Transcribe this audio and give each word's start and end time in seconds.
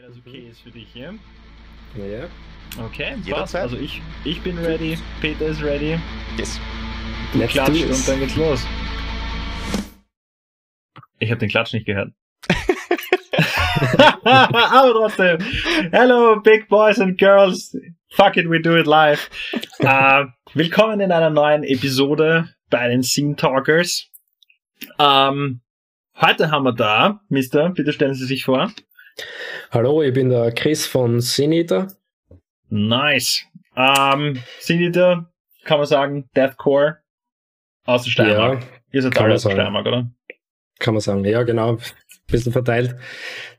Wenn 0.00 0.10
das 0.10 0.18
okay 0.24 0.46
ist 0.48 0.60
für 0.60 0.70
dich, 0.70 0.94
ja? 0.94 1.12
Ja. 1.96 2.28
Okay, 2.84 3.16
passt. 3.28 3.56
Also 3.56 3.76
ich, 3.76 4.00
ich 4.24 4.40
bin 4.42 4.56
ready, 4.58 4.96
Peter 5.20 5.46
ist 5.46 5.60
ready. 5.60 5.98
Yes. 6.36 6.60
Du 7.32 7.40
Let's 7.40 7.52
klatscht 7.52 7.84
und 7.84 8.08
dann 8.08 8.20
geht's 8.20 8.36
los. 8.36 8.64
Ich 11.18 11.32
habe 11.32 11.40
den 11.40 11.48
Klatsch 11.48 11.72
nicht 11.72 11.84
gehört. 11.84 12.12
Aber 14.22 14.92
trotzdem. 14.92 15.38
Hello, 15.90 16.40
big 16.42 16.68
boys 16.68 17.00
and 17.00 17.18
girls. 17.18 17.76
Fuck 18.10 18.36
it, 18.36 18.48
we 18.48 18.60
do 18.60 18.76
it 18.76 18.86
live. 18.86 19.28
Äh, 19.80 20.26
willkommen 20.54 21.00
in 21.00 21.10
einer 21.10 21.30
neuen 21.30 21.64
Episode 21.64 22.48
bei 22.70 22.86
den 22.88 23.02
Scene 23.02 23.34
Talkers. 23.34 24.08
Ähm, 25.00 25.60
heute 26.20 26.52
haben 26.52 26.64
wir 26.64 26.72
da, 26.72 27.20
Mister, 27.28 27.70
bitte 27.70 27.92
stellen 27.92 28.14
Sie 28.14 28.26
sich 28.26 28.44
vor. 28.44 28.70
Hallo, 29.70 30.02
ich 30.02 30.12
bin 30.12 30.30
der 30.30 30.52
Chris 30.52 30.86
von 30.86 31.20
Siniter. 31.20 31.88
Nice. 32.68 33.44
Ähm, 33.76 34.42
Senator, 34.60 35.30
kann 35.64 35.78
man 35.78 35.86
sagen, 35.86 36.28
Deathcore 36.36 36.98
aus 37.84 38.04
der 38.04 38.10
Steiermark. 38.10 38.60
Ja, 38.62 38.68
Ihr 38.92 39.02
seid 39.02 39.18
alle 39.18 39.34
aus 39.34 39.42
der. 39.42 39.50
Steiermark, 39.52 39.86
oder? 39.86 40.10
kann 40.78 40.94
man 40.94 41.00
sagen. 41.00 41.24
Ja, 41.24 41.42
genau. 41.42 41.78
Bisschen 42.26 42.52
verteilt. 42.52 42.96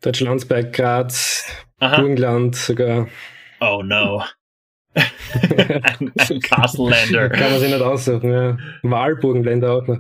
Deutschlandsberg, 0.02 0.74
Graz, 0.74 1.46
Aha. 1.80 2.00
Burgenland 2.00 2.56
sogar. 2.56 3.08
Oh 3.60 3.82
no. 3.84 4.24
ein, 4.96 6.12
ein 6.16 6.40
Castle-Lander. 6.40 7.30
Kann 7.30 7.52
man 7.52 7.60
sich 7.60 7.72
nicht 7.72 7.82
aussuchen. 7.82 8.32
Ja. 8.32 8.58
Wahlburgenländer 8.84 9.74
auch 9.74 9.88
noch. 9.88 10.00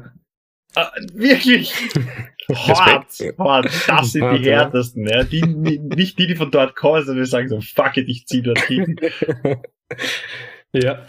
Ah, 0.76 0.91
wirklich? 1.14 1.73
Hart, 2.52 3.14
hart. 3.38 3.70
Das 3.88 4.12
sind 4.12 4.40
die 4.40 4.50
härtesten, 4.50 5.08
ja. 5.08 5.23
Die, 5.23 5.42
die, 5.42 5.78
nicht 5.78 6.18
die, 6.18 6.26
die 6.26 6.36
von 6.36 6.50
dort 6.50 6.76
kommen, 6.76 7.05
sondern 7.05 7.23
die 7.23 7.30
sagen 7.30 7.48
so, 7.48 7.62
fuck 7.62 7.95
it, 7.98 8.09
ich 8.09 8.26
zieh 8.26 8.42
dort 8.42 8.59
hin. 8.62 8.95
ja. 10.73 11.06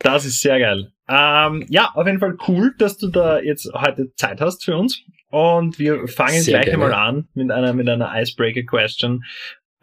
Das 0.00 0.24
ist 0.24 0.40
sehr 0.40 0.58
geil. 0.58 0.90
Ähm, 1.08 1.64
ja, 1.68 1.92
auf 1.94 2.06
jeden 2.06 2.18
Fall 2.18 2.36
cool, 2.48 2.74
dass 2.78 2.98
du 2.98 3.08
da 3.08 3.38
jetzt 3.38 3.70
heute 3.74 4.12
Zeit 4.16 4.40
hast 4.40 4.64
für 4.64 4.76
uns. 4.76 5.04
Und 5.30 5.78
wir 5.78 6.06
fangen 6.08 6.40
Sehr 6.40 6.54
gleich 6.54 6.64
gerne. 6.66 6.84
einmal 6.84 6.94
an 6.94 7.28
mit 7.34 7.50
einer, 7.50 7.72
mit 7.72 7.88
einer 7.88 8.12
Icebreaker-Question. 8.14 9.24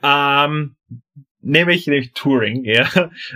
Ähm, 0.01 0.75
nämlich, 1.41 1.87
nämlich 1.87 2.11
Touring, 2.13 2.65
ja. 2.65 2.89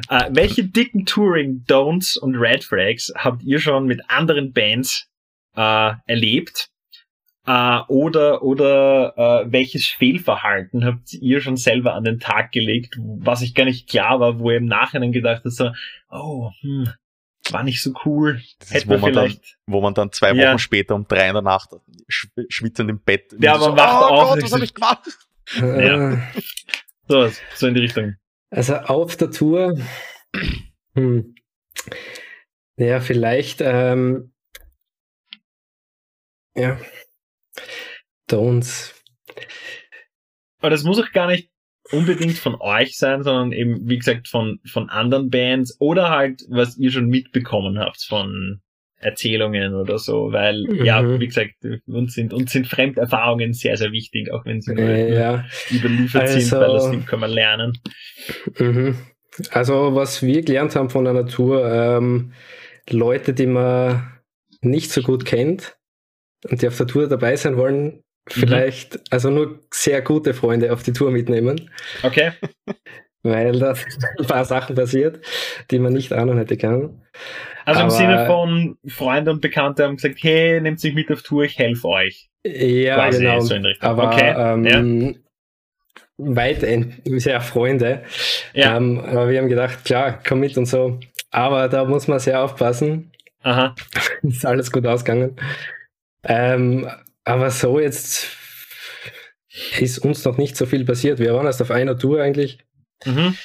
Äh, 0.10 0.30
welche 0.32 0.66
dicken 0.66 1.06
Touring-Don'ts 1.06 2.18
und 2.18 2.36
Red 2.36 2.64
Flags 2.64 3.14
habt 3.16 3.44
ihr 3.44 3.60
schon 3.60 3.86
mit 3.86 4.02
anderen 4.10 4.52
Bands 4.52 5.10
äh, 5.58 5.94
erlebt? 6.06 6.70
Äh, 7.46 7.80
oder 7.88 8.44
oder 8.44 9.14
äh, 9.18 9.52
welches 9.52 9.88
Fehlverhalten 9.88 10.86
habt 10.86 11.14
ihr 11.14 11.42
schon 11.42 11.58
selber 11.58 11.94
an 11.94 12.04
den 12.04 12.20
Tag 12.20 12.52
gelegt, 12.52 12.96
was 13.00 13.42
ich 13.42 13.56
gar 13.56 13.66
nicht 13.66 13.90
klar 13.90 14.20
war, 14.20 14.40
wo 14.40 14.52
ihr 14.52 14.58
im 14.58 14.66
Nachhinein 14.66 15.12
gedacht 15.14 15.44
habt, 15.46 15.54
so, 15.54 15.72
oh, 16.10 16.52
hm, 16.62 16.90
war 17.52 17.64
nicht 17.64 17.82
so 17.82 17.94
cool. 18.06 18.42
Das 18.60 18.70
ist, 18.70 18.74
Hätte 18.76 18.88
wo 18.88 18.92
man 18.94 19.02
man, 19.02 19.14
dann, 19.14 19.24
vielleicht. 19.30 19.58
wo 19.66 19.82
man 19.82 19.94
dann 19.94 20.12
zwei 20.12 20.32
Wochen 20.32 20.40
Ja. 20.40 20.60
später 20.60 20.96
um 20.96 21.08
drei 21.08 21.28
in 21.28 21.34
der 21.34 21.42
Nacht 21.42 21.70
sch 22.10 22.28
schwitzend 22.50 22.90
im 22.90 23.00
Bett 23.02 23.34
Ja, 23.40 23.58
man 23.58 23.78
wacht 23.78 24.02
oh 24.02 24.14
auf 24.14 24.30
Gott, 24.30 24.38
was 24.38 24.44
ist 24.44 24.54
habe 24.54 24.66
ich 24.66 24.74
gemacht? 24.74 25.04
Ja. 25.56 26.14
Äh, 26.14 26.18
So, 27.08 27.30
so 27.56 27.68
in 27.68 27.74
die 27.76 27.80
Richtung. 27.82 28.16
Also 28.50 28.76
auf 28.76 29.16
der 29.16 29.32
Tour. 29.32 29.78
Hm. 30.96 31.36
Ja, 32.76 33.00
vielleicht. 33.00 33.62
Ähm, 33.62 34.34
ja. 36.58 36.80
Don'ts. 38.30 38.94
Aber 40.60 40.70
das 40.70 40.84
muss 40.84 41.00
auch 41.00 41.12
gar 41.12 41.28
nicht 41.28 41.50
unbedingt 41.92 42.38
von 42.38 42.56
euch 42.60 42.98
sein, 42.98 43.24
sondern 43.24 43.52
eben, 43.54 43.88
wie 43.88 43.98
gesagt, 43.98 44.28
von, 44.28 44.60
von 44.70 44.90
anderen 44.90 45.30
Bands 45.30 45.78
oder 45.80 46.10
halt, 46.10 46.42
was 46.50 46.78
ihr 46.78 46.92
schon 46.92 47.08
mitbekommen 47.08 47.80
habt 47.80 48.04
von 48.04 48.62
Erzählungen 49.00 49.76
oder 49.76 50.00
so, 50.00 50.32
weil, 50.34 50.66
ja, 50.84 51.02
Mhm. 51.02 51.20
wie 51.20 51.28
gesagt, 51.28 51.54
uns 51.86 52.16
sind, 52.16 52.34
uns 52.34 52.52
sind 52.52 52.68
Fremderfahrungen 52.68 53.54
sehr, 53.54 53.78
sehr 53.78 53.92
wichtig, 53.92 54.32
auch 54.32 54.44
wenn 54.46 54.60
sie 54.60 54.74
nur 54.74 54.84
Äh, 54.84 55.14
ja. 55.14 55.46
überliefert 55.70 56.28
sind, 56.30 56.52
Also- 56.54 56.60
weil 56.60 56.74
das 56.98 57.06
kann 57.06 57.20
man 57.20 57.30
lernen. 57.32 57.74
Mhm. 58.58 58.98
Also, 59.52 59.94
was 59.94 60.24
wir 60.24 60.42
gelernt 60.42 60.76
haben 60.76 60.90
von 60.90 61.06
einer 61.08 61.28
Tour, 61.28 61.64
ähm, 61.72 62.34
Leute, 62.90 63.34
die 63.36 63.46
man 63.46 64.12
nicht 64.62 64.92
so 64.92 65.04
gut 65.04 65.26
kennt 65.26 65.77
und 66.50 66.62
die 66.62 66.68
auf 66.68 66.78
der 66.78 66.88
Tour 66.88 67.08
dabei 67.08 67.36
sein 67.36 67.58
wollen, 67.58 68.04
vielleicht, 68.30 69.00
also 69.12 69.30
nur 69.30 69.60
sehr 69.74 70.02
gute 70.02 70.34
Freunde 70.34 70.72
auf 70.74 70.84
die 70.84 70.94
Tour 70.94 71.12
mitnehmen, 71.12 71.70
Okay? 72.04 72.32
weil 73.24 73.60
da 73.60 73.74
ein 74.20 74.26
paar 74.28 74.46
Sachen 74.46 74.76
passiert, 74.76 75.20
die 75.72 75.80
man 75.80 75.94
nicht 75.94 76.14
ahnen 76.14 76.38
hätte 76.38 76.58
können. 76.58 77.02
Also 77.66 77.82
im 77.82 77.88
Aber- 77.88 77.96
Sinne 77.96 78.26
von 78.28 78.78
Freunde 78.88 79.32
und 79.32 79.42
Bekannte 79.42 79.84
haben 79.84 79.96
gesagt, 79.98 80.16
hey, 80.22 80.62
nehmt 80.62 80.82
mich 80.84 80.94
mit 80.94 81.12
auf 81.12 81.22
Tour, 81.24 81.44
ich 81.44 81.58
helfe 81.58 81.88
euch. 81.88 82.30
Ja, 82.46 82.96
Quasi 82.96 83.20
genau. 83.24 83.40
so 83.42 83.56
in 83.56 83.64
die 83.64 83.70
Richtung. 83.70 83.90
Aber 83.90 84.08
Okay, 84.14 84.34
ähm, 84.38 85.18
weit 86.18 86.64
ent- 86.64 87.02
sehr 87.06 87.42
Freunde. 87.42 88.04
Ja. 88.54 88.78
Ähm, 88.78 89.00
aber 89.00 89.30
wir 89.30 89.40
haben 89.40 89.50
gedacht, 89.50 89.84
klar, 89.84 90.22
komm 90.26 90.40
mit 90.40 90.58
und 90.58 90.66
so. 90.66 91.00
Aber 91.30 91.68
da 91.68 91.84
muss 91.86 92.08
man 92.08 92.20
sehr 92.20 92.42
aufpassen. 92.42 93.12
Aha. 93.42 93.76
ist 94.24 94.46
alles 94.46 94.72
gut 94.72 94.88
ausgegangen. 94.88 95.36
Ähm, 96.24 96.90
aber 97.24 97.52
so 97.52 97.80
jetzt 97.80 98.36
ist 99.80 100.00
uns 100.00 100.24
noch 100.26 100.38
nicht 100.38 100.56
so 100.56 100.66
viel 100.66 100.86
passiert. 100.86 101.20
Wir 101.20 101.34
waren 101.34 101.46
erst 101.46 101.62
auf 101.62 101.72
einer 101.72 101.98
Tour 101.98 102.22
eigentlich. 102.22 102.60
Mhm. 103.06 103.36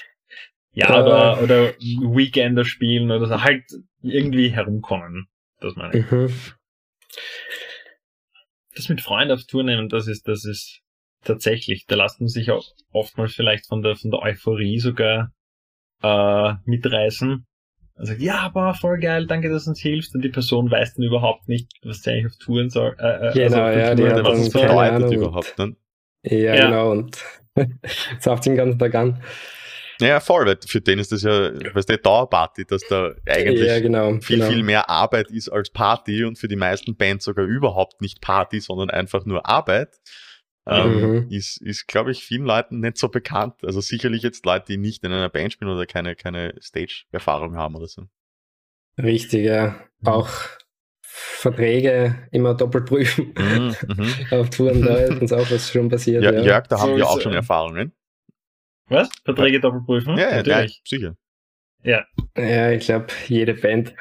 Ja, 0.74 0.88
Äh. 0.88 1.02
oder, 1.02 1.42
oder 1.42 1.74
Weekender 1.78 2.64
spielen 2.64 3.10
oder 3.10 3.26
so, 3.26 3.42
halt 3.42 3.64
irgendwie 4.02 4.50
herumkommen. 4.50 5.28
Das 5.60 5.74
meine 5.76 5.98
ich. 5.98 6.10
Mhm. 6.10 6.32
Das 8.74 8.88
mit 8.88 9.00
Freunden 9.02 9.32
auf 9.34 9.44
Tour 9.44 9.64
nehmen, 9.64 9.88
das 9.88 10.06
ist, 10.06 10.26
das 10.26 10.44
ist 10.44 10.80
tatsächlich, 11.24 11.84
da 11.86 11.96
lässt 11.96 12.20
man 12.20 12.28
sich 12.28 12.50
auch 12.50 12.64
oftmals 12.90 13.34
vielleicht 13.34 13.66
von 13.66 13.82
der, 13.82 13.96
von 13.96 14.10
der 14.10 14.20
Euphorie 14.20 14.78
sogar, 14.78 15.30
äh, 16.02 16.54
mitreißen. 16.64 17.46
Und 17.94 18.06
sagt, 18.06 18.20
ja, 18.20 18.38
aber 18.40 18.74
voll 18.74 18.98
geil, 18.98 19.26
danke, 19.26 19.48
dass 19.50 19.64
du 19.64 19.70
uns 19.70 19.80
hilfst. 19.80 20.14
Und 20.14 20.22
die 20.22 20.28
Person 20.30 20.70
weiß 20.70 20.94
dann 20.94 21.04
überhaupt 21.04 21.48
nicht, 21.48 21.68
was 21.84 22.02
sie 22.02 22.10
eigentlich 22.10 22.26
auf 22.32 22.38
Touren 22.38 22.70
soll. 22.70 22.96
Äh, 22.98 23.28
äh, 23.28 23.32
Genau, 23.34 23.66
auf 23.66 23.72
der 23.74 23.78
ja, 23.78 23.94
die 23.94 24.04
hat 24.08 24.24
Was 24.24 24.32
dann 24.32 24.40
es 24.40 24.50
bedeutet 24.50 24.72
Ahnung. 24.94 25.12
überhaupt. 25.12 25.58
Ne? 25.58 25.76
Ja, 26.22 26.54
Ja. 26.54 26.64
genau. 26.66 26.90
Und 26.90 27.18
sauft 28.20 28.46
den 28.46 28.56
ganzen 28.56 28.78
Tag 28.78 28.94
an. 28.94 29.22
Ja, 30.00 30.18
voll, 30.20 30.46
weil 30.46 30.58
für 30.66 30.80
den 30.80 30.98
ist 30.98 31.12
das 31.12 31.22
ja, 31.22 31.52
weißt 31.74 31.90
du, 31.90 31.98
Dauerparty, 31.98 32.64
dass 32.64 32.82
da 32.88 33.12
eigentlich 33.26 33.68
ja, 33.68 33.78
genau. 33.78 34.18
viel, 34.20 34.38
genau. 34.38 34.50
viel 34.50 34.62
mehr 34.64 34.90
Arbeit 34.90 35.30
ist 35.30 35.48
als 35.48 35.70
Party 35.70 36.24
und 36.24 36.38
für 36.38 36.48
die 36.48 36.56
meisten 36.56 36.96
Bands 36.96 37.24
sogar 37.26 37.44
überhaupt 37.44 38.00
nicht 38.00 38.20
Party, 38.20 38.60
sondern 38.60 38.90
einfach 38.90 39.24
nur 39.26 39.46
Arbeit. 39.46 40.00
Ähm, 40.66 41.24
Mhm. 41.24 41.30
ist, 41.30 41.60
ist 41.60 41.88
glaube 41.88 42.12
ich, 42.12 42.24
vielen 42.24 42.44
Leuten 42.44 42.80
nicht 42.80 42.96
so 42.96 43.08
bekannt. 43.08 43.54
Also 43.64 43.80
sicherlich 43.80 44.22
jetzt 44.22 44.46
Leute, 44.46 44.66
die 44.68 44.76
nicht 44.76 45.02
in 45.04 45.12
einer 45.12 45.28
Band 45.28 45.52
spielen 45.52 45.70
oder 45.70 45.86
keine, 45.86 46.14
keine 46.14 46.54
Stage-Erfahrung 46.60 47.56
haben 47.56 47.74
oder 47.74 47.88
so. 47.88 48.06
Richtig, 48.98 49.46
ja. 49.46 49.74
Auch 50.04 50.30
Verträge 51.02 52.28
immer 52.30 52.54
doppelt 52.54 52.86
prüfen. 52.86 53.34
Mhm, 53.36 53.74
mhm. 53.88 54.14
Auf 54.30 54.50
Touren, 54.50 54.82
da 54.82 54.96
ist 54.96 55.20
uns 55.20 55.32
auch 55.32 55.50
was 55.50 55.70
schon 55.70 55.88
passiert. 55.88 56.22
Ja, 56.22 56.32
Ja, 56.32 56.42
Jörg, 56.44 56.66
da 56.68 56.76
So 56.76 56.82
haben 56.82 56.90
wir 56.96 57.02
ist, 57.02 57.08
auch 57.08 57.20
schon 57.20 57.32
Erfahrungen. 57.32 57.92
Was? 58.86 59.08
Verträge 59.24 59.60
doppelprüfen? 59.60 60.16
Ja, 60.16 60.24
ja, 60.24 60.30
ja, 60.30 60.42
natürlich. 60.42 60.82
sicher. 60.86 61.16
ja 61.84 62.70
ich 62.70 62.84
glaube, 62.84 63.06
jede 63.28 63.54
Band. 63.54 63.94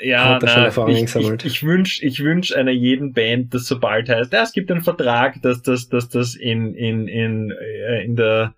Ja, 0.00 0.38
na, 0.42 0.88
ich, 0.88 1.14
ich, 1.16 1.44
ich 1.44 1.62
wünsche 1.62 2.04
ich 2.04 2.20
wünsch 2.22 2.52
einer 2.54 2.72
jeden 2.72 3.14
Band, 3.14 3.54
dass 3.54 3.66
sobald 3.66 4.08
heißt, 4.08 4.30
ja, 4.32 4.42
es 4.42 4.52
gibt 4.52 4.70
einen 4.70 4.82
Vertrag, 4.82 5.40
dass 5.40 5.62
das, 5.62 5.88
dass 5.88 6.10
das 6.10 6.34
in, 6.34 6.74
in, 6.74 7.08
in, 7.08 7.50
äh, 7.50 8.04
in 8.04 8.14
der 8.16 8.54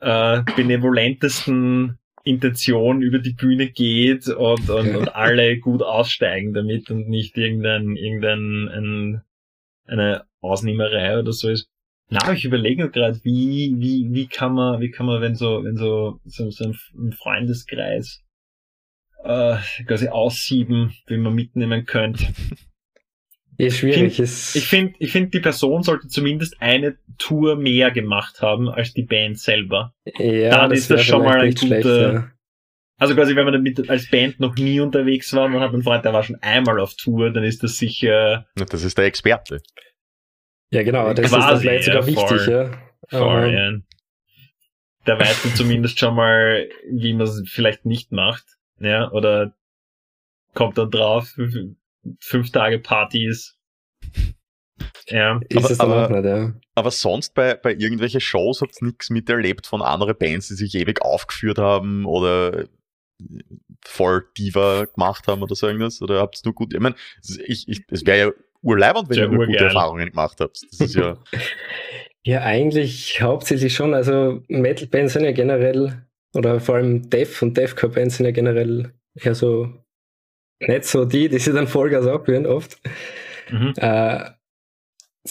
äh, 0.00 0.42
benevolentesten 0.54 1.98
Intention 2.22 3.02
über 3.02 3.18
die 3.18 3.32
Bühne 3.32 3.68
geht 3.68 4.28
und, 4.28 4.70
und, 4.70 4.94
und 4.94 5.16
alle 5.16 5.58
gut 5.58 5.82
aussteigen 5.82 6.54
damit 6.54 6.90
und 6.90 7.08
nicht 7.08 7.36
irgendein, 7.36 7.96
irgendein 7.96 8.68
ein, 8.68 9.22
eine 9.86 10.24
Ausnehmerei 10.40 11.18
oder 11.18 11.32
so 11.32 11.48
ist. 11.48 11.68
Na, 12.08 12.32
ich 12.32 12.44
überlege 12.44 12.88
gerade, 12.90 13.18
wie, 13.24 13.74
wie, 13.78 14.08
wie 14.12 14.28
kann 14.28 14.54
man, 14.54 14.80
wie 14.80 14.92
kann 14.92 15.06
man, 15.06 15.20
wenn 15.20 15.34
so, 15.34 15.64
wenn 15.64 15.76
so, 15.76 16.20
so, 16.24 16.50
so 16.50 16.64
ein 16.64 17.12
Freundeskreis 17.12 18.22
äh, 19.26 19.84
quasi 19.84 20.08
aussieben, 20.08 20.94
wie 21.06 21.16
man 21.18 21.34
mitnehmen 21.34 21.84
könnte. 21.86 22.26
Ist 23.58 23.78
schwierig. 23.78 24.20
ist, 24.20 24.54
Ich 24.54 24.66
finde, 24.66 24.94
ich 24.98 25.12
finde, 25.12 25.30
die 25.30 25.40
Person 25.40 25.82
sollte 25.82 26.08
zumindest 26.08 26.60
eine 26.60 26.98
Tour 27.16 27.56
mehr 27.56 27.90
gemacht 27.90 28.42
haben 28.42 28.68
als 28.68 28.92
die 28.92 29.04
Band 29.04 29.38
selber. 29.38 29.94
ja, 30.18 30.50
dann 30.50 30.72
ist 30.72 30.90
das 30.90 31.02
schon 31.04 31.22
mal 31.24 31.40
ein 31.40 31.54
guter- 31.54 32.12
ja. 32.12 32.30
Also 32.98 33.14
quasi, 33.14 33.34
wenn 33.34 33.44
man 33.44 33.54
damit 33.54 33.88
als 33.88 34.10
Band 34.10 34.40
noch 34.40 34.56
nie 34.56 34.78
unterwegs 34.80 35.32
war, 35.32 35.48
man 35.48 35.62
hat 35.62 35.72
einen 35.72 35.82
Freund, 35.82 36.04
der 36.04 36.12
war 36.12 36.22
schon 36.22 36.36
einmal 36.42 36.78
auf 36.80 36.94
Tour, 36.96 37.30
dann 37.30 37.44
ist 37.44 37.62
das 37.62 37.78
sicher, 37.78 38.46
Das 38.56 38.82
ist 38.84 38.98
der 38.98 39.06
Experte. 39.06 39.62
Ja, 40.70 40.82
genau, 40.82 41.12
das 41.14 41.30
Quasi, 41.30 41.36
ist 41.38 41.50
dann 41.50 41.60
vielleicht 41.60 41.84
sogar 41.84 42.00
ja, 42.02 42.06
wichtig, 42.06 42.26
voll. 42.42 42.50
ja. 42.50 42.70
Voll, 43.08 43.20
Aber, 43.22 43.46
ja. 43.46 43.72
Da 45.06 45.18
weißt 45.18 45.44
du 45.46 45.54
zumindest 45.54 45.98
schon 45.98 46.14
mal, 46.14 46.68
wie 46.90 47.14
man 47.14 47.26
es 47.26 47.42
vielleicht 47.48 47.86
nicht 47.86 48.12
macht. 48.12 48.44
Ja, 48.80 49.10
oder 49.12 49.54
kommt 50.54 50.76
dann 50.78 50.90
drauf, 50.90 51.34
fünf 52.20 52.50
Tage 52.52 52.78
Partys. 52.78 53.56
Ja. 55.08 55.40
ist 55.48 55.56
Aber- 55.56 55.70
es 55.70 55.80
aber- 55.80 56.06
auch 56.06 56.10
nicht, 56.10 56.24
ja. 56.24 56.52
Aber 56.74 56.90
sonst 56.90 57.34
bei, 57.34 57.54
bei 57.54 57.72
irgendwelchen 57.72 58.20
Shows 58.20 58.60
habt 58.60 58.80
ihr 58.82 58.88
nichts 58.88 59.08
miterlebt 59.10 59.66
von 59.66 59.80
anderen 59.82 60.16
Bands, 60.18 60.48
die 60.48 60.54
sich 60.54 60.74
ewig 60.74 61.00
aufgeführt 61.02 61.58
haben 61.58 62.04
oder 62.04 62.64
voll 63.84 64.26
Diva 64.36 64.84
gemacht 64.84 65.26
haben 65.26 65.42
oder 65.42 65.54
so 65.54 65.66
irgendwas? 65.68 66.02
Oder 66.02 66.20
habt 66.20 66.36
ihr 66.36 66.42
nur 66.44 66.54
gut, 66.54 66.74
ich 66.74 66.80
meine, 66.80 66.96
ich, 67.46 67.66
ich, 67.68 67.84
es 67.90 68.04
wäre 68.04 68.18
ja 68.18 68.32
urleibend, 68.62 69.08
wenn 69.08 69.16
ihr 69.18 69.28
nur 69.28 69.46
gute. 69.46 69.64
Erfahrungen 69.64 70.10
gemacht 70.10 70.38
habt. 70.40 70.60
Das 70.70 70.80
ist 70.80 70.94
ja, 70.96 71.16
Ja, 72.24 72.40
eigentlich 72.42 73.22
hauptsächlich 73.22 73.72
schon. 73.74 73.94
Also 73.94 74.42
Metal-Bands 74.48 75.12
sind 75.12 75.24
ja 75.24 75.30
generell, 75.30 76.04
oder 76.36 76.60
vor 76.60 76.76
allem 76.76 77.08
Death 77.08 77.42
und 77.42 77.56
Deathcore-Bands 77.56 78.16
sind 78.16 78.26
ja 78.26 78.32
generell 78.32 78.92
eher 79.14 79.34
so 79.34 79.72
nicht 80.60 80.84
so 80.84 81.04
die, 81.04 81.28
die 81.28 81.38
sich 81.38 81.52
dann 81.52 81.68
Vollgas 81.68 82.06
abführen 82.06 82.46
oft. 82.46 82.80
Mhm. 83.50 83.74
Äh, 83.76 84.30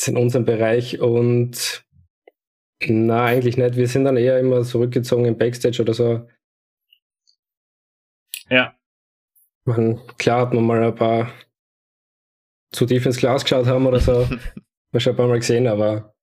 in 0.08 0.18
unserem 0.18 0.46
Bereich 0.46 1.00
und 1.00 1.86
na, 2.86 3.26
eigentlich 3.26 3.58
nicht. 3.58 3.78
Wir 3.78 3.88
sind 3.88 4.04
dann 4.04 4.18
eher 4.18 4.40
immer 4.40 4.62
zurückgezogen 4.64 5.26
im 5.26 5.38
Backstage 5.38 5.82
oder 5.82 5.94
so. 5.94 6.28
Ja. 8.50 8.76
Man, 9.66 10.06
klar 10.18 10.42
hat 10.42 10.54
man 10.54 10.66
mal 10.66 10.84
ein 10.84 10.94
paar 10.94 11.32
zu 12.72 12.86
tief 12.86 13.06
ins 13.06 13.18
Glas 13.18 13.44
geschaut 13.44 13.66
haben 13.66 13.88
oder 13.88 14.00
so. 14.00 14.28
Mal 14.92 15.00
schon 15.00 15.14
ein 15.14 15.18
paar 15.18 15.28
Mal 15.28 15.40
gesehen, 15.40 15.68
aber 15.68 16.15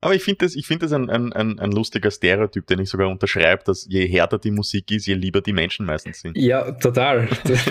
aber 0.00 0.14
ich 0.14 0.22
finde 0.22 0.44
das, 0.44 0.54
ich 0.56 0.66
find 0.66 0.82
das 0.82 0.92
ein, 0.92 1.10
ein, 1.10 1.32
ein, 1.32 1.58
ein 1.58 1.72
lustiger 1.72 2.10
Stereotyp, 2.10 2.66
den 2.66 2.80
ich 2.80 2.88
sogar 2.88 3.08
unterschreibe, 3.08 3.62
dass 3.64 3.86
je 3.88 4.06
härter 4.06 4.38
die 4.38 4.50
Musik 4.50 4.90
ist, 4.90 5.06
je 5.06 5.14
lieber 5.14 5.40
die 5.40 5.52
Menschen 5.52 5.86
meistens 5.86 6.20
sind. 6.20 6.36
ja, 6.36 6.72
total. 6.72 7.28
Das 7.44 7.66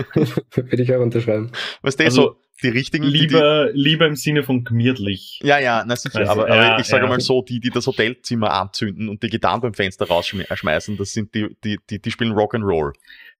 würde 0.55 0.83
ich 0.83 0.93
auch 0.93 1.01
unterschreiben. 1.01 1.51
Weißt 1.81 1.99
du, 1.99 2.03
Also, 2.05 2.21
so 2.21 2.41
die 2.63 2.69
richtigen, 2.69 3.05
die, 3.05 3.11
die, 3.11 3.17
Lieber, 3.19 3.69
lieber 3.73 4.07
im 4.07 4.15
Sinne 4.15 4.41
von 4.41 4.63
gemütlich. 4.63 5.39
Ja, 5.43 5.59
ja, 5.59 5.83
na 5.85 5.95
sicher, 5.95 6.19
Also, 6.19 6.31
aber, 6.31 6.49
ja, 6.49 6.71
aber 6.71 6.81
ich 6.81 6.87
sage 6.87 7.03
ja. 7.03 7.09
mal 7.09 7.19
so, 7.19 7.43
die, 7.43 7.59
die 7.59 7.69
das 7.69 7.85
Hotelzimmer 7.85 8.51
anzünden 8.51 9.09
und 9.09 9.21
die 9.21 9.27
Gitarren 9.27 9.61
beim 9.61 9.73
Fenster 9.75 10.07
rausschmeißen, 10.07 10.97
das 10.97 11.11
sind 11.11 11.35
die, 11.35 11.55
die, 11.63 11.77
die, 11.89 12.01
die 12.01 12.11
spielen 12.11 12.33
Rock'n'Roll. 12.33 12.93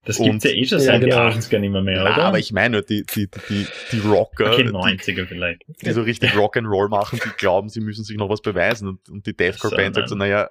Das 0.05 0.17
gibt's 0.19 0.45
ja 0.45 0.51
eh 0.51 0.65
schon 0.65 0.79
Ja, 0.79 0.85
seit 0.85 1.01
genau. 1.01 1.29
den 1.29 1.39
80ern 1.39 1.59
nicht 1.59 1.71
mehr, 1.71 1.81
mehr 1.81 2.03
Na, 2.03 2.13
oder? 2.13 2.23
aber 2.25 2.39
ich 2.39 2.53
meine, 2.53 2.81
die, 2.81 3.03
die, 3.03 3.27
die, 3.49 3.67
die 3.91 3.99
Rocker, 3.99 4.53
okay, 4.53 4.63
die, 4.63 4.69
90er 4.69 5.25
vielleicht. 5.25 5.63
die 5.81 5.91
so 5.91 6.01
richtig 6.01 6.31
Rock'n'Roll 6.31 6.87
machen, 6.89 7.19
die 7.23 7.29
glauben, 7.37 7.67
sie 7.67 7.81
müssen 7.81 8.05
sich 8.05 8.15
noch 8.17 8.29
was 8.29 8.41
beweisen 8.41 8.87
und, 8.87 9.09
und 9.09 9.25
die 9.25 9.35
Deathcore-Band 9.35 9.95
So, 9.95 10.01
sagt 10.01 10.09
so, 10.09 10.15
naja, 10.15 10.49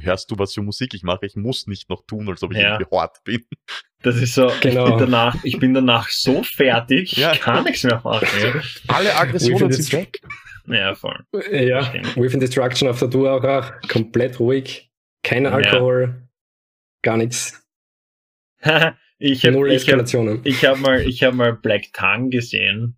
hörst 0.00 0.30
du, 0.30 0.38
was 0.38 0.54
für 0.54 0.62
Musik 0.62 0.94
ich 0.94 1.02
mache? 1.02 1.26
Ich 1.26 1.36
muss 1.36 1.66
nicht 1.66 1.90
noch 1.90 2.06
tun, 2.06 2.28
als 2.30 2.42
ob 2.42 2.52
ich 2.52 2.58
Ja. 2.58 2.78
irgendwie 2.78 2.96
hart 2.96 3.22
bin. 3.24 3.44
Das 4.02 4.16
ist 4.16 4.34
so, 4.34 4.50
Genau. 4.60 4.84
ich, 4.86 4.90
bin 4.90 4.98
danach, 4.98 5.36
ich 5.44 5.58
bin 5.58 5.74
danach 5.74 6.08
so 6.08 6.42
fertig, 6.42 7.12
Ja. 7.16 7.32
ich 7.34 7.40
kann 7.40 7.64
nichts 7.64 7.84
mehr 7.84 8.00
machen. 8.02 8.26
Ja, 8.42 8.62
Alle 8.88 9.14
Aggressionen 9.16 9.70
sind 9.70 9.92
weg. 9.92 10.18
ja 10.66 10.94
voll. 10.94 11.24
Ja. 11.52 11.92
Within 12.16 12.40
Destruction 12.40 12.88
auf 12.88 12.98
der 13.00 13.10
Tour 13.10 13.32
auch, 13.32 13.44
auch 13.44 13.70
komplett 13.88 14.40
ruhig. 14.40 14.90
Kein 15.22 15.44
Ja. 15.44 15.50
Alkohol, 15.52 16.26
gar 17.02 17.16
nichts. 17.18 17.63
Ich 19.18 19.44
habe 19.46 19.74
ich 19.74 19.90
hab, 19.90 20.46
ich 20.46 20.64
hab 20.64 20.78
mal, 20.80 21.00
ich 21.00 21.22
hab 21.22 21.34
mal 21.34 21.52
Black 21.54 21.92
Tongue 21.92 22.30
gesehen. 22.30 22.96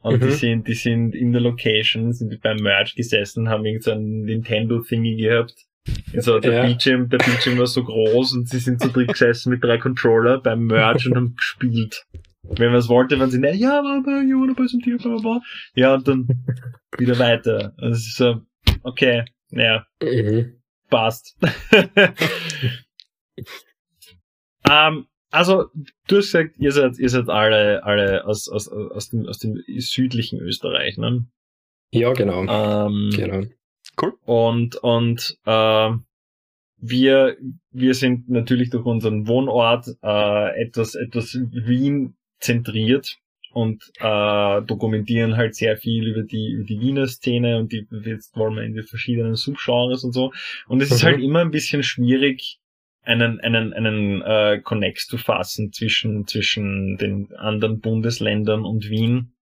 Und 0.00 0.22
die 0.22 0.26
Mhm. 0.28 0.32
sind, 0.32 0.68
die 0.68 0.74
sind 0.74 1.14
in 1.14 1.32
der 1.32 1.40
Location, 1.40 2.12
sind 2.12 2.40
beim 2.40 2.58
Merch 2.58 2.94
gesessen, 2.94 3.48
haben 3.48 3.64
irgend 3.66 3.82
so 3.82 3.90
ein 3.90 4.20
Nintendo-Thingy 4.22 5.16
gehabt. 5.16 5.54
So, 6.16 6.38
der 6.38 6.52
Ja. 6.52 6.62
Bildschirm, 6.66 7.08
der 7.08 7.18
Bildschirm 7.18 7.58
war 7.58 7.66
so 7.66 7.82
groß 7.82 8.34
und 8.34 8.48
sie 8.48 8.58
sind 8.60 8.80
so 8.80 8.90
drin 8.90 9.08
gesessen 9.08 9.50
mit 9.50 9.64
drei 9.64 9.78
Controller 9.78 10.38
beim 10.40 10.66
Merch 10.66 11.06
und 11.06 11.16
haben 11.16 11.34
gespielt. 11.34 12.04
Wenn 12.42 12.68
man 12.70 12.78
es 12.78 12.88
wollte, 12.88 13.18
waren 13.18 13.30
sie, 13.30 13.38
nicht, 13.40 13.56
ja, 13.56 13.80
you 14.22 14.40
wanna 14.40 14.52
buy 14.54 14.68
some 14.68 14.82
tea, 14.82 14.94
bla, 14.96 15.08
bla, 15.16 15.20
bla. 15.20 15.40
Ja, 15.74 15.94
und 15.94 16.06
dann 16.06 16.28
wieder 16.96 17.18
weiter. 17.18 17.74
Also 17.78 17.92
es 17.94 18.06
ist 18.06 18.16
so, 18.16 18.40
okay, 18.84 19.24
ja, 19.50 19.84
Mhm. 20.02 20.60
passt. 20.90 21.36
ähm, 24.70 25.06
also, 25.30 25.66
du 26.06 26.16
hast 26.16 26.32
gesagt, 26.32 26.54
ihr 26.58 26.72
seid, 26.72 26.98
ihr 26.98 27.08
seid 27.10 27.28
alle, 27.28 27.84
alle 27.84 28.24
aus, 28.26 28.48
aus, 28.48 28.68
aus, 28.68 29.10
dem, 29.10 29.26
aus 29.26 29.38
dem 29.38 29.62
südlichen 29.66 30.40
Österreich, 30.40 30.96
ne? 30.96 31.26
Ja, 31.90 32.12
genau. 32.12 32.44
Ähm, 32.46 33.10
genau. 33.14 33.44
Und, 34.24 34.76
und 34.76 35.38
äh, 35.44 35.90
wir, 36.80 37.36
wir 37.72 37.94
sind 37.94 38.28
natürlich 38.28 38.70
durch 38.70 38.86
unseren 38.86 39.26
Wohnort 39.26 39.88
äh, 40.02 40.62
etwas, 40.62 40.94
etwas 40.94 41.34
Wien 41.34 42.14
zentriert 42.38 43.18
und 43.52 43.82
äh, 43.98 44.62
dokumentieren 44.62 45.36
halt 45.36 45.56
sehr 45.56 45.76
viel 45.76 46.06
über 46.06 46.22
die, 46.22 46.52
über 46.52 46.64
die 46.64 46.80
Wiener 46.80 47.08
Szene 47.08 47.58
und 47.58 47.72
die 47.72 47.86
jetzt 48.04 48.36
wollen 48.36 48.54
wir 48.54 48.62
in 48.62 48.74
die 48.74 48.82
verschiedenen 48.82 49.34
Subgenres 49.34 50.04
und 50.04 50.12
so. 50.12 50.32
Und 50.68 50.80
es 50.82 50.90
ist 50.90 51.02
Mhm. 51.02 51.06
halt 51.06 51.20
immer 51.20 51.40
ein 51.40 51.50
bisschen 51.50 51.82
schwierig, 51.82 52.60
einen, 53.08 53.40
einen, 53.40 53.72
einen 53.72 54.22
äh, 54.22 54.60
Connect 54.62 55.00
zu 55.00 55.16
fassen 55.16 55.72
zwischen, 55.72 56.26
zwischen 56.26 56.98
den 56.98 57.34
anderen 57.34 57.80
Bundesländern 57.80 58.64
und 58.64 58.90
Wien. 58.90 59.32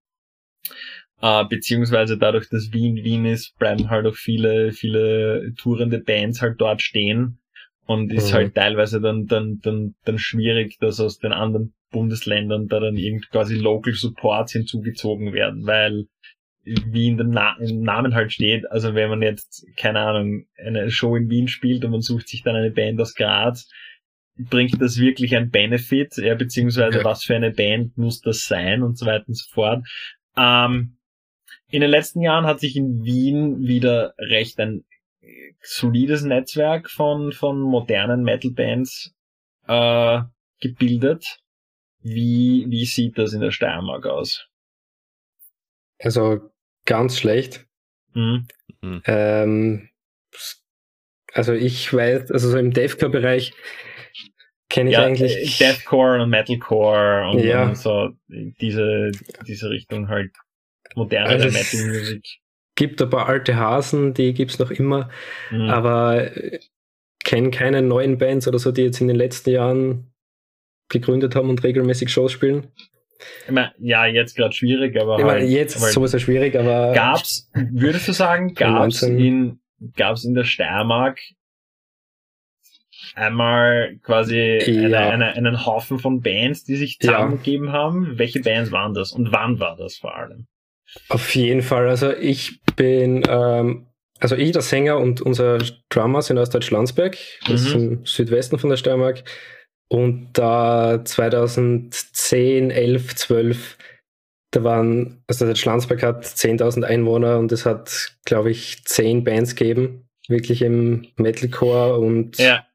Äh, 1.20 1.44
beziehungsweise 1.46 2.16
dadurch, 2.16 2.48
dass 2.48 2.72
Wien 2.72 2.96
Wien 2.96 3.24
ist, 3.24 3.58
bleiben 3.58 3.90
halt 3.90 4.06
auch 4.06 4.14
viele, 4.14 4.72
viele 4.72 5.52
tourende 5.56 5.98
Bands 5.98 6.42
halt 6.42 6.60
dort 6.60 6.80
stehen. 6.80 7.38
Und 7.86 8.12
ist 8.12 8.32
Mhm. 8.32 8.34
halt 8.34 8.54
teilweise 8.54 9.00
dann, 9.00 9.26
dann, 9.26 9.60
dann, 9.62 9.94
dann 10.04 10.18
schwierig, 10.18 10.78
dass 10.78 10.98
aus 11.00 11.18
den 11.18 11.32
anderen 11.32 11.72
Bundesländern 11.90 12.66
da 12.66 12.80
dann 12.80 12.96
irgend 12.96 13.30
quasi 13.30 13.56
Local 13.56 13.92
Supports 13.92 14.52
hinzugezogen 14.52 15.32
werden, 15.32 15.66
weil 15.66 16.06
wie 16.66 17.08
in 17.08 17.16
dem 17.16 17.30
Na 17.30 17.56
im 17.58 17.80
Namen 17.82 18.14
halt 18.14 18.32
steht, 18.32 18.70
also 18.70 18.94
wenn 18.94 19.08
man 19.08 19.22
jetzt, 19.22 19.66
keine 19.76 20.00
Ahnung, 20.00 20.46
eine 20.58 20.90
Show 20.90 21.14
in 21.14 21.30
Wien 21.30 21.48
spielt 21.48 21.84
und 21.84 21.92
man 21.92 22.02
sucht 22.02 22.28
sich 22.28 22.42
dann 22.42 22.56
eine 22.56 22.72
Band 22.72 23.00
aus 23.00 23.14
Graz, 23.14 23.70
bringt 24.36 24.80
das 24.82 24.98
wirklich 24.98 25.36
ein 25.36 25.50
Benefit, 25.50 26.16
ja, 26.16 26.34
beziehungsweise 26.34 26.98
Ja. 26.98 27.04
was 27.04 27.24
für 27.24 27.36
eine 27.36 27.52
Band 27.52 27.96
muss 27.96 28.20
das 28.20 28.44
sein 28.46 28.82
und 28.82 28.98
so 28.98 29.06
weiter 29.06 29.24
und 29.28 29.34
so 29.34 29.48
fort. 29.50 29.86
Ähm, 30.36 30.98
in 31.68 31.80
den 31.80 31.90
letzten 31.90 32.20
Jahren 32.20 32.46
hat 32.46 32.60
sich 32.60 32.76
in 32.76 33.04
Wien 33.04 33.60
wieder 33.66 34.14
recht 34.18 34.58
ein 34.58 34.84
äh, 35.20 35.52
solides 35.62 36.22
Netzwerk 36.22 36.90
von, 36.90 37.32
von 37.32 37.60
modernen 37.60 38.22
Metal-Bands 38.24 39.14
äh, 39.68 40.20
gebildet. 40.60 41.38
Wie, 42.02 42.66
wie 42.68 42.84
sieht 42.84 43.18
das 43.18 43.32
in 43.32 43.40
der 43.40 43.50
Steiermark 43.50 44.06
aus? 44.06 44.48
Also 45.98 46.50
ganz 46.86 47.18
schlecht. 47.18 47.66
Hm? 48.14 48.46
Ähm, 49.04 49.88
also 51.34 51.52
ich 51.52 51.92
weiß, 51.92 52.30
also 52.30 52.48
so 52.50 52.56
im 52.56 52.72
Deathcore-Bereich 52.72 53.52
kenne 54.70 54.90
ich 54.90 54.94
Ja, 54.96 55.04
eigentlich. 55.04 55.60
äh, 55.60 55.64
Deathcore 55.72 56.22
und 56.22 56.30
Metalcore 56.30 57.28
und, 57.30 57.40
Ja. 57.40 57.64
und 57.64 57.76
so 57.76 58.10
diese, 58.28 59.10
diese 59.46 59.68
Richtung 59.70 60.08
halt 60.08 60.32
moderne 60.94 61.28
Also 61.28 61.48
es- 61.48 61.72
Metal-Musik. 61.74 62.24
gibt 62.74 63.02
ein 63.02 63.10
paar 63.10 63.26
alte 63.28 63.56
Hasen, 63.56 64.14
die 64.14 64.32
gibt's 64.32 64.58
noch 64.58 64.70
immer, 64.70 65.10
Hm. 65.50 65.68
aber 65.68 66.30
kenne 67.24 67.50
keine 67.50 67.82
neuen 67.82 68.18
Bands 68.18 68.46
oder 68.48 68.58
so, 68.58 68.70
die 68.72 68.82
jetzt 68.82 69.00
in 69.00 69.08
den 69.08 69.16
letzten 69.16 69.50
Jahren 69.50 70.12
gegründet 70.88 71.34
haben 71.34 71.50
und 71.50 71.62
regelmäßig 71.64 72.10
Shows 72.10 72.30
spielen. 72.32 72.68
Ich 73.46 73.50
mein, 73.52 73.70
ja, 73.78 74.06
jetzt 74.06 74.36
gerade 74.36 74.52
schwierig, 74.54 74.98
aber 75.00 75.18
Ich 75.18 75.24
meine, 75.24 75.40
halt, 75.40 75.50
jetzt 75.50 75.76
aber 75.76 75.86
ist 75.88 75.94
sowieso 75.94 76.18
schwierig, 76.18 76.56
aber 76.56 76.92
gab's, 76.92 77.50
würdest 77.54 78.08
du 78.08 78.12
sagen, 78.12 78.54
gab's 78.54 79.02
19. 79.02 79.18
in, 79.18 79.60
gab's 79.96 80.24
in 80.24 80.34
der 80.34 80.44
Steiermark 80.44 81.18
einmal 83.14 83.96
quasi 84.02 84.38
eine, 84.40 84.90
Ja. 84.90 85.10
eine, 85.10 85.32
einen 85.34 85.64
Haufen 85.66 85.98
von 85.98 86.20
Bands, 86.20 86.64
die 86.64 86.76
sich 86.76 86.98
Ja. 87.02 87.12
zusammengegeben 87.12 87.72
haben? 87.72 88.18
Welche 88.18 88.40
Bands 88.40 88.72
waren 88.72 88.94
das 88.94 89.12
und 89.12 89.32
wann 89.32 89.58
war 89.60 89.76
das 89.76 89.96
vor 89.96 90.14
allem? 90.16 90.46
Auf 91.08 91.34
jeden 91.34 91.62
Fall. 91.62 91.88
Also 91.88 92.12
ich 92.12 92.60
bin, 92.76 93.22
ähm, 93.28 93.86
also 94.20 94.36
ich, 94.36 94.52
der 94.52 94.62
Sänger 94.62 94.98
und 94.98 95.20
unser 95.20 95.58
Drummer 95.88 96.22
sind 96.22 96.38
aus 96.38 96.50
Deutschlandsberg, 96.50 97.16
das 97.46 97.62
ist 97.62 97.74
Mhm. 97.74 97.80
im 97.98 98.06
Südwesten 98.06 98.58
von 98.58 98.70
der 98.70 98.76
Steiermark. 98.76 99.24
Und 99.88 100.30
da 100.32 101.04
2010, 101.04 102.70
11, 102.70 103.14
12, 103.14 103.78
da 104.50 104.64
waren, 104.64 105.22
also 105.26 105.46
der 105.46 105.54
Schlandsberg 105.54 106.02
hat 106.02 106.24
10.000 106.24 106.84
Einwohner 106.84 107.38
und 107.38 107.52
es 107.52 107.66
hat, 107.66 108.12
glaube 108.24 108.50
ich, 108.50 108.84
10 108.84 109.24
Bands 109.24 109.54
gegeben, 109.54 110.08
wirklich 110.28 110.62
im 110.62 111.06
Metalcore 111.16 111.98
und 111.98 112.38
Ja, 112.38 112.66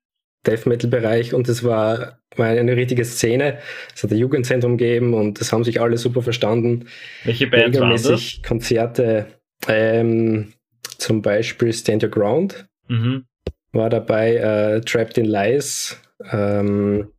Death 0.45 0.65
Metal 0.65 0.89
Bereich 0.89 1.33
und 1.33 1.47
es 1.49 1.63
war, 1.63 2.19
war 2.35 2.47
eine 2.47 2.75
richtige 2.75 3.05
Szene. 3.05 3.59
Es 3.95 4.03
hat 4.03 4.11
ein 4.11 4.17
Jugendzentrum 4.17 4.77
gegeben 4.77 5.13
und 5.13 5.39
es 5.41 5.51
haben 5.53 5.63
sich 5.63 5.79
alle 5.81 5.97
super 5.97 6.21
verstanden 6.21 6.87
welche 7.25 7.47
Bands 7.47 7.77
waren 7.79 7.91
das? 7.91 8.05
regelmäßig 8.05 8.43
Konzerte. 8.43 9.27
Ähm, 9.67 10.53
zum 10.97 11.21
Beispiel 11.21 11.73
Stand 11.73 12.03
Your 12.03 12.09
Ground 12.09 12.67
Mhm. 12.87 13.25
war 13.73 13.89
dabei, 13.89 14.35
äh, 14.35 14.81
Trapped 14.81 15.17
in 15.17 15.25
Lies, 15.25 15.97
ähm, 16.31 17.11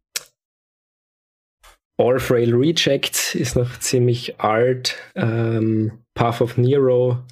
All 1.99 2.19
Frail 2.19 2.55
Reject 2.55 3.35
ist 3.35 3.55
noch 3.55 3.79
ziemlich 3.79 4.41
alt, 4.41 4.97
ähm, 5.15 6.05
Path 6.15 6.41
of 6.41 6.57
Nero, 6.57 7.23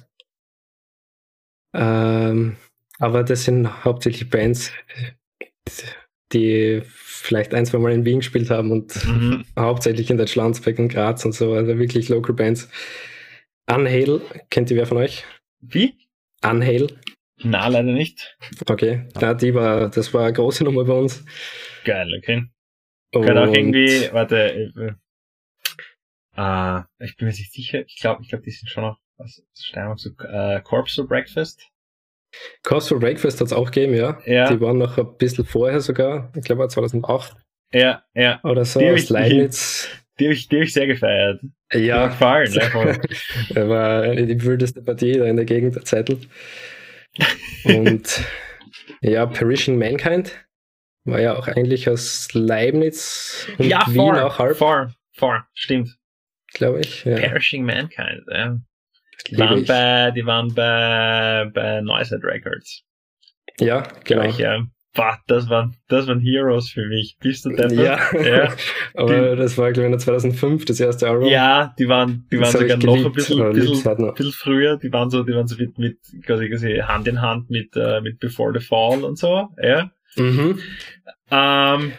ähm, 1.73 2.57
aber 2.99 3.23
das 3.23 3.43
sind 3.43 3.83
hauptsächlich 3.83 4.29
Bands, 4.29 4.71
die 6.31 6.81
vielleicht 6.85 7.53
ein, 7.53 7.65
zwei 7.65 7.79
Mal 7.79 7.91
in 7.93 8.05
Wien 8.05 8.19
gespielt 8.19 8.49
haben 8.49 8.71
und 8.71 8.95
Mhm. 9.05 9.43
hauptsächlich 9.57 10.09
in 10.09 10.17
der 10.17 10.27
Schlanzbeck 10.27 10.79
und 10.79 10.89
Graz 10.89 11.25
und 11.25 11.33
so, 11.33 11.53
also 11.53 11.77
wirklich 11.79 12.09
Local 12.09 12.35
Bands. 12.35 12.69
Unhail, 13.69 14.21
kennt 14.49 14.69
ihr 14.71 14.77
wer 14.77 14.87
von 14.87 14.97
euch? 14.97 15.25
Wie? 15.59 15.95
Unhail, 16.43 16.87
Na, 17.43 17.67
leider 17.67 17.91
nicht. 17.91 18.37
okay. 18.69 19.07
Ja, 19.19 19.33
die 19.33 19.53
war, 19.53 19.89
das 19.89 20.13
war 20.13 20.23
eine 20.25 20.33
große 20.33 20.63
Nummer 20.63 20.83
bei 20.85 20.93
uns. 20.93 21.23
Geil, 21.85 22.07
okay. 22.17 22.43
Kann 23.13 23.37
auch 23.37 23.47
Und- 23.47 23.57
irgendwie, 23.57 24.09
warte, 24.13 24.53
äh, 24.53 24.91
äh, 26.37 26.81
ich 26.99 27.17
bin 27.17 27.27
mir 27.27 27.33
nicht 27.33 27.51
sicher, 27.53 27.81
ich 27.85 27.97
glaube, 27.99 28.21
ich 28.23 28.29
glaube, 28.29 28.43
die 28.43 28.51
sind 28.51 28.69
schon 28.69 28.83
noch, 28.83 28.97
was, 29.17 29.41
Steiermark, 29.57 29.99
so, 29.99 30.09
äh, 30.27 30.61
Corpse 30.61 30.95
for 31.01 31.07
Breakfast. 31.07 31.61
Cause 32.63 32.87
for 32.87 32.99
Breakfast 32.99 33.41
hat 33.41 33.47
es 33.47 33.53
auch 33.53 33.71
gegeben, 33.71 33.93
ja. 33.93 34.19
Ja. 34.25 34.49
Die 34.53 34.61
waren 34.61 34.77
noch 34.77 34.97
ein 34.97 35.17
bisschen 35.17 35.43
vorher 35.45 35.81
sogar, 35.81 36.31
ich 36.35 36.43
glaube 36.45 36.65
2008 36.67 37.35
Ja, 37.73 38.03
ja, 38.13 38.39
oder 38.43 38.63
so, 38.63 38.79
Die 38.79 38.89
aus 38.89 39.09
Leibniz. 39.09 39.89
die 40.19 40.25
habe 40.25 40.33
ich, 40.33 40.47
die 40.47 40.55
hab 40.57 40.63
ich 40.63 40.73
sehr 40.73 40.87
gefeiert. 40.87 41.41
Die 41.73 41.79
Ja, 41.79 42.07
gefallen. 42.07 42.53
Er 43.55 43.67
war 43.67 44.15
die 44.15 44.41
wildeste 44.43 44.81
Partie 44.81 45.13
da 45.13 45.25
in 45.25 45.35
der 45.35 45.45
Gegend 45.45 45.75
der 45.75 45.83
Zettel. 45.83 46.19
Und 47.65 48.23
ja, 49.01 49.25
Perishing 49.25 49.77
Mankind 49.77 50.45
war 51.03 51.19
ja 51.19 51.35
auch 51.35 51.47
eigentlich 51.47 51.89
aus 51.89 52.29
Leibniz 52.33 53.47
und 53.57 53.65
ja, 53.65 53.85
Wien 53.87 53.95
voll, 53.95 54.19
auch 54.19 54.39
halb, 54.39 54.57
voll, 54.57 54.93
voll, 55.13 55.41
stimmt. 55.53 55.97
glaube 56.53 56.81
ich. 56.81 57.05
Ja, 57.05 57.15
Perishing 57.15 57.65
Mankind, 57.65 58.23
ja. 58.29 58.57
Die 59.27 59.37
waren 59.37 59.59
ich. 59.59 59.67
bei, 59.67 60.11
die 60.11 60.25
waren 60.25 60.53
bei, 60.53 61.49
bei 61.53 61.81
Noisehead 61.81 62.23
Records. 62.23 62.83
ja 63.59 63.81
genau. 64.03 64.21
Gleich, 64.23 64.37
ja. 64.39 64.65
Boah, 64.93 65.17
das 65.27 65.47
waren, 65.47 65.77
das 65.87 66.07
waren 66.07 66.19
Heroes 66.19 66.69
für 66.69 66.85
mich. 66.85 67.15
Bist 67.19 67.45
du 67.45 67.49
deppert? 67.49 67.71
Ja, 67.71 67.99
Ja. 68.21 68.53
aber 68.93 69.37
das 69.37 69.57
war, 69.57 69.71
glaube 69.71 69.87
ich, 69.87 69.91
noch 69.93 69.99
2005, 70.01 70.65
das 70.65 70.81
erste 70.81 71.09
Album. 71.09 71.29
Ja, 71.29 71.73
die 71.79 71.87
waren, 71.87 72.27
die 72.29 72.37
waren 72.37 72.51
Das 72.51 72.59
sogar 72.59 72.77
noch 72.77 73.05
ein 73.05 73.11
bisschen, 73.13 73.39
oder 73.39 73.51
bisschen, 73.51 74.13
bisschen 74.13 74.31
früher. 74.33 74.77
Die 74.77 74.91
waren 74.91 75.09
so, 75.09 75.23
die 75.23 75.33
waren 75.33 75.47
so 75.47 75.55
mit, 75.55 75.77
mit 75.77 75.97
quasi, 76.25 76.49
quasi 76.49 76.79
Hand 76.85 77.07
in 77.07 77.21
Hand 77.21 77.49
mit, 77.49 77.75
äh, 77.77 78.01
mit 78.01 78.19
Before 78.19 78.51
the 78.53 78.65
Fall 78.65 79.05
und 79.05 79.17
so. 79.17 79.47
Ja. 79.61 79.91
Mhm. 80.17 80.59
Ähm, 81.29 81.93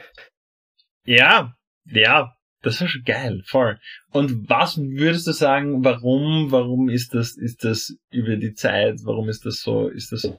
ja, 1.06 1.54
ja, 1.86 2.34
das 2.60 2.80
war 2.80 2.88
schon 2.88 3.04
geil, 3.04 3.42
voll. 3.46 3.78
Und 4.10 4.48
was 4.50 4.78
würdest 4.78 5.26
du 5.26 5.32
sagen, 5.32 5.82
warum, 5.84 6.52
warum 6.52 6.90
ist 6.90 7.14
das, 7.14 7.36
ist 7.36 7.64
das 7.64 7.96
über 8.10 8.36
die 8.36 8.52
Zeit, 8.52 9.00
warum 9.04 9.30
ist 9.30 9.46
das 9.46 9.62
so, 9.62 9.88
ist 9.88 10.12
das 10.12 10.30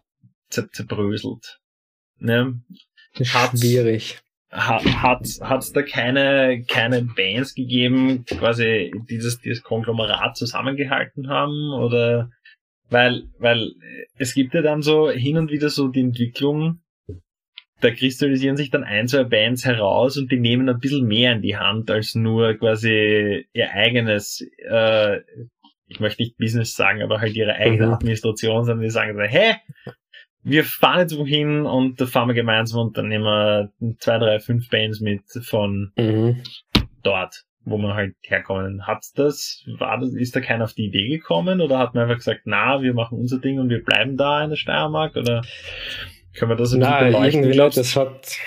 zer 0.49 0.69
zerbröselt? 0.69 1.59
Ne? 2.19 2.61
Hat's- 3.33 3.59
Schwierig. 3.59 4.19
Hat, 4.51 4.85
hat, 4.85 5.27
hat's 5.41 5.71
da 5.71 5.81
keine, 5.81 6.63
keine 6.67 7.01
Bands 7.01 7.55
gegeben, 7.55 8.23
quasi 8.25 8.91
dieses, 9.09 9.39
dieses 9.39 9.63
Konglomerat 9.63 10.37
zusammengehalten 10.37 11.27
haben? 11.27 11.71
Oder, 11.73 12.29
weil, 12.89 13.23
weil 13.39 13.71
es 14.19 14.35
gibt 14.35 14.53
ja 14.53 14.61
dann 14.61 14.83
so 14.83 15.09
hin 15.09 15.37
und 15.37 15.49
wieder 15.49 15.69
so 15.69 15.87
die 15.87 16.01
Entwicklung, 16.01 16.81
da 17.81 17.89
kristallisieren 17.89 18.55
sich 18.55 18.69
dann 18.69 18.83
ein, 18.83 19.07
zwei 19.07 19.23
Bands 19.23 19.65
heraus 19.65 20.17
und 20.17 20.31
die 20.31 20.39
nehmen 20.39 20.69
ein 20.69 20.79
bisschen 20.79 21.07
mehr 21.07 21.33
in 21.33 21.41
die 21.41 21.57
Hand 21.57 21.89
als 21.89 22.13
nur 22.13 22.53
quasi 22.53 23.47
ihr 23.53 23.71
eigenes, 23.73 24.45
äh, 24.69 25.17
ich 25.87 25.99
möchte 25.99 26.21
nicht 26.21 26.37
Business 26.37 26.75
sagen, 26.75 27.01
aber 27.01 27.19
halt 27.21 27.35
ihre 27.35 27.55
eigene 27.55 27.87
Mhm. 27.87 27.93
Administration, 27.93 28.65
sondern 28.65 28.83
die 28.83 28.91
sagen 28.91 29.17
dann, 29.17 29.27
hey, 29.27 29.55
wir 30.43 30.63
fahren 30.63 30.99
jetzt 30.99 31.17
wohin 31.17 31.65
und 31.65 31.99
da 32.01 32.05
fahren 32.05 32.27
wir 32.27 32.33
gemeinsam 32.35 32.81
und 32.87 32.97
dann 32.97 33.07
nehmen 33.07 33.23
wir 33.23 33.71
zwei, 33.99 34.17
drei, 34.17 34.39
fünf 34.39 34.69
Bands 34.69 34.99
mit 34.99 35.21
von 35.43 35.91
Mhm. 35.97 36.41
dort, 37.03 37.43
wo 37.65 37.77
man 37.77 37.93
halt 37.93 38.15
herkommen. 38.23 38.85
Hat 38.87 39.03
das, 39.15 39.63
war 39.79 39.99
das, 39.99 40.13
ist 40.13 40.35
da 40.35 40.41
keiner 40.41 40.65
auf 40.65 40.73
die 40.73 40.85
Idee 40.87 41.07
gekommen 41.09 41.61
oder 41.61 41.79
hat 41.79 41.93
man 41.93 42.03
einfach 42.03 42.17
gesagt, 42.17 42.41
na, 42.45 42.81
wir 42.81 42.93
machen 42.93 43.17
unser 43.17 43.39
Ding 43.39 43.59
und 43.59 43.69
wir 43.69 43.83
bleiben 43.83 44.17
da 44.17 44.43
in 44.43 44.49
der 44.49 44.57
Steiermark 44.57 45.15
oder 45.15 45.41
können 46.35 46.51
wir 46.51 46.55
das 46.55 46.73
ein 46.73 46.79
bisschen 46.79 46.91
Nein, 46.93 47.05
beleuchten? 47.13 47.39
irgendwie 47.43 47.55
glaubst 47.55 47.77
nicht. 47.77 47.95
Das 47.95 48.01
hat, 48.01 48.37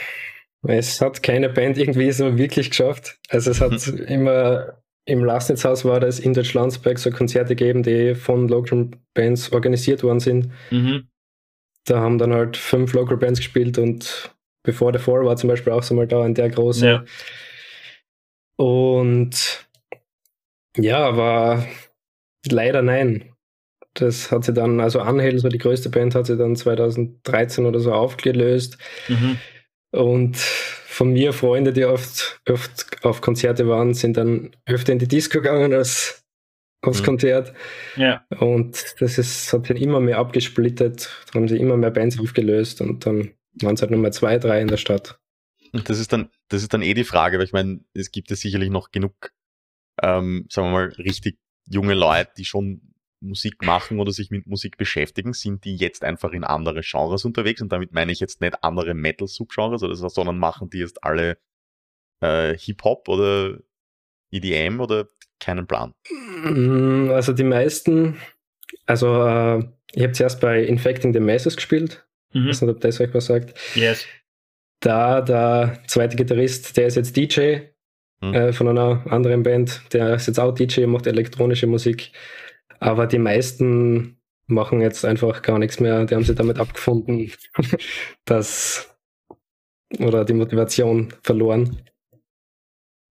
es 0.68 1.00
hat 1.00 1.22
keine 1.22 1.48
Band 1.48 1.78
irgendwie 1.78 2.10
so 2.12 2.36
wirklich 2.36 2.70
geschafft. 2.70 3.18
Also 3.28 3.50
es 3.50 3.60
hat 3.60 3.86
immer 3.86 4.78
im 5.08 5.24
Lastnitzhaus 5.24 5.84
war 5.84 6.00
das 6.00 6.18
in 6.18 6.34
Deutschlandsberg 6.34 6.98
so 6.98 7.10
Konzerte 7.10 7.54
gegeben, 7.54 7.84
die 7.84 8.14
von 8.16 8.48
Local 8.48 8.90
Bands 9.14 9.52
organisiert 9.52 10.02
worden 10.02 10.18
sind. 10.20 10.50
Mhm. 10.70 11.06
Da 11.86 12.00
haben 12.00 12.18
dann 12.18 12.34
halt 12.34 12.56
fünf 12.56 12.92
Local 12.92 13.16
Bands 13.16 13.40
gespielt 13.40 13.78
und 13.78 14.30
Before 14.62 14.92
the 14.92 15.02
Four 15.02 15.24
war 15.24 15.36
zum 15.36 15.48
Beispiel 15.48 15.72
auch 15.72 15.82
so 15.82 15.94
mal 15.94 16.08
da 16.08 16.26
in 16.26 16.34
der 16.34 16.50
großen. 16.50 16.86
Ja. 16.86 17.04
Und 18.56 19.66
ja, 20.76 20.98
aber 21.06 21.64
leider 22.50 22.82
nein. 22.82 23.32
Das 23.94 24.30
hat 24.30 24.44
sie 24.44 24.52
dann, 24.52 24.80
also 24.80 25.00
Unhail, 25.00 25.38
so 25.38 25.48
die 25.48 25.58
größte 25.58 25.88
Band, 25.88 26.14
hat 26.14 26.26
sie 26.26 26.36
dann 26.36 26.56
2013 26.56 27.64
oder 27.64 27.80
so 27.80 27.94
aufgelöst. 27.94 28.76
Mhm. 29.08 29.38
Und 29.92 30.36
von 30.36 31.12
mir 31.12 31.32
Freunde, 31.32 31.72
die 31.72 31.84
oft, 31.84 32.40
oft 32.48 33.04
auf 33.04 33.20
Konzerte 33.20 33.68
waren, 33.68 33.94
sind 33.94 34.16
dann 34.16 34.50
öfter 34.66 34.92
in 34.92 34.98
die 34.98 35.08
Disco 35.08 35.38
gegangen 35.38 35.72
als 35.72 36.25
aufs 36.82 37.00
Mhm. 37.00 37.04
Konzert. 37.06 37.54
Ja. 37.96 38.24
Und 38.38 38.94
das 39.00 39.18
ist, 39.18 39.52
hat 39.52 39.66
sich 39.66 39.80
immer 39.80 40.00
mehr 40.00 40.18
abgesplittet. 40.18 41.10
Da 41.26 41.38
haben 41.38 41.48
sie 41.48 41.56
immer 41.56 41.76
mehr 41.76 41.90
Bands 41.90 42.18
aufgelöst 42.18 42.80
und 42.80 43.06
dann 43.06 43.32
waren 43.62 43.74
es 43.74 43.82
halt 43.82 43.90
nur 43.90 44.00
mehr 44.00 44.12
zwei, 44.12 44.38
drei 44.38 44.60
in 44.60 44.68
der 44.68 44.76
Stadt. 44.76 45.18
Und 45.72 45.88
das 45.88 45.98
ist 45.98 46.12
dann, 46.12 46.30
das 46.48 46.62
ist 46.62 46.72
dann 46.72 46.82
eh 46.82 46.94
die 46.94 47.04
Frage, 47.04 47.38
weil 47.38 47.44
ich 47.44 47.52
meine, 47.52 47.80
es 47.92 48.10
gibt 48.10 48.30
ja 48.30 48.36
sicherlich 48.36 48.70
noch 48.70 48.90
genug, 48.90 49.32
ähm, 50.02 50.46
sagen 50.50 50.68
wir 50.68 50.72
mal, 50.72 50.88
richtig 50.98 51.38
junge 51.68 51.94
Leute, 51.94 52.30
die 52.36 52.44
schon 52.44 52.94
Musik 53.20 53.62
machen 53.64 53.98
oder 53.98 54.12
sich 54.12 54.30
mit 54.30 54.46
Musik 54.46 54.76
beschäftigen, 54.76 55.32
sind 55.32 55.64
die 55.64 55.76
jetzt 55.76 56.04
einfach 56.04 56.32
in 56.32 56.44
andere 56.44 56.82
Genres 56.82 57.24
unterwegs 57.24 57.62
und 57.62 57.72
damit 57.72 57.92
meine 57.92 58.12
ich 58.12 58.20
jetzt 58.20 58.40
nicht 58.40 58.62
andere 58.62 58.94
Metal-Subgenres 58.94 59.82
oder 59.82 59.94
so, 59.96 60.08
sondern 60.08 60.38
machen 60.38 60.70
die 60.70 60.78
jetzt 60.78 61.02
alle 61.02 61.38
äh, 62.20 62.56
Hip-Hop 62.56 63.08
oder 63.08 63.58
EDM 64.30 64.80
oder 64.80 65.08
keinen 65.40 65.66
Plan. 65.66 65.92
Mm, 66.44 67.10
Also 67.10 67.32
die 67.32 67.44
meisten, 67.44 68.16
also 68.86 69.24
äh, 69.26 69.64
ich 69.94 70.02
habe 70.02 70.12
zuerst 70.12 70.40
bei 70.40 70.62
Infecting 70.64 71.12
the 71.12 71.20
Masses 71.20 71.56
gespielt. 71.56 72.06
Ich 72.30 72.40
Mhm. 72.40 72.48
weiß 72.48 72.62
nicht, 72.62 72.70
ob 72.70 72.80
das 72.80 73.00
euch 73.00 73.12
was 73.14 73.26
sagt. 73.26 73.58
Yes. 73.74 74.04
Da 74.80 75.20
der 75.22 75.78
zweite 75.86 76.16
Gitarrist, 76.16 76.76
der 76.76 76.86
ist 76.86 76.96
jetzt 76.96 77.16
DJ 77.16 77.58
Hm. 78.22 78.32
äh, 78.34 78.52
von 78.54 78.68
einer 78.68 79.04
anderen 79.12 79.42
Band, 79.42 79.82
der 79.92 80.14
ist 80.14 80.26
jetzt 80.26 80.40
auch 80.40 80.52
DJ 80.54 80.84
und 80.84 80.90
macht 80.92 81.06
elektronische 81.06 81.66
Musik. 81.66 82.12
Aber 82.80 83.06
die 83.06 83.18
meisten 83.18 84.18
machen 84.46 84.80
jetzt 84.80 85.04
einfach 85.04 85.42
gar 85.42 85.58
nichts 85.58 85.80
mehr. 85.80 86.04
Die 86.06 86.14
haben 86.14 86.24
sich 86.24 86.36
damit 86.36 86.58
abgefunden, 86.58 87.30
dass 88.24 88.96
oder 89.98 90.24
die 90.24 90.32
Motivation 90.34 91.12
verloren. 91.22 91.82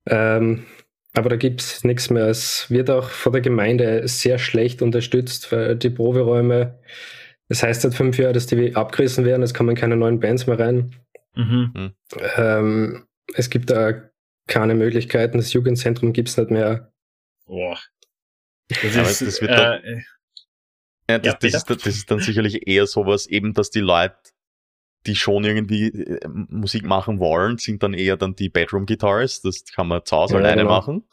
Ähm, 0.08 0.66
aber 1.16 1.30
da 1.30 1.36
gibt 1.36 1.62
es 1.62 1.84
nichts 1.84 2.10
mehr. 2.10 2.28
Es 2.28 2.70
wird 2.70 2.90
auch 2.90 3.10
von 3.10 3.32
der 3.32 3.42
Gemeinde 3.42 4.08
sehr 4.08 4.38
schlecht 4.38 4.82
unterstützt, 4.82 5.52
weil 5.52 5.76
die 5.76 5.90
Proberäume, 5.90 6.80
das 7.50 7.64
heißt 7.64 7.82
seit 7.82 7.94
fünf 7.94 8.18
Jahren, 8.18 8.34
dass 8.34 8.48
die 8.48 8.76
abgerissen 8.76 9.26
werden, 9.26 9.44
es 9.44 9.54
kommen 9.54 9.76
keine 9.76 9.96
neuen 9.96 10.20
Bands 10.20 10.48
mehr 10.48 10.60
rein. 10.60 10.96
Mhm. 11.36 11.94
Ähm, 12.38 13.08
es 13.34 13.50
gibt 13.50 13.70
da 13.70 14.10
keine 14.48 14.76
Möglichkeiten, 14.76 15.38
das 15.38 15.54
Jugendzentrum 15.54 16.14
gibt 16.14 16.30
es 16.30 16.38
nicht 16.38 16.52
mehr. 16.52 16.92
Boah. 17.46 17.80
Das 18.70 18.98
Aber 18.98 19.10
ist, 19.10 19.22
das 19.22 19.42
wird 19.42 19.52
äh, 19.52 20.02
Ja, 21.10 21.20
das, 21.20 21.26
Ja, 21.26 21.34
das, 21.34 21.40
bitte. 21.40 21.58
ist, 21.58 21.70
das 21.70 21.86
ist 21.86 22.12
dann 22.12 22.20
sicherlich 22.20 22.68
eher 22.68 22.88
sowas, 22.88 23.28
eben, 23.28 23.54
dass 23.54 23.70
die 23.70 23.80
Leute, 23.80 24.16
die 25.08 25.16
schon 25.16 25.44
irgendwie 25.44 25.88
äh, 25.88 26.20
Musik 26.28 26.86
machen 26.86 27.20
wollen, 27.20 27.58
sind 27.58 27.84
dann 27.84 27.94
eher 27.94 28.18
dann 28.18 28.36
die 28.36 28.50
Bedroom 28.50 28.86
Guitarists, 28.86 29.42
das 29.42 29.66
kann 29.66 29.88
man 29.88 30.04
zu 30.06 30.16
Hause 30.18 30.34
Ja, 30.36 30.40
alleine 30.40 30.62
genau. 30.64 30.76
machen. 30.76 31.04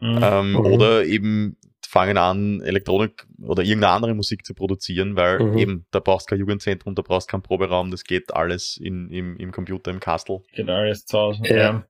mhm. 0.00 0.18
Ähm, 0.22 0.52
Mhm. 0.52 0.58
Oder 0.60 1.04
eben 1.04 1.56
fangen 1.86 2.18
an, 2.18 2.60
Elektronik 2.60 3.26
oder 3.42 3.64
irgendeine 3.64 3.94
andere 3.94 4.14
Musik 4.14 4.46
zu 4.46 4.54
produzieren, 4.54 5.16
weil 5.16 5.40
Mhm. 5.40 5.58
eben, 5.58 5.86
da 5.90 5.98
brauchst 5.98 6.26
du 6.28 6.30
kein 6.30 6.38
Jugendzentrum, 6.38 6.94
da 6.94 7.02
brauchst 7.02 7.28
du 7.28 7.32
keinen 7.32 7.42
Proberaum, 7.42 7.90
das 7.90 8.04
geht 8.04 8.32
alles 8.32 8.76
in, 8.76 9.10
im, 9.10 9.36
im 9.38 9.50
Computer, 9.50 9.90
im 9.90 9.98
Castle. 9.98 10.42
Geht 10.52 10.68
alles 10.68 11.04
zu 11.06 11.18
Hause. 11.18 11.42
Ja. 11.46 11.56
Ja. 11.56 11.86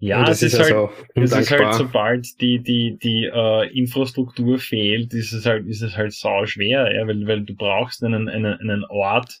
Ja, 0.00 0.20
Und 0.20 0.28
es 0.28 0.42
ist, 0.42 0.58
also 0.58 0.88
halt, 0.88 1.06
es 1.14 1.32
ist 1.32 1.50
halt, 1.50 1.74
sobald 1.74 2.40
die, 2.40 2.58
die, 2.62 2.98
die 3.00 3.30
äh, 3.32 3.78
Infrastruktur 3.78 4.58
fehlt, 4.58 5.14
ist 5.14 5.32
es 5.32 5.46
halt, 5.46 5.66
ist 5.66 5.80
es 5.80 5.96
halt 5.96 6.12
sau 6.12 6.44
schwer, 6.44 6.92
ja, 6.94 7.06
weil, 7.06 7.26
weil 7.26 7.42
du 7.44 7.54
brauchst 7.54 8.02
einen, 8.04 8.28
einen, 8.28 8.58
einen 8.60 8.84
Ort, 8.84 9.40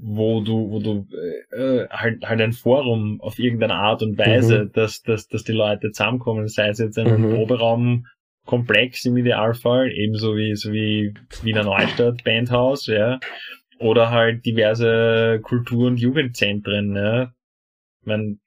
wo 0.00 0.40
du, 0.42 0.70
wo 0.70 0.78
du 0.80 1.08
äh, 1.12 1.56
äh, 1.56 1.88
halt, 1.90 2.24
halt 2.24 2.40
ein 2.40 2.52
Forum 2.52 3.20
auf 3.20 3.38
irgendeine 3.40 3.74
Art 3.74 4.00
und 4.02 4.16
Weise, 4.16 4.66
Mhm. 4.66 4.72
dass, 4.72 5.02
dass, 5.02 5.26
dass 5.26 5.42
die 5.42 5.52
Leute 5.52 5.90
zusammenkommen, 5.90 6.46
sei 6.46 6.68
es 6.68 6.78
jetzt 6.78 6.98
ein 6.98 7.08
Mhm. 7.08 7.30
Proberaumkomplex 7.34 9.04
im 9.06 9.16
Idealfall, 9.16 9.90
ebenso 9.90 10.36
wie, 10.36 10.54
so 10.54 10.72
wie 10.72 11.14
Wiener 11.42 11.64
Neustadt, 11.64 12.22
Bandhaus, 12.22 12.86
ja, 12.86 13.18
oder 13.80 14.10
halt 14.10 14.46
diverse 14.46 15.40
Kultur- 15.42 15.88
und 15.88 15.98
Jugendzentren, 15.98 16.94
ja. 16.94 17.32
Ich 18.00 18.06
mein, 18.06 18.40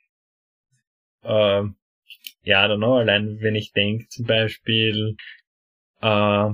äh, 1.23 1.63
ja, 2.43 2.65
I 2.65 2.69
don't 2.69 2.77
know, 2.77 2.95
allein 2.95 3.39
wenn 3.41 3.55
ich 3.55 3.73
denke, 3.73 4.07
zum 4.07 4.25
Beispiel, 4.25 5.15
äh, 6.01 6.49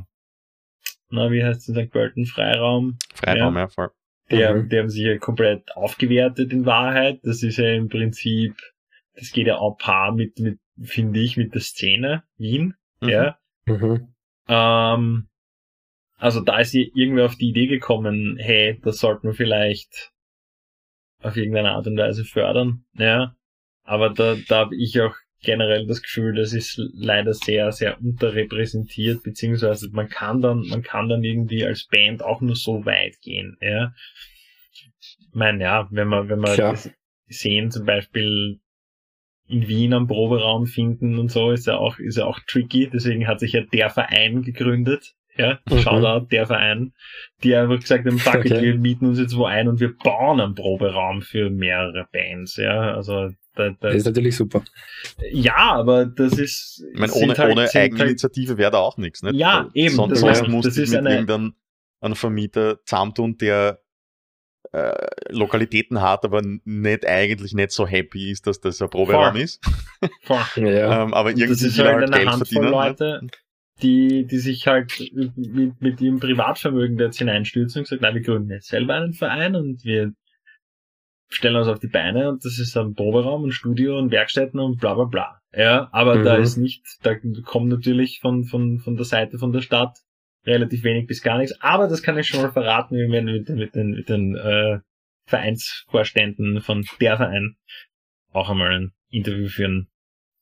na, 1.10 1.32
wie 1.32 1.44
heißt 1.44 1.70
es, 1.70 1.76
St. 1.76 1.92
Pölten 1.92 2.26
Freiraum, 2.26 2.98
Freiraum, 3.14 3.56
ja, 3.56 3.68
voll. 3.68 3.92
Die, 4.32 4.46
haben, 4.46 4.64
Mhm. 4.64 4.70
die 4.70 4.78
haben 4.80 4.90
sich 4.90 5.04
ja 5.04 5.18
komplett 5.18 5.76
aufgewertet 5.76 6.52
in 6.52 6.66
Wahrheit. 6.66 7.20
Das 7.24 7.44
ist 7.44 7.58
ja 7.58 7.70
im 7.72 7.88
Prinzip, 7.90 8.56
das 9.14 9.32
geht 9.32 9.48
ja 9.48 9.58
auch 9.58 9.78
paar 9.78 10.12
mit, 10.12 10.40
mit 10.40 10.60
finde 10.82 11.20
ich, 11.20 11.38
mit 11.38 11.54
der 11.54 11.62
Szene 11.62 12.24
Wien, 12.38 12.76
Mhm. 13.02 13.10
ja. 13.10 13.38
Mhm. 13.66 14.14
Ähm, 14.48 15.28
also 16.18 16.42
da 16.42 16.60
ist 16.60 16.72
sie 16.72 16.92
irgendwie 16.96 17.22
auf 17.24 17.36
die 17.36 17.50
Idee 17.50 17.68
gekommen, 17.68 18.38
hey, 18.38 18.80
das 18.84 18.98
sollten 18.98 19.28
wir 19.28 19.34
vielleicht 19.34 20.12
auf 21.22 21.36
irgendeine 21.36 21.72
Art 21.72 21.88
und 21.88 21.98
Weise 21.98 22.26
fördern, 22.26 22.86
ja. 22.94 23.36
Aber 23.84 24.10
da, 24.10 24.36
da 24.48 24.58
habe 24.60 24.76
ich 24.76 25.00
auch 25.02 25.16
generell 25.42 25.86
das 25.86 26.02
Gefühl, 26.02 26.36
das 26.36 26.54
ist 26.54 26.80
leider 26.94 27.34
sehr, 27.34 27.72
sehr 27.72 28.00
unterrepräsentiert, 28.02 29.24
beziehungsweise 29.24 29.90
man 29.92 30.10
kann 30.10 30.42
dann, 30.42 30.68
man 30.68 30.82
kann 30.82 31.10
dann 31.10 31.24
irgendwie 31.24 31.66
als 31.66 31.88
Band 31.88 32.24
auch 32.24 32.42
nur 32.42 32.56
so 32.56 32.86
weit 32.86 33.22
gehen, 33.22 33.58
ja. 33.62 33.94
Ich 34.72 35.18
meine, 35.34 35.64
ja, 35.64 35.88
wenn 35.92 36.08
man, 36.08 36.30
wenn 36.30 36.42
Klar. 36.42 36.72
das 36.72 36.90
sehen, 37.28 37.72
zum 37.72 37.86
Beispiel 37.86 38.60
in 39.48 39.68
Wien 39.68 39.94
am 39.94 40.08
Proberaum 40.08 40.66
finden 40.66 41.18
und 41.18 41.32
so, 41.32 41.52
ist 41.52 41.68
ja 41.68 41.78
auch, 41.78 42.00
ist 42.00 42.18
ja 42.18 42.26
auch 42.26 42.40
tricky, 42.48 42.90
deswegen 42.92 43.28
hat 43.28 43.40
sich 43.40 43.54
ja 43.54 43.62
der 43.62 43.90
Verein 43.90 44.42
gegründet, 44.42 45.16
ja, 45.38 45.60
Mhm. 45.70 45.80
Shoutout, 45.80 46.28
der 46.32 46.46
Verein, 46.48 46.94
die 47.44 47.56
einfach 47.56 47.80
gesagt 47.80 48.06
haben, 48.06 48.18
fuck 48.20 48.46
it, 48.46 48.52
Okay. 48.52 48.62
wir 48.62 48.76
mieten 48.76 49.06
uns 49.08 49.20
jetzt 49.20 49.36
wo 49.36 49.46
ein 49.46 49.68
und 49.68 49.80
wir 49.80 49.96
bauen 49.98 50.40
einen 50.42 50.56
Proberaum 50.56 51.22
für 51.22 51.50
mehrere 51.50 52.08
Bands, 52.12 52.56
ja, 52.58 52.94
also 52.96 53.30
da, 53.56 53.70
da, 53.70 53.88
Das 53.90 53.96
ist 53.96 54.06
natürlich 54.06 54.36
super. 54.36 54.64
ja, 55.32 55.56
aber 55.58 56.06
das 56.06 56.38
ist. 56.38 56.86
Ich 56.94 57.00
meine, 57.00 57.12
ohne, 57.14 57.36
halt- 57.36 57.52
ohne 57.52 57.68
sind 57.68 57.82
Eigeninitiative 57.82 58.58
wäre 58.58 58.70
da 58.72 58.78
auch 58.78 58.98
nichts. 58.98 59.24
Nicht? 59.24 59.36
Ja, 59.36 59.64
Weil 59.64 59.72
eben, 59.74 59.96
Sonst 59.96 60.12
das 60.12 60.20
sonst 60.20 60.42
heißt, 60.42 60.48
musst 60.50 60.68
das 60.68 60.76
du 60.76 60.82
ist 60.84 60.90
mit 60.92 61.00
eine- 61.00 61.10
irgendeinem 61.12 61.54
einem 62.00 62.16
Vermieter 62.16 62.78
zusammentun, 62.86 63.38
der 63.40 63.80
äh, 64.74 65.08
Lokalitäten 65.30 66.02
hat, 66.02 66.26
aber 66.26 66.42
nicht 66.44 67.08
eigentlich 67.08 67.54
nicht 67.54 67.72
so 67.72 67.88
happy 67.88 68.30
ist, 68.32 68.46
dass 68.46 68.60
das 68.60 68.80
ein 68.82 68.90
Proberaum 68.90 69.36
ist. 69.38 69.60
Ähm, 70.58 71.14
aber 71.14 71.30
irgendwie 71.30 71.48
das 71.48 71.62
ist 71.62 71.80
halt 71.80 71.88
halt 71.90 72.04
eine 72.04 72.12
Geld 72.18 72.30
Handvoll 72.30 72.46
verdienen. 72.48 72.72
Leute, 72.72 73.22
die, 73.82 74.26
die 74.26 74.38
sich 74.40 74.68
halt 74.68 75.12
mit, 75.14 75.82
mit 75.82 76.02
ihrem 76.02 76.20
Privatvermögen 76.20 76.98
da 76.98 77.06
jetzt 77.06 77.20
hineinstürzen 77.20 77.82
und 77.82 77.88
sagen, 77.88 78.02
na, 78.04 78.14
wir 78.14 78.22
gründen 78.22 78.50
jetzt 78.52 78.68
selber 78.70 78.96
einen 78.96 79.14
Verein 79.14 79.56
und 79.56 79.84
wir 79.84 80.14
stellen 81.30 81.56
uns 81.58 81.68
auf 81.68 81.80
die 81.80 81.88
Beine 81.88 82.30
und 82.30 82.44
das 82.46 82.58
ist 82.58 82.76
ein 82.78 82.94
Proberaum 82.96 83.44
und 83.44 83.52
Studio 83.52 83.98
und 84.00 84.12
Werkstätten 84.12 84.60
und 84.60 84.80
bla 84.80 84.94
bla 84.94 85.04
bla. 85.06 85.42
Ja, 85.54 85.90
aber 85.92 86.18
Mhm. 86.18 86.24
da 86.24 86.36
ist 86.38 86.58
nicht, 86.58 86.84
da 87.04 87.16
kommt 87.44 87.70
natürlich 87.70 88.20
von, 88.22 88.46
von, 88.46 88.80
von 88.80 88.96
der 88.96 89.06
Seite 89.06 89.38
von 89.38 89.52
der 89.52 89.62
Stadt 89.62 89.98
relativ 90.46 90.84
wenig 90.84 91.08
bis 91.08 91.22
gar 91.22 91.38
nichts. 91.38 91.60
Aber 91.62 91.88
das 91.88 92.02
kann 92.02 92.18
ich 92.18 92.28
schon 92.28 92.42
mal 92.42 92.52
verraten, 92.52 92.96
wir 92.96 93.10
werden 93.10 93.26
mit, 93.26 93.50
den- 93.50 93.58
mit 93.58 93.76
den, 93.76 93.92
mit 93.92 94.10
den 94.10 94.36
äh, 94.36 94.80
Vereinsvorständen 95.26 96.62
von 96.62 96.86
der 97.02 97.18
Verein 97.18 97.56
auch 98.32 98.50
einmal 98.50 98.72
ein 98.72 98.92
Interview 99.10 99.48
führen 99.48 99.88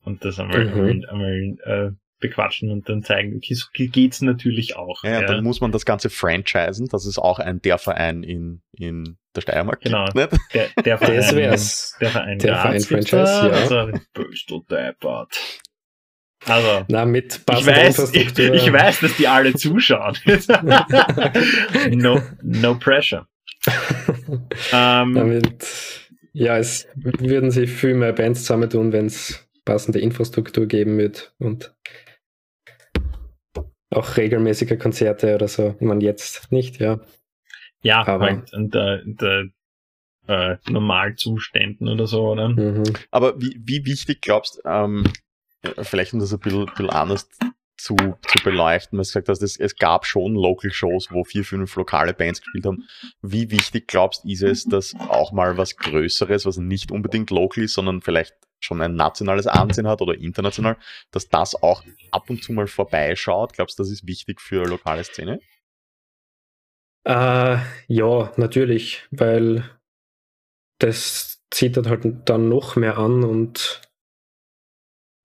und 0.04 0.24
das 0.24 0.38
einmal, 0.38 0.64
Mhm. 0.64 1.04
einmal, 1.04 1.08
einmal 1.08 1.56
äh, 1.64 1.90
bequatschen 2.18 2.70
und 2.70 2.88
dann 2.88 3.02
zeigen, 3.02 3.36
okay, 3.36 3.54
so 3.54 3.66
geht's 3.72 4.22
natürlich 4.22 4.76
auch. 4.76 5.04
Ja, 5.04 5.22
dann 5.22 5.44
muss 5.44 5.60
man 5.60 5.72
das 5.72 5.84
Ganze 5.84 6.08
franchisen, 6.10 6.88
dass 6.88 7.04
es 7.04 7.18
auch 7.18 7.38
ein 7.38 7.60
der 7.60 7.78
Verein 7.78 8.22
in, 8.22 8.62
in 8.78 9.18
der 9.34 9.42
Steiermark 9.42 9.80
Genau. 9.82 10.06
gibt. 10.06 10.36
Der, 10.54 10.68
der 10.82 10.98
Verein, 10.98 11.16
Das 11.16 11.34
wär's. 11.34 11.96
der 12.00 12.10
Verein, 12.10 12.38
Der 12.38 12.52
Graz 12.52 12.62
Verein 12.62 12.82
Franchise, 12.82 13.14
da, 13.24 13.46
ja. 13.48 13.52
Also, 13.52 14.62
deppert. 14.70 15.60
Also, 16.44 16.84
Na, 16.88 17.04
mit 17.04 17.40
ich 17.50 17.66
weiß, 17.66 18.10
ich, 18.14 18.22
Infrastruktur. 18.26 18.54
ich 18.54 18.72
weiß, 18.72 19.00
dass 19.00 19.16
die 19.16 19.26
alle 19.26 19.54
zuschauen. 19.54 20.16
no, 21.90 22.22
no 22.42 22.74
pressure. 22.76 23.26
Ähm, 24.72 25.14
Damit, 25.14 26.08
ja, 26.32 26.56
es 26.58 26.86
würden 26.94 27.50
sich 27.50 27.70
viel 27.70 27.94
mehr 27.94 28.12
Bands 28.12 28.42
zusammentun, 28.42 28.92
wenn 28.92 29.06
es 29.06 29.48
passende 29.64 29.98
Infrastruktur 29.98 30.66
geben 30.66 30.98
wird 30.98 31.34
und 31.38 31.74
auch 33.90 34.16
regelmäßige 34.16 34.78
Konzerte 34.78 35.34
oder 35.34 35.48
so. 35.48 35.74
Ich 35.78 35.86
meine, 35.86 36.04
jetzt 36.04 36.50
nicht, 36.52 36.80
ja. 36.80 37.00
ja, 37.82 38.06
aber- 38.06 38.26
halt 38.26 38.52
unter, 38.52 39.00
unter 39.04 39.44
äh, 40.28 40.56
Normalzuständen 40.68 41.88
oder 41.88 42.06
so, 42.06 42.30
oder? 42.30 42.48
Mhm. 42.48 42.82
Aber 43.10 43.40
wie, 43.40 43.60
wie 43.62 43.84
wichtig 43.84 44.20
glaubst 44.22 44.60
ähm, 44.64 45.04
vielleicht 45.82 46.12
um 46.12 46.20
das 46.20 46.32
ein 46.32 46.40
bisschen, 46.40 46.66
bisschen 46.66 46.90
anders 46.90 47.28
zu, 47.78 47.94
zu 47.96 48.42
beleuchten, 48.42 48.98
was 48.98 49.08
du 49.08 49.12
gesagt 49.12 49.28
hast, 49.28 49.42
es, 49.42 49.58
es 49.58 49.76
gab 49.76 50.06
schon 50.06 50.34
Local 50.34 50.72
Shows, 50.72 51.08
wo 51.12 51.24
vier, 51.24 51.44
fünf 51.44 51.76
lokale 51.76 52.14
Bands 52.14 52.40
gespielt 52.40 52.66
haben. 52.66 52.84
Wie 53.20 53.50
wichtig 53.50 53.86
glaubst 53.86 54.24
ist 54.24 54.42
es, 54.42 54.64
dass 54.64 54.94
auch 54.94 55.32
mal 55.32 55.56
was 55.56 55.76
Größeres, 55.76 56.46
was 56.46 56.56
nicht 56.56 56.90
unbedingt 56.90 57.30
local 57.30 57.64
ist, 57.64 57.74
sondern 57.74 58.00
vielleicht 58.00 58.34
schon 58.60 58.80
ein 58.80 58.94
nationales 58.94 59.46
Ansehen 59.46 59.86
hat 59.86 60.00
oder 60.00 60.14
international, 60.14 60.76
dass 61.10 61.28
das 61.28 61.54
auch 61.54 61.82
ab 62.10 62.30
und 62.30 62.42
zu 62.42 62.52
mal 62.52 62.66
vorbeischaut? 62.66 63.52
Glaubst 63.52 63.78
du, 63.78 63.82
das 63.82 63.90
ist 63.90 64.06
wichtig 64.06 64.40
für 64.40 64.64
lokale 64.66 65.04
Szene? 65.04 65.40
Äh, 67.04 67.58
ja, 67.86 68.32
natürlich, 68.36 69.06
weil 69.10 69.64
das 70.78 71.40
zieht 71.50 71.76
dann 71.76 71.88
halt 71.88 72.04
dann 72.28 72.48
noch 72.48 72.76
mehr 72.76 72.98
an 72.98 73.22
und 73.22 73.80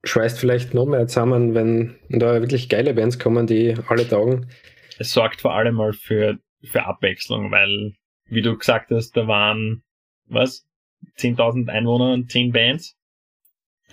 schweißt 0.04 0.39
vielleicht 0.39 0.74
noch 0.74 0.86
mehr 0.86 1.08
zusammen, 1.08 1.54
wenn 1.54 2.00
da 2.10 2.39
wirklich 2.39 2.70
geile 2.70 2.94
Bands 2.94 3.20
kommen, 3.20 3.48
die 3.48 3.76
alle 3.88 4.08
taugen. 4.08 4.50
es 4.98 5.12
sorgt 5.12 5.41
vor 5.41 5.54
allem 5.54 5.76
mal 5.76 5.94
für, 5.94 6.38
für 6.63 6.86
Abwechslung, 6.86 7.52
weil, 7.52 7.94
wie 8.26 8.41
du 8.41 8.58
gesagt 8.58 8.91
hast, 8.91 9.17
da 9.17 9.28
waren, 9.28 9.84
was, 10.26 10.67
10.000 11.17 11.70
Einwohner 11.70 12.13
und 12.13 12.32
10 12.32 12.52
Bands. 12.52 12.96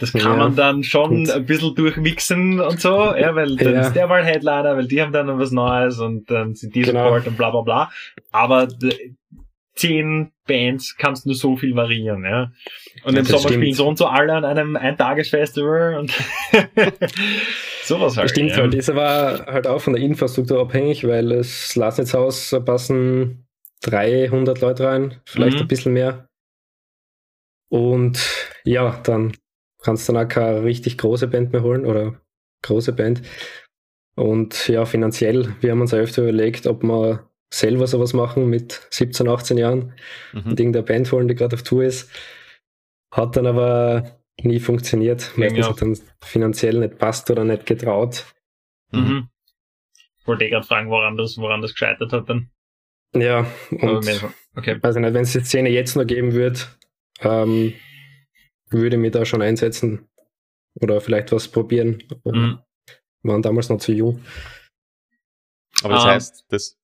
Das 0.00 0.12
kann 0.12 0.20
Ja, 0.22 0.36
man 0.36 0.54
dann 0.56 0.82
schon 0.84 1.24
gut. 1.24 1.30
ein 1.30 1.44
bisschen 1.46 1.74
durchmixen 1.74 2.60
und 2.60 2.80
so, 2.80 3.14
ja, 3.16 3.34
weil 3.34 3.56
dann 3.56 3.74
Ja. 3.74 3.80
ist 3.80 3.94
der 3.94 4.06
mal 4.06 4.24
Headliner, 4.24 4.76
weil 4.76 4.86
die 4.86 5.00
haben 5.02 5.12
dann 5.12 5.38
was 5.38 5.50
Neues 5.50 5.98
und 5.98 6.30
dann 6.30 6.54
sind 6.54 6.74
die 6.74 6.82
Genau. 6.82 7.04
Support 7.04 7.26
und 7.28 7.36
bla 7.36 7.50
bla 7.50 7.60
bla. 7.62 7.90
Aber 8.30 8.68
zehn 9.74 10.32
Bands 10.46 10.96
kannst 10.96 11.24
nur 11.26 11.34
so 11.36 11.56
viel 11.56 11.74
variieren, 11.76 12.24
ja. 12.24 12.50
Und 13.04 13.14
Ja, 13.14 13.20
im 13.20 13.24
Sommer 13.26 13.40
stimmt. 13.40 13.54
spielen 13.54 13.74
so 13.74 13.86
und 13.88 13.96
so 13.98 14.06
alle 14.06 14.34
an 14.34 14.44
einem 14.44 14.76
Eintagesfestival 14.76 15.98
und 15.98 16.12
sowas 17.84 18.16
halt. 18.16 18.24
Das 18.24 18.30
stimmt 18.32 18.50
ja. 18.50 18.56
halt, 18.58 18.74
ist 18.74 18.90
aber 18.90 19.46
halt 19.46 19.66
auch 19.66 19.80
von 19.80 19.92
der 19.94 20.02
Infrastruktur 20.02 20.60
abhängig, 20.60 21.06
weil 21.06 21.28
das 21.28 21.74
Lasnitzhaus 21.76 22.50
da 22.50 22.60
passen 22.60 23.46
300 23.82 24.60
Leute 24.60 24.84
rein, 24.84 25.20
vielleicht 25.24 25.56
Mhm. 25.58 25.62
ein 25.62 25.68
bisschen 25.68 25.92
mehr. 25.92 26.28
Und 27.70 28.18
ja, 28.64 28.98
dann 29.04 29.32
kannst 29.82 30.08
du 30.08 30.12
dann 30.12 30.24
auch 30.26 30.28
keine 30.28 30.62
richtig 30.64 30.98
große 30.98 31.28
Band 31.28 31.52
mehr 31.52 31.62
holen 31.62 31.86
oder 31.86 32.20
große 32.62 32.92
Band. 32.92 33.22
Und 34.16 34.68
ja, 34.68 34.84
finanziell, 34.84 35.54
wir 35.60 35.70
haben 35.70 35.80
uns 35.80 35.92
ja 35.92 35.98
öfter 35.98 36.22
überlegt, 36.22 36.66
ob 36.66 36.82
wir 36.82 37.28
selber 37.52 37.86
sowas 37.86 38.12
machen 38.12 38.50
mit 38.50 38.86
17, 38.90 39.28
18 39.28 39.56
Jahren 39.58 39.94
Mhm. 40.32 40.50
und 40.50 40.60
irgendeine 40.60 40.82
Band 40.84 41.10
holen, 41.12 41.28
die 41.28 41.34
gerade 41.34 41.54
auf 41.54 41.62
Tour 41.62 41.84
ist. 41.84 42.10
Hat 43.12 43.36
dann 43.36 43.46
aber 43.46 44.18
nie 44.42 44.60
funktioniert. 44.60 45.32
Meistens 45.36 45.58
Ja. 45.66 45.70
hat 45.70 45.80
dann 45.80 45.98
finanziell 46.22 46.78
nicht 46.80 46.98
passt 46.98 47.30
oder 47.30 47.44
nicht 47.44 47.64
getraut. 47.64 48.26
Mhm. 48.92 49.28
Wollte 50.24 50.44
ich 50.44 50.50
gerade 50.50 50.66
fragen, 50.66 50.90
woran 50.90 51.16
das, 51.16 51.38
woran 51.38 51.62
das 51.62 51.72
gescheitert 51.72 52.12
hat 52.12 52.28
dann. 52.28 52.50
Ja, 53.14 53.46
und. 53.70 54.06
Okay. 54.56 54.78
weiß 54.82 54.96
ich 54.96 55.00
nicht, 55.00 55.14
wenn 55.14 55.22
es 55.22 55.32
die 55.32 55.40
Szene 55.40 55.70
jetzt 55.70 55.96
noch 55.96 56.06
geben 56.06 56.32
würde, 56.34 56.60
ähm, 57.22 57.72
würde 58.70 58.96
ich 58.96 59.00
mich 59.02 59.12
da 59.12 59.24
schon 59.24 59.42
einsetzen 59.42 60.08
oder 60.80 61.00
vielleicht 61.00 61.32
was 61.32 61.48
probieren. 61.48 62.02
Mhm. 62.24 62.60
Waren 63.22 63.42
damals 63.42 63.68
noch 63.68 63.78
zu 63.78 63.92
jung. 63.92 64.24
Aber 65.82 65.94
das 65.94 66.04
Ähm, 66.04 66.10
heißt, 66.10 66.44
das, 66.48 66.78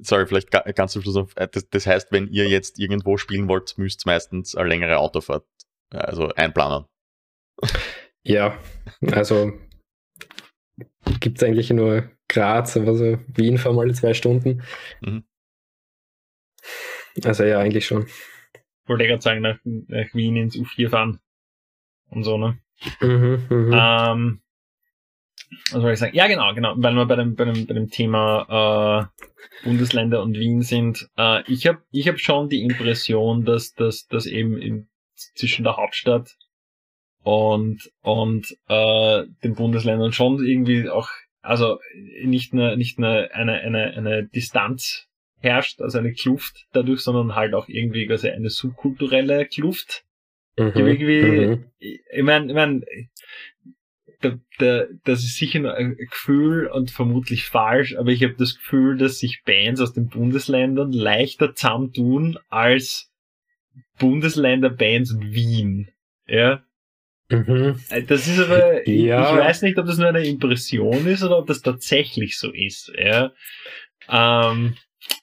sorry, 0.00 0.26
vielleicht 0.26 0.50
ga- 0.50 0.70
ganz 0.72 0.92
zum 0.92 1.02
Schluss, 1.02 1.14
noch, 1.14 1.36
äh, 1.36 1.48
das, 1.50 1.68
das 1.68 1.86
heißt, 1.86 2.12
wenn 2.12 2.28
ihr 2.28 2.48
jetzt 2.48 2.78
irgendwo 2.78 3.16
spielen 3.16 3.48
wollt, 3.48 3.76
müsst 3.78 4.06
ihr 4.06 4.12
meistens 4.12 4.54
eine 4.54 4.68
längere 4.68 4.98
Autofahrt, 4.98 5.46
äh, 5.92 5.98
also 5.98 6.28
einplanen. 6.28 6.86
Ja, 8.22 8.58
also 9.12 9.52
gibt 11.20 11.38
es 11.38 11.42
eigentlich 11.48 11.70
nur 11.70 12.10
Graz, 12.28 12.76
aber 12.76 12.94
so 12.94 13.18
Wien 13.28 13.58
fahren 13.58 13.76
wir 13.76 13.82
alle 13.82 13.94
zwei 13.94 14.14
Stunden. 14.14 14.62
Mhm. 15.00 15.24
Also 17.24 17.44
ja, 17.44 17.58
eigentlich 17.58 17.86
schon. 17.86 18.06
Wollte 18.90 19.04
ich 19.04 19.10
gerade 19.10 19.22
sagen, 19.22 19.40
nach, 19.40 19.56
nach 19.64 20.12
Wien 20.14 20.34
ins 20.34 20.56
U4 20.56 20.88
fahren. 20.90 21.20
Und 22.08 22.24
so, 22.24 22.36
ne? 22.36 22.58
Mhm, 23.00 23.46
mhm. 23.48 23.72
Ähm, 23.72 24.40
was 25.70 25.80
soll 25.80 25.92
ich 25.92 25.98
sagen? 26.00 26.16
Ja, 26.16 26.26
genau, 26.26 26.52
genau, 26.54 26.74
weil 26.76 26.94
wir 26.94 27.06
bei 27.06 27.14
dem, 27.14 27.36
bei 27.36 27.44
dem, 27.44 27.66
bei 27.66 27.74
dem 27.74 27.88
Thema 27.88 29.08
äh, 29.22 29.64
Bundesländer 29.64 30.22
und 30.22 30.36
Wien 30.36 30.62
sind. 30.62 31.08
Äh, 31.16 31.44
ich 31.46 31.68
habe 31.68 31.78
ich 31.92 32.08
hab 32.08 32.18
schon 32.18 32.48
die 32.48 32.64
Impression, 32.64 33.44
dass 33.44 33.74
dass 33.74 34.08
dass 34.08 34.26
eben 34.26 34.60
in, 34.60 34.88
zwischen 35.14 35.62
der 35.62 35.76
Hauptstadt 35.76 36.36
und, 37.22 37.92
und 38.00 38.56
äh, 38.66 39.24
den 39.44 39.54
Bundesländern 39.54 40.12
schon 40.12 40.44
irgendwie 40.44 40.90
auch, 40.90 41.10
also 41.42 41.78
nicht 42.24 42.52
nur, 42.54 42.74
nicht 42.74 42.98
nur 42.98 43.28
eine, 43.32 43.60
eine, 43.60 43.92
eine 43.92 44.24
Distanz 44.26 45.06
herrscht, 45.40 45.80
also 45.80 45.98
eine 45.98 46.12
Kluft 46.12 46.66
dadurch, 46.72 47.00
sondern 47.00 47.34
halt 47.34 47.54
auch 47.54 47.68
irgendwie 47.68 48.06
quasi 48.06 48.28
eine 48.28 48.50
subkulturelle 48.50 49.46
Kluft. 49.46 50.04
Mhm, 50.56 50.72
irgendwie, 50.74 51.46
mhm. 51.46 51.64
ich 51.78 52.22
meine, 52.22 52.46
ich 52.48 52.54
mein, 52.54 52.84
da, 54.20 54.38
da, 54.58 54.84
das 55.04 55.20
ist 55.20 55.36
sicher 55.38 55.60
nur 55.60 55.74
ein 55.74 55.96
Gefühl 55.96 56.66
und 56.66 56.90
vermutlich 56.90 57.46
falsch, 57.46 57.96
aber 57.96 58.10
ich 58.10 58.22
habe 58.22 58.34
das 58.38 58.56
Gefühl, 58.56 58.98
dass 58.98 59.18
sich 59.18 59.42
Bands 59.44 59.80
aus 59.80 59.94
den 59.94 60.08
Bundesländern 60.08 60.92
leichter 60.92 61.54
zusammentun 61.54 62.38
als 62.48 63.10
Bundesländer-Bands 63.98 65.12
in 65.12 65.32
Wien. 65.32 65.88
Ja, 66.26 66.62
Mhm. 67.32 67.78
Äh, 67.90 68.02
das 68.02 68.26
ist 68.26 68.40
aber, 68.40 68.84
ich- 68.86 69.02
Ja. 69.04 69.30
ich 69.32 69.38
weiß 69.40 69.62
nicht, 69.62 69.78
ob 69.78 69.86
das 69.86 69.98
nur 69.98 70.08
eine 70.08 70.26
Impression 70.26 71.06
ist 71.06 71.22
oder 71.22 71.38
ob 71.38 71.46
das 71.46 71.62
tatsächlich 71.62 72.36
so 72.36 72.50
ist. 72.50 72.92
Ja, 72.98 73.32
ähm, 74.08 74.74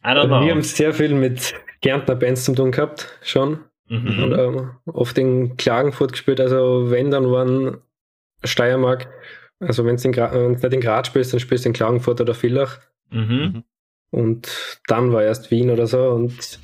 I 0.03 0.09
don't 0.09 0.27
know. 0.27 0.41
Wir 0.41 0.51
haben 0.51 0.61
sehr 0.61 0.93
viel 0.93 1.13
mit 1.13 1.53
Kärntner 1.81 2.15
Bands 2.15 2.45
zu 2.45 2.53
tun 2.53 2.71
gehabt, 2.71 3.17
schon. 3.21 3.59
Mhm. 3.89 4.23
Und 4.23 4.37
ähm, 4.37 4.69
oft 4.85 5.17
in 5.17 5.55
Klagenfurt 5.57 6.11
gespielt. 6.11 6.39
Also 6.41 6.89
wenn, 6.89 7.11
dann 7.11 7.31
waren 7.31 7.77
Steiermark, 8.43 9.07
also 9.59 9.85
wenn 9.85 9.97
du 9.97 10.09
nicht 10.09 10.63
in 10.73 10.81
Graz 10.81 11.07
spielst, 11.07 11.33
dann 11.33 11.39
spielst 11.39 11.65
du 11.65 11.69
in 11.69 11.73
Klagenfurt 11.73 12.19
oder 12.21 12.33
Villach. 12.33 12.79
Mhm. 13.09 13.63
Und 14.11 14.79
dann 14.87 15.11
war 15.13 15.23
erst 15.23 15.51
Wien 15.51 15.69
oder 15.69 15.87
so. 15.87 16.09
Und 16.09 16.59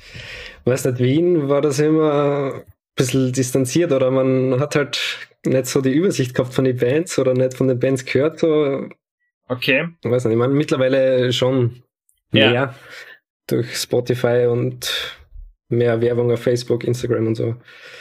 weiß 0.64 0.84
nicht, 0.86 0.98
Wien 0.98 1.48
war 1.48 1.60
das 1.60 1.78
immer 1.78 2.54
ein 2.54 2.62
bisschen 2.96 3.32
distanziert 3.32 3.92
oder 3.92 4.10
man 4.10 4.60
hat 4.60 4.76
halt 4.76 4.98
nicht 5.44 5.66
so 5.66 5.80
die 5.80 5.92
Übersicht 5.92 6.34
gehabt 6.34 6.54
von 6.54 6.64
den 6.64 6.76
Bands 6.78 7.18
oder 7.18 7.34
nicht 7.34 7.54
von 7.54 7.68
den 7.68 7.78
Bands 7.78 8.04
gehört. 8.04 8.38
So, 8.38 8.88
Okay. 9.48 9.88
ich 10.02 10.10
weiß 10.10 10.24
nicht, 10.24 10.32
ich 10.32 10.38
meine, 10.38 10.54
mittlerweile 10.54 11.32
schon 11.32 11.82
Ja. 12.32 12.50
mehr 12.50 12.74
durch 13.46 13.76
Spotify 13.76 14.46
und 14.50 15.16
mehr 15.68 16.00
Werbung 16.00 16.30
auf 16.32 16.42
Facebook, 16.42 16.84
Instagram 16.84 17.26
und 17.28 17.34
so. 17.34 17.56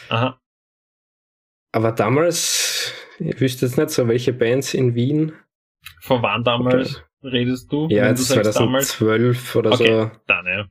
Aha. 0.10 0.39
Aber 1.71 1.91
damals, 1.91 2.93
ich 3.19 3.39
wüsste 3.41 3.65
jetzt 3.65 3.77
nicht 3.77 3.89
so, 3.89 4.08
welche 4.08 4.34
Bands 4.34 4.73
in 4.73 4.95
Wien. 4.95 5.34
Von 6.01 6.21
wann 6.21 6.43
damals 6.43 7.03
redest 7.23 7.71
du? 7.71 7.88
Ja, 7.89 8.03
Wenn 8.03 8.15
du 8.15 8.21
jetzt 8.21 8.27
sagst 8.27 8.56
damals, 8.60 8.89
2012 8.89 9.56
oder 9.56 9.71
Okay. 9.71 9.88
so, 9.88 10.12
dann, 10.27 10.45
ja. 10.45 10.65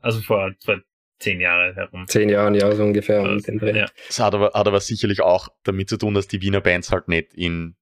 Also 0.00 0.20
vor, 0.20 0.52
vor 0.64 0.80
zehn 1.18 1.40
Jahren 1.40 1.74
herum. 1.74 2.06
zehn 2.06 2.28
Jahren, 2.28 2.54
ja, 2.54 2.70
so 2.74 2.82
ungefähr. 2.84 3.22
um 3.22 3.38
den 3.42 3.58
Dreh. 3.58 3.76
Ja. 3.76 3.86
Das 4.06 4.20
hat 4.20 4.34
aber, 4.34 4.52
hat 4.54 4.68
aber 4.68 4.80
sicherlich 4.80 5.20
auch 5.20 5.48
damit 5.64 5.88
zu 5.88 5.96
tun, 5.96 6.14
dass 6.14 6.28
die 6.28 6.42
Wiener 6.42 6.60
Bands 6.60 6.92
halt 6.92 7.08
nicht 7.08 7.34
in 7.34 7.76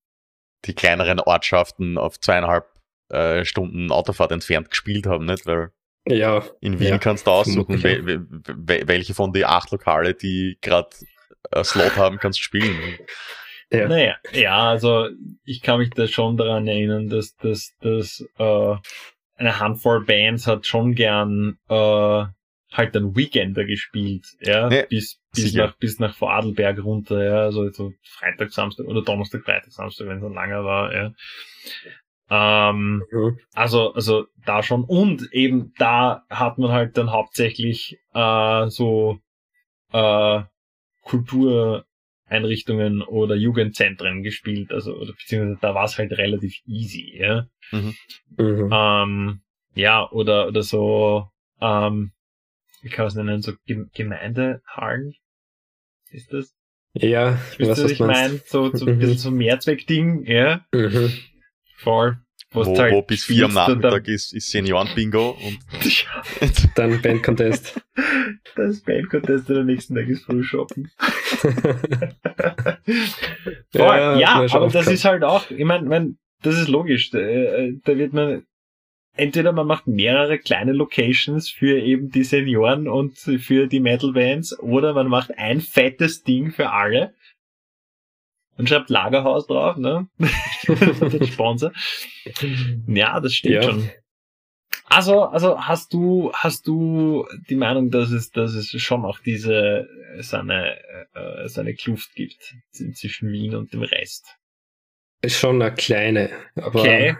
die 0.64 0.74
kleineren 0.74 1.20
Ortschaften 1.20 1.98
auf 1.98 2.18
zweieinhalb 2.18 2.66
äh, 3.10 3.44
Stunden 3.44 3.90
Autofahrt 3.92 4.32
entfernt 4.32 4.70
gespielt 4.70 5.06
haben, 5.06 5.26
nicht? 5.26 5.44
Weil 5.46 5.72
ja, 6.06 6.44
in 6.60 6.78
Wien 6.80 6.88
Ja, 6.88 6.98
kannst 6.98 7.26
du 7.26 7.30
aussuchen, 7.30 7.82
wel, 7.82 8.06
wel, 8.06 8.88
welche 8.88 9.14
von 9.14 9.32
den 9.32 9.44
acht 9.44 9.70
Lokale, 9.70 10.14
die 10.14 10.58
gerade 10.60 10.90
äh, 11.50 11.64
Slot 11.64 11.96
haben, 11.96 12.18
kannst 12.18 12.38
du 12.38 12.42
spielen. 12.42 12.76
ja. 13.70 13.88
Naja, 13.88 14.16
ja, 14.32 14.70
also 14.70 15.08
ich 15.44 15.62
kann 15.62 15.78
mich 15.78 15.90
da 15.90 16.06
schon 16.06 16.36
daran 16.36 16.68
erinnern, 16.68 17.08
dass, 17.08 17.36
dass, 17.36 17.72
dass 17.80 18.24
äh, 18.38 18.76
eine 19.36 19.58
Handvoll 19.58 20.04
Bands 20.04 20.46
hat 20.46 20.66
schon 20.66 20.94
gern 20.94 21.58
äh, 21.68 22.24
halt 22.72 22.96
einen 22.96 23.16
Weekender 23.16 23.64
gespielt, 23.64 24.26
ja, 24.40 24.68
Ja, 24.68 24.82
bis, 24.86 25.20
bis 25.32 25.44
sicher. 25.44 25.66
nach 25.66 25.76
bis 25.76 25.98
nach 26.00 26.14
Vorarlberg 26.14 26.82
runter, 26.82 27.24
ja, 27.24 27.42
also 27.42 27.70
so 27.70 27.92
Freitag, 28.02 28.52
Samstag 28.52 28.86
oder 28.86 29.02
Donnerstag, 29.02 29.42
Freitag, 29.44 29.72
Samstag, 29.72 30.08
wenn 30.08 30.18
es 30.18 30.24
ein 30.24 30.34
langer 30.34 30.64
war, 30.64 30.92
ja. 30.94 31.12
Ähm, 32.30 33.04
Mhm. 33.12 33.38
also, 33.52 33.92
also 33.94 34.26
da 34.46 34.62
schon. 34.62 34.84
Und 34.84 35.28
eben 35.32 35.72
da 35.78 36.24
hat 36.30 36.58
man 36.58 36.70
halt 36.72 36.96
dann 36.96 37.10
hauptsächlich 37.12 37.98
äh, 38.14 38.68
so 38.68 39.18
äh, 39.92 40.42
Kultureinrichtungen 41.02 43.02
oder 43.02 43.34
Jugendzentren 43.34 44.22
gespielt. 44.22 44.72
Also, 44.72 44.94
oder 44.96 45.12
beziehungsweise 45.12 45.58
da 45.60 45.74
war 45.74 45.84
es 45.84 45.98
halt 45.98 46.12
relativ 46.12 46.60
easy, 46.66 47.14
ja. 47.18 47.46
Mhm. 47.72 47.94
Ähm, 48.72 49.40
ja, 49.74 50.10
oder, 50.10 50.48
oder 50.48 50.62
so, 50.62 51.28
ähm, 51.60 52.12
wie 52.82 52.88
kann 52.88 53.04
man 53.04 53.08
es 53.08 53.14
nennen, 53.14 53.42
so 53.42 53.52
Gem- 53.66 53.90
Gemeindehallen? 53.94 55.14
Ist 56.10 56.32
das? 56.32 56.54
ja, 56.94 57.34
Wisst 57.34 57.54
ich 57.54 57.60
ihr, 57.60 57.68
weiß, 57.68 57.84
was 57.84 57.90
ich 57.92 58.00
meine? 58.00 58.40
So, 58.46 58.74
so 58.74 58.86
ein 58.86 58.98
bisschen 58.98 59.18
so 59.18 59.28
ein 59.30 59.34
Mehrzweckding, 59.38 60.24
ja. 60.26 60.64
Mhm. 60.72 61.12
Voll. 61.76 62.18
Wo, 62.52 62.62
du 62.62 62.76
halt 62.78 62.92
wo 62.94 63.02
bis 63.02 63.24
vier 63.24 63.46
am 63.46 63.54
Nachmittag 63.54 64.06
ist, 64.06 64.32
ist 64.32 64.48
Senioren-Bingo 64.50 65.30
und 65.30 65.58
dann- 66.76 67.02
Band-Contest. 67.02 67.80
Das 68.54 68.80
Band-Contest 68.82 69.48
der 69.48 69.64
nächsten 69.64 69.96
Tag 69.96 70.06
ist 70.06 70.24
Frühshoppen. 70.24 70.88
Voll, 73.72 73.82
Ja, 73.82 74.18
ja, 74.18 74.28
aber 74.34 74.44
das 74.66 74.72
gehabt. 74.72 74.88
ist 74.88 75.04
halt 75.04 75.24
auch, 75.24 75.50
ich 75.50 75.64
meine, 75.64 75.88
mein, 75.88 76.18
das 76.42 76.56
ist 76.58 76.68
logisch. 76.68 77.10
Da, 77.10 77.18
äh, 77.18 77.74
da 77.84 77.96
wird 77.98 78.12
man, 78.12 78.44
entweder 79.16 79.52
man 79.52 79.66
macht 79.66 79.86
mehrere 79.86 80.38
kleine 80.38 80.72
Locations 80.72 81.50
für 81.50 81.78
eben 81.80 82.10
die 82.10 82.24
Senioren 82.24 82.88
und 82.88 83.16
für 83.18 83.66
die 83.66 83.80
Metal-Bands, 83.80 84.58
oder 84.60 84.92
man 84.94 85.08
macht 85.08 85.36
ein 85.38 85.60
fettes 85.60 86.22
Ding 86.22 86.52
für 86.52 86.70
alle 86.70 87.14
und 88.56 88.68
schreibt 88.68 88.90
Lagerhaus 88.90 89.46
drauf, 89.46 89.76
ne? 89.76 90.08
Sponsor. 91.32 91.72
Ja, 92.86 93.20
das 93.20 93.34
stimmt 93.34 93.54
Ja. 93.54 93.62
schon. 93.62 93.90
Also, 94.86 95.22
also 95.24 95.58
hast 95.60 95.92
du, 95.92 96.30
hast 96.34 96.66
du 96.66 97.26
die 97.48 97.54
Meinung, 97.56 97.90
dass 97.90 98.10
es, 98.10 98.30
dass 98.30 98.54
es 98.54 98.68
schon 98.70 99.04
auch 99.04 99.18
diese, 99.18 99.88
äh, 100.16 100.22
so 100.22 100.36
eine, 100.36 100.76
äh, 101.14 101.48
so 101.48 101.60
eine 101.60 101.74
Kluft 101.74 102.14
gibt 102.14 102.54
zwischen 102.70 103.32
Wien 103.32 103.54
und 103.54 103.72
dem 103.72 103.82
Rest? 103.82 104.36
Ist 105.22 105.38
schon 105.38 105.60
eine 105.62 105.74
kleine. 105.74 106.30
Aber 106.54 106.80
Okay. 106.80 107.16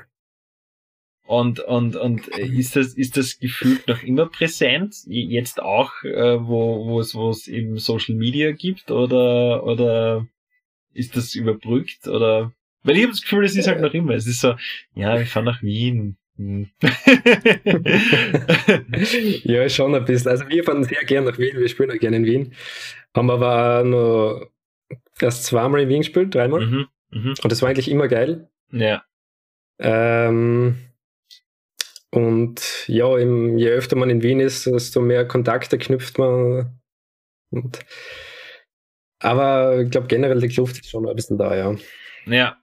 Und, 1.27 1.59
und, 1.61 1.97
und 1.97 2.29
ist 2.29 2.77
das, 2.77 2.89
ist 2.93 3.17
das 3.17 3.39
gefühlt 3.39 3.89
noch 3.89 4.03
immer 4.03 4.27
präsent? 4.27 4.95
Jetzt 5.07 5.59
auch, 5.61 5.91
äh, 6.05 6.39
wo, 6.47 6.87
wo 6.87 7.01
es, 7.01 7.15
wo 7.15 7.31
es 7.31 7.49
eben 7.49 7.79
Social 7.79 8.15
Media 8.15 8.53
gibt? 8.53 8.91
Oder, 8.91 9.65
oder 9.65 10.27
ist 10.95 11.17
das 11.17 11.35
überbrückt? 11.35 12.09
Oder, 12.09 12.53
weil 12.83 12.97
ich 12.97 13.03
habe 13.03 13.13
das 13.13 13.23
Gefühl, 13.23 13.45
es 13.45 13.57
ist 13.57 13.69
halt 13.69 13.81
noch 13.81 13.95
immer. 13.95 14.15
Es 14.15 14.27
ist 14.27 14.41
so, 14.41 14.55
ja, 14.95 15.19
wir 15.19 15.27
fahren 15.27 15.45
nach 15.45 15.63
Wien. 15.63 16.17
Hm. 16.37 16.69
ja, 19.45 19.69
schon 19.69 19.95
ein 19.95 20.05
bisschen. 20.05 20.31
Also 20.31 20.49
wir 20.49 20.65
fahren 20.65 20.85
sehr 20.85 21.05
gern 21.05 21.25
nach 21.25 21.39
Wien, 21.39 21.57
wir 21.57 21.69
spielen 21.69 21.91
auch 21.91 21.99
gerne 21.99 22.17
in 22.17 22.25
Wien. 22.25 22.55
Haben 23.15 23.31
aber 23.31 23.85
noch 23.85 24.49
erst 25.21 25.45
zweimal 25.45 25.83
in 25.83 25.89
Wien 25.89 26.01
gespielt, 26.01 26.35
dreimal. 26.35 26.67
mhm, 26.67 26.87
mhm. 27.11 27.35
Und 27.43 27.53
das 27.53 27.63
war 27.63 27.69
eigentlich 27.69 27.91
immer 27.91 28.09
geil. 28.09 28.49
Ja. 28.73 29.05
Ähm, 29.79 30.77
und 32.11 32.85
ja, 32.89 33.17
im, 33.19 33.59
je 33.59 33.69
öfter 33.69 33.97
man 33.97 34.11
in 34.11 34.23
Wien 34.23 34.41
ist, 34.41 34.67
desto 34.67 35.01
mehr 35.01 35.27
Kontakte 35.27 35.79
knüpft 35.79 36.19
man. 36.19 36.81
Und, 37.51 37.81
aber 39.25 39.81
ich 39.81 39.91
glaube 39.91 40.07
generell 40.07 40.41
die 40.41 40.49
Kluft 40.49 40.77
ist 40.79 40.91
schon 40.91 41.09
ein 41.09 41.17
bisschen 41.17 41.39
da, 41.39 41.57
ja. 41.57 41.77
Ja. 42.27 42.57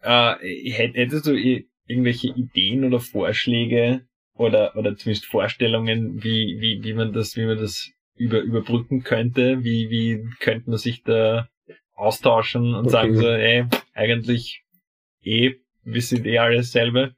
Äh, 0.00 0.70
hätt- 0.72 0.94
hättest 0.96 1.26
du 1.26 1.32
irgendwelche 1.86 2.28
Ideen 2.28 2.84
oder 2.84 3.00
Vorschläge 3.00 4.06
oder, 4.34 4.74
oder 4.76 4.96
zumindest 4.96 5.26
Vorstellungen, 5.26 6.22
wie, 6.22 6.56
wie, 6.60 6.82
wie 6.82 6.94
man 6.94 7.12
das, 7.12 7.36
wie 7.36 7.44
man 7.46 7.58
das 7.58 7.90
über, 8.16 8.40
überbrücken 8.40 9.02
könnte? 9.04 9.62
Wie, 9.62 9.90
wie 9.90 10.24
könnte 10.40 10.70
man 10.70 10.78
sich 10.78 11.02
da 11.02 11.48
austauschen 11.94 12.74
und 12.74 12.86
Okay. 12.86 12.90
sagen 12.90 13.16
so, 13.16 13.28
ey, 13.28 13.66
eigentlich 13.94 14.64
eh, 15.22 15.52
wir 15.84 16.02
sind 16.02 16.26
eh 16.26 16.38
alle 16.38 16.56
dasselbe? 16.56 17.14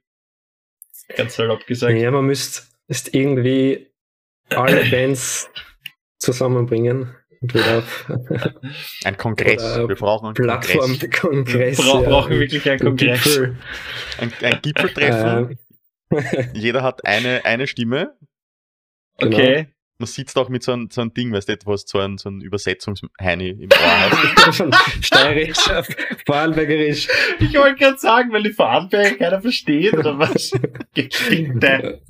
Ganz 1.15 1.35
salopp 1.35 1.65
gesagt. 1.67 1.97
Ja, 1.97 2.11
man 2.11 2.25
müsste 2.25 2.63
ist 2.87 3.13
irgendwie 3.15 3.87
alle 4.49 4.85
Bands 4.91 5.49
zusammenbringen. 6.25 7.15
Ein 9.03 9.17
Kongress. 9.17 9.77
Oder 9.77 9.89
Wir 9.89 9.95
brauchen 9.95 10.25
einen 10.27 10.33
Plattform 10.35 10.97
Kongress. 10.99 11.21
Kongress. 11.21 11.77
Ja. 11.77 12.01
brauchen 12.01 12.31
wir 12.31 12.39
wirklich 12.39 12.69
einen 12.69 12.79
Kongress. 12.79 13.23
Gipfel. 13.23 13.57
Ein, 14.19 14.33
ein 14.41 14.59
Gipfeltreffen. 14.61 15.57
Ähm, 16.11 16.53
Jeder 16.53 16.83
hat 16.83 17.05
eine, 17.05 17.45
eine 17.45 17.67
Stimme. 17.67 18.15
Genau. 19.19 19.37
Okay. 19.37 19.67
Man 19.97 20.07
sitzt 20.07 20.37
auch 20.37 20.49
mit 20.49 20.61
so 20.61 20.73
einem, 20.73 20.89
so 20.91 20.99
einem 20.99 21.13
Ding, 21.13 21.31
weißt 21.31 21.47
du, 21.47 21.53
etwas, 21.53 21.85
so 21.87 21.99
ein, 21.99 22.17
so 22.17 22.29
ein 22.29 22.41
Übersetzungsheini 22.41 23.49
im 23.49 23.69
Ohr 23.71 24.71
Steirisch 25.01 25.57
Vorarlbergerisch. 26.25 27.07
Ich 27.39 27.53
wollte 27.53 27.77
gerade 27.77 27.97
sagen, 27.97 28.33
weil 28.33 28.43
die 28.43 28.51
Vorarlberger 28.51 29.15
keiner 29.15 29.41
versteht, 29.41 29.93
oder 29.93 30.19
was? 30.19 30.51
Geschichte. 30.93 32.01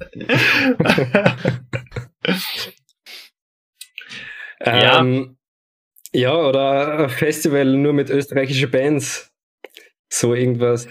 Ja. 4.65 4.99
Ähm, 4.99 5.37
ja, 6.13 6.33
oder 6.35 6.99
ein 6.99 7.09
Festival 7.09 7.65
nur 7.65 7.93
mit 7.93 8.09
österreichischen 8.09 8.71
Bands. 8.71 9.31
So 10.09 10.33
irgendwas. 10.33 10.87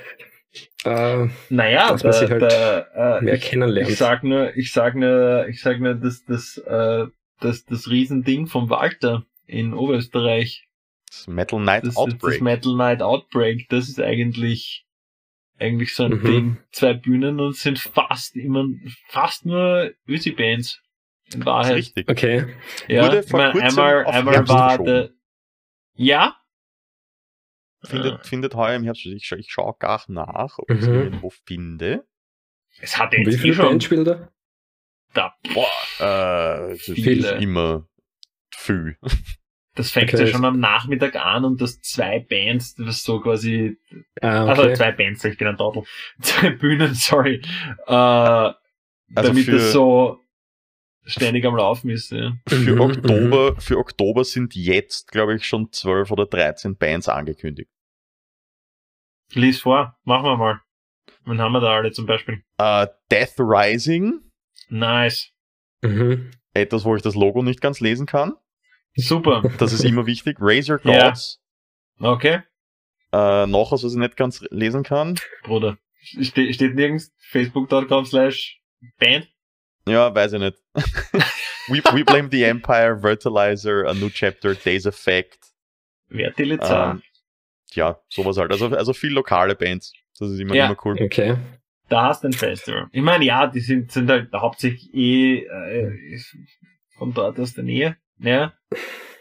Äh, 0.84 1.28
naja, 1.48 1.88
Dass 1.92 2.04
man 2.04 2.12
sich 2.12 2.30
halt 2.30 2.42
der, 2.42 2.88
äh, 2.94 3.24
mehr 3.24 3.34
ich, 3.34 3.42
kennenlernt. 3.42 3.90
ich 3.90 3.96
sag 3.96 4.22
nur, 4.22 4.54
ich 4.56 4.72
sag 4.72 4.94
nur, 4.94 5.46
ich 5.48 5.60
sag 5.62 5.80
nur, 5.80 5.94
dass 5.94 6.24
das, 6.26 6.58
äh, 6.58 7.06
das, 7.40 7.64
das 7.64 7.88
Riesending 7.88 8.46
vom 8.46 8.68
Walter 8.70 9.24
in 9.46 9.72
Oberösterreich, 9.72 10.68
Das 11.08 11.26
Metal 11.26 11.58
Night 11.60 11.87
das, 11.87 11.96
Outbreak. 11.96 12.32
das 12.34 12.40
Metal 12.40 12.76
Night 12.76 13.02
Outbreak, 13.02 13.66
das 13.70 13.88
ist 13.88 14.00
eigentlich, 14.00 14.84
eigentlich 15.58 15.94
so 15.94 16.04
ein 16.04 16.12
Mhm. 16.18 16.24
Ding. 16.24 16.56
Zwei 16.70 16.92
Bühnen 16.94 17.40
und 17.40 17.50
es 17.50 17.60
sind 17.62 17.78
fast 17.78 18.37
immer, 18.37 18.66
fast 19.08 19.46
nur 19.46 19.90
Ösi-Bands. 20.06 20.82
In 21.32 21.40
Das 21.40 21.40
ist 21.40 21.46
Wahrheit. 21.46 21.74
richtig. 21.76 22.08
okay. 22.10 22.54
Ja, 22.88 23.04
Wurde 23.04 23.20
ich 23.20 23.28
vor 23.30 23.38
mein, 23.40 23.52
kurzem 23.52 23.68
einmal, 23.68 24.04
auf 24.04 24.14
einmal 24.14 24.34
Herbst 24.34 24.50
war 24.52 24.68
verschoben. 24.68 24.84
der, 24.92 25.10
ja, 25.94 26.37
Findet, 27.82 28.26
findet 28.26 28.54
heuer 28.54 28.76
im 28.76 28.84
Herbst. 28.84 29.04
Ich, 29.04 29.26
scha 29.26 29.37
ich 29.37 29.50
schaue 29.52 29.74
gar 29.78 30.02
nach, 30.08 30.58
ob 30.58 30.70
ich 30.70 30.80
es 30.80 30.87
Mhm. 30.88 31.02
irgendwo 31.02 31.30
finde. 31.44 32.06
es 32.80 32.98
hat 32.98 33.12
Wie 33.12 33.18
jetzt 33.18 33.34
eh 33.34 33.38
viele 33.38 33.54
schon 33.54 33.66
Bands 33.68 33.84
spielen 33.84 34.04
da? 34.04 34.28
da, 35.12 35.34
Boah, 35.52 35.70
äh, 35.98 36.70
das 36.70 36.88
ist 36.88 36.98
Viele. 36.98 37.37
immer 37.38 37.87
viel. 38.54 38.96
Das 39.74 39.90
fängt 39.90 40.12
Okay. 40.12 40.22
ja 40.22 40.26
schon 40.28 40.44
am 40.44 40.58
Nachmittag 40.60 41.16
an 41.16 41.44
und 41.44 41.60
das 41.60 41.80
zwei 41.82 42.20
Bands, 42.20 42.74
das 42.76 43.02
so 43.02 43.20
quasi, 43.20 43.76
Ah, 44.22 44.46
also 44.46 44.62
okay. 44.62 44.76
zwei 44.76 44.92
Bands, 44.92 45.22
ich 45.24 45.37
bin 45.37 45.46
ein 45.48 45.56
Trottel, 45.56 45.82
zwei 46.22 46.50
Bühnen, 46.50 46.94
sorry, 46.94 47.42
äh, 47.87 47.92
Also 47.92 48.56
damit 49.14 49.44
für- 49.44 49.52
das 49.52 49.72
so 49.72 50.23
ständig 51.04 51.44
am 51.44 51.56
Laufen 51.56 51.90
ist. 51.90 52.10
Ja. 52.10 52.36
Für 52.48 52.56
Mhm, 52.74 52.80
Oktober, 52.80 53.60
für 53.60 53.78
Oktober 53.78 54.24
sind 54.24 54.54
jetzt, 54.54 55.10
glaube 55.10 55.34
ich, 55.36 55.46
schon 55.46 55.70
12 55.72 56.10
oder 56.10 56.26
13 56.26 56.76
Bands 56.76 57.08
angekündigt. 57.08 57.70
Lies 59.32 59.60
vor, 59.60 59.96
machen 60.04 60.24
wir 60.26 60.36
mal. 60.36 60.60
Wen 61.24 61.40
haben 61.40 61.52
wir 61.52 61.60
da 61.60 61.74
alle 61.76 61.90
zum 61.92 62.06
Beispiel? 62.06 62.42
Äh, 62.58 62.86
Death 63.10 63.34
Rising, 63.38 64.20
Nice. 64.68 65.30
Mhm. 65.82 66.30
etwas, 66.52 66.84
wo 66.84 66.94
ich 66.96 67.02
das 67.02 67.14
Logo 67.14 67.42
nicht 67.42 67.60
ganz 67.60 67.80
lesen 67.80 68.06
kann. 68.06 68.34
Super. 68.96 69.42
Das 69.58 69.72
ist 69.72 69.84
immer 69.84 70.06
wichtig. 70.06 70.36
Razor. 70.40 70.78
Gods, 70.78 71.40
Okay, 72.00 72.42
äh, 73.12 73.46
noch 73.46 73.70
was, 73.72 73.84
was 73.84 73.92
ich 73.92 73.98
nicht 73.98 74.16
ganz 74.16 74.40
lesen 74.50 74.82
kann. 74.82 75.18
Bruder. 75.44 75.78
Ste 76.02 76.52
steht 76.52 76.74
nirgends 76.74 77.12
facebook.com 77.30 78.04
slash 78.04 78.60
band? 78.98 79.28
Ja, 79.88 80.14
weiß 80.14 80.34
ich 80.34 80.40
nicht. 80.40 80.58
We, 81.68 81.80
we 81.92 82.02
Blame 82.04 82.28
the 82.30 82.44
Empire, 82.44 82.98
Fertilizer, 82.98 83.87
A 83.87 83.94
New 83.94 84.10
Chapter, 84.10 84.54
Days 84.54 84.87
Effect. 84.87 85.38
Wer 86.08 86.34
Tilizar? 86.34 86.92
Ähm, 86.92 87.02
ja, 87.72 87.98
sowas 88.08 88.37
halt. 88.37 88.50
Also, 88.52 88.68
also 88.68 88.92
viel 88.92 89.12
lokale 89.12 89.54
Bands. 89.54 89.92
Das 90.18 90.30
ist 90.30 90.38
immer, 90.38 90.54
Ja. 90.54 90.66
immer 90.66 90.76
cool. 90.84 90.96
Okay. 91.00 91.37
Da 91.88 92.02
hast 92.08 92.22
du 92.24 92.28
ein 92.28 92.32
Festival. 92.32 92.88
Ich 92.92 93.02
meine, 93.02 93.24
ja, 93.24 93.46
die 93.46 93.60
sind, 93.60 93.92
sind 93.92 94.08
halt 94.10 94.32
hauptsächlich 94.32 94.92
eh 94.94 95.44
äh, 95.44 96.18
von 96.96 97.12
dort 97.12 97.38
aus 97.38 97.52
der 97.54 97.64
Nähe. 97.64 97.96
Ja. 98.18 98.52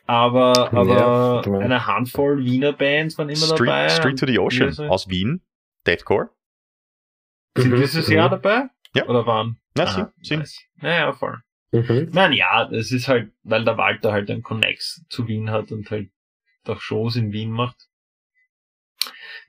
Aber, 0.05 0.73
aber 0.73 1.43
Ja, 1.45 1.59
eine 1.59 1.87
Handvoll 1.87 2.43
Wiener 2.43 2.73
Bands 2.73 3.17
waren 3.17 3.29
immer 3.29 3.47
dabei. 3.47 3.89
Street, 3.89 4.17
Street 4.17 4.19
to 4.19 4.25
the 4.27 4.39
Ocean 4.39 4.89
aus 4.89 5.09
Wien. 5.09 5.41
Deathcore. 5.87 6.29
Sind 7.57 7.71
Mhm, 7.71 7.75
dieses 7.81 8.07
mhm. 8.07 8.13
Jahr 8.15 8.29
dabei? 8.29 8.69
Ja. 8.95 9.07
Oder 9.07 9.25
waren? 9.25 9.57
Ja, 9.77 9.85
Ah, 9.85 9.91
sind, 9.91 10.09
sind. 10.25 10.39
nice. 10.39 10.59
Naja, 10.77 11.13
voll. 11.13 11.39
Mhm. 11.71 12.09
Meine, 12.13 12.35
ja, 12.35 12.69
es 12.71 12.91
ist 12.91 13.07
halt, 13.07 13.31
weil 13.43 13.63
der 13.65 13.77
Walter 13.77 14.11
halt 14.11 14.29
einen 14.29 14.43
Connex 14.43 15.03
zu 15.09 15.27
Wien 15.27 15.49
hat 15.49 15.71
und 15.71 15.89
halt 15.89 16.09
doch 16.65 16.79
Shows 16.81 17.15
in 17.15 17.31
Wien 17.31 17.49
macht. 17.51 17.87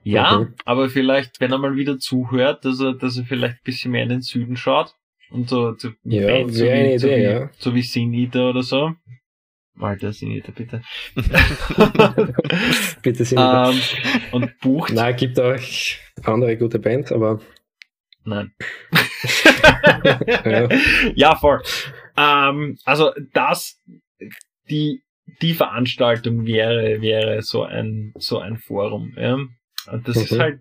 Ja, 0.02 0.38
Mhm. 0.40 0.54
aber 0.64 0.88
vielleicht, 0.88 1.40
wenn 1.40 1.52
er 1.52 1.59
mal 1.59 1.76
wieder 1.76 1.98
zuhört, 1.98 2.64
dass 2.64 2.80
er, 2.80 2.94
dass 2.94 3.16
er 3.18 3.24
vielleicht 3.24 3.57
ein 3.57 3.64
bisschen 3.64 3.92
mehr 3.92 4.02
in 4.04 4.09
den 4.09 4.22
Süden 4.22 4.57
schaut 4.57 4.94
und 5.30 5.48
so 5.48 5.72
zu 5.74 5.92
Ja, 6.04 6.26
Bands 6.26 6.57
so 6.57 6.64
wie, 6.64 6.70
eine 6.70 6.98
so 6.98 7.07
Idee, 7.07 7.16
wie, 7.18 7.22
ja. 7.22 7.50
so 7.59 7.74
wie 7.74 7.83
Sin 7.83 8.12
Eater 8.14 8.50
oder 8.50 8.62
so. 8.62 8.94
Walter, 9.76 10.12
Sin 10.12 10.30
Eater, 10.30 10.52
bitte. 10.52 10.83
Bitte 13.02 13.24
sind 13.24 13.38
ähm, 13.40 13.80
und 14.33 14.59
bucht. 14.61 14.92
Nein, 14.92 15.16
gibt 15.16 15.38
auch 15.40 15.57
andere 16.24 16.57
gute 16.57 16.78
Bands, 16.78 17.12
aber 17.12 17.40
Nein. 18.24 18.54
Ja. 20.44 20.68
ja, 21.14 21.37
voll. 21.37 21.62
Ähm, 22.16 22.78
also 22.84 23.12
das, 23.32 23.80
die, 24.68 25.02
die 25.42 25.54
Veranstaltung 25.54 26.46
wäre, 26.46 27.00
wäre 27.00 27.42
so 27.42 27.62
ein, 27.64 28.12
so 28.16 28.38
ein 28.38 28.56
Forum. 28.58 29.14
Ja? 29.16 29.34
Und 29.34 30.08
das 30.08 30.16
ist 30.16 30.32
Mhm. 30.32 30.38
halt, 30.40 30.60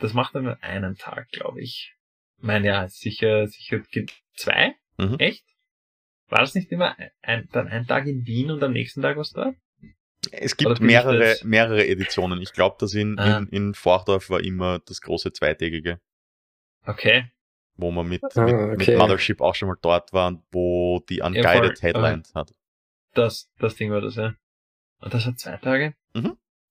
das 0.00 0.12
macht 0.12 0.34
dann 0.34 0.44
nur 0.44 0.62
einen 0.62 0.96
Tag, 0.96 1.28
glaube 1.30 1.60
ich. 1.60 1.94
Ich 2.38 2.44
meine, 2.44 2.66
ja, 2.66 2.88
sicher, 2.88 3.46
sicher 3.46 3.80
zwei? 4.36 4.74
Mhm. 4.98 5.16
Echt? 5.18 5.44
War 6.28 6.40
das 6.40 6.54
nicht 6.54 6.72
immer 6.72 6.96
ein, 7.22 7.48
dann 7.52 7.68
ein 7.68 7.86
Tag 7.86 8.06
in 8.06 8.26
Wien 8.26 8.50
und 8.50 8.62
am 8.62 8.72
nächsten 8.72 9.02
Tag 9.02 9.16
was 9.16 9.30
da? 9.32 9.52
Es 10.32 10.56
gibt 10.56 10.80
mehrere, 10.80 11.36
mehrere 11.44 11.86
Editionen. 11.86 12.40
Ich 12.40 12.52
glaube, 12.54 12.76
dass 12.80 12.94
in, 12.94 13.18
Ah. 13.18 13.38
in, 13.38 13.48
in 13.48 13.74
Vordorf 13.74 14.30
war 14.30 14.40
immer 14.42 14.78
das 14.78 15.02
große 15.02 15.32
zweitägige, 15.32 16.00
Okay. 16.86 17.30
wo 17.76 17.90
man 17.90 18.06
mit, 18.08 18.22
Ah, 18.36 18.42
mit, 18.42 18.54
okay. 18.54 18.90
mit 18.92 18.98
Mothership 18.98 19.40
auch 19.40 19.54
schon 19.54 19.68
mal 19.68 19.76
dort 19.80 20.12
waren, 20.12 20.42
wo 20.52 21.00
die. 21.08 21.20
Unguided 21.20 21.82
Headline 21.82 22.22
hat. 22.34 22.52
Das, 23.14 23.50
das 23.58 23.74
Ding 23.76 23.90
war 23.90 24.00
das, 24.00 24.16
ja. 24.16 24.34
Und 25.00 25.12
das 25.14 25.26
hat 25.26 25.38
zwei 25.38 25.56
Tage? 25.58 25.94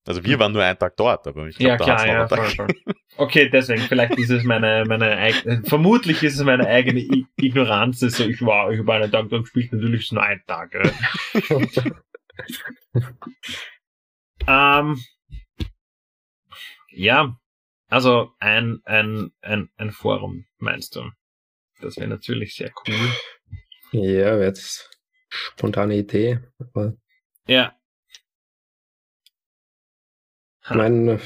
Also 0.05 0.23
wir 0.25 0.37
waren 0.39 0.51
nur 0.51 0.63
einen 0.63 0.77
Tag 0.77 0.97
dort, 0.97 1.25
aber 1.27 1.47
ich 1.47 1.57
Ja, 1.59 1.77
glaube, 1.77 1.91
da 1.91 1.95
klar, 2.03 2.07
ja, 2.07 2.27
voll, 2.27 2.39
einen 2.39 2.47
Tag. 2.49 2.55
voll. 2.55 2.95
Okay, 3.15 3.49
deswegen, 3.49 3.81
vielleicht 3.83 4.17
ist 4.17 4.31
es 4.31 4.43
meine, 4.43 4.83
meine 4.87 5.15
eigene, 5.17 5.63
vermutlich 5.63 6.23
ist 6.23 6.35
es 6.35 6.43
meine 6.43 6.67
eigene 6.67 6.99
I 6.99 7.25
Ignoranz, 7.37 7.99
das 7.99 8.13
so, 8.17 8.25
ich 8.25 8.41
war, 8.41 8.71
ich 8.71 8.79
habe 8.79 8.93
einen 8.93 9.11
Tag 9.11 9.29
da 9.29 9.37
gespielt, 9.37 9.71
natürlich 9.71 10.11
nur 10.11 10.23
ein 10.23 10.41
Tag, 10.47 10.73
ja. 10.73 10.91
ähm, 14.79 14.99
ja, 16.89 17.37
also 17.93 18.31
ein, 18.39 18.81
ein, 18.85 19.31
ein, 19.41 19.69
ein 19.77 19.91
Forum, 19.91 20.45
meinst 20.57 20.95
du? 20.95 21.11
Das 21.79 21.97
wäre 21.97 22.07
natürlich 22.07 22.55
sehr 22.55 22.71
cool. 22.87 23.11
ja, 23.91 24.39
wäre 24.39 24.45
jetzt 24.45 24.89
spontane 25.29 25.95
Idee. 25.95 26.39
Aber 26.57 26.95
Ja. 27.47 27.77
ich 30.63 30.69
meine, 30.71 31.19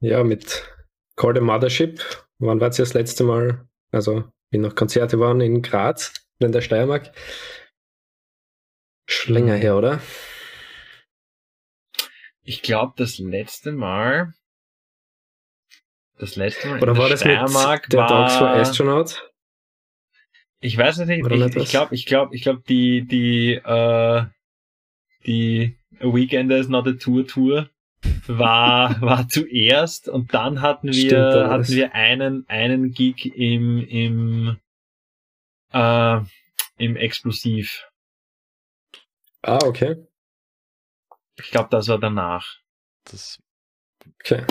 ja, 0.00 0.22
mit 0.22 0.68
Call 1.16 1.34
the 1.34 1.40
Mothership, 1.40 2.00
wann 2.38 2.60
war 2.60 2.68
es 2.68 2.76
das 2.76 2.94
letzte 2.94 3.24
Mal? 3.24 3.68
Also, 3.90 4.30
wie 4.50 4.58
noch 4.58 4.76
Konzerte 4.76 5.18
waren 5.18 5.40
in 5.40 5.62
Graz, 5.62 6.12
in 6.38 6.52
der 6.52 6.60
Steiermark. 6.60 7.10
Schon 9.08 9.34
länger 9.34 9.56
her, 9.56 9.76
oder? 9.76 10.00
Ich 12.44 12.62
glaube, 12.62 12.94
das 12.96 13.18
letzte 13.18 13.72
Mal, 13.72 14.34
das 16.18 16.36
letzte 16.36 16.68
Mal 16.68 16.80
Oder 16.80 16.92
in 16.92 16.98
war 16.98 17.08
der 17.08 17.10
das 17.10 17.20
Steiermark 17.20 17.84
mit 17.84 17.92
der 17.92 18.00
war, 18.00 18.08
Dogs 18.08 18.36
for 18.36 18.48
Astronauts? 18.48 19.22
Ich 20.60 20.78
weiß 20.78 20.98
nicht. 20.98 21.24
Oder 21.24 21.46
Ich, 21.46 21.56
ich 21.56 21.70
glaube, 21.70 21.94
ich 21.94 22.06
glaube, 22.06 22.34
ich 22.34 22.42
glaube, 22.42 22.62
die, 22.68 23.06
die, 23.06 23.54
äh, 23.54 24.24
die 25.26 25.76
A 26.00 26.04
Weekender 26.04 26.56
is 26.58 26.68
not 26.68 26.86
a 26.86 26.92
Tour 26.92 27.26
Tour 27.26 27.68
war, 28.26 29.00
war 29.00 29.28
zuerst 29.28 30.08
und 30.08 30.32
dann 30.34 30.60
hatten 30.60 30.88
wir, 30.88 30.94
Stimmt, 30.94 31.50
hatten 31.50 31.68
wir 31.68 31.94
einen, 31.94 32.48
einen 32.48 32.92
Gig 32.92 33.26
im, 33.36 33.86
im, 33.86 34.56
äh, 35.72 36.20
im 36.78 36.96
Explosiv. 36.96 37.88
Ah, 39.42 39.58
okay. 39.64 39.96
Ich 41.38 41.50
glaube, 41.50 41.68
das 41.70 41.88
war 41.88 41.98
danach. 41.98 42.58
Das, 43.04 43.40
Okay. 44.20 44.44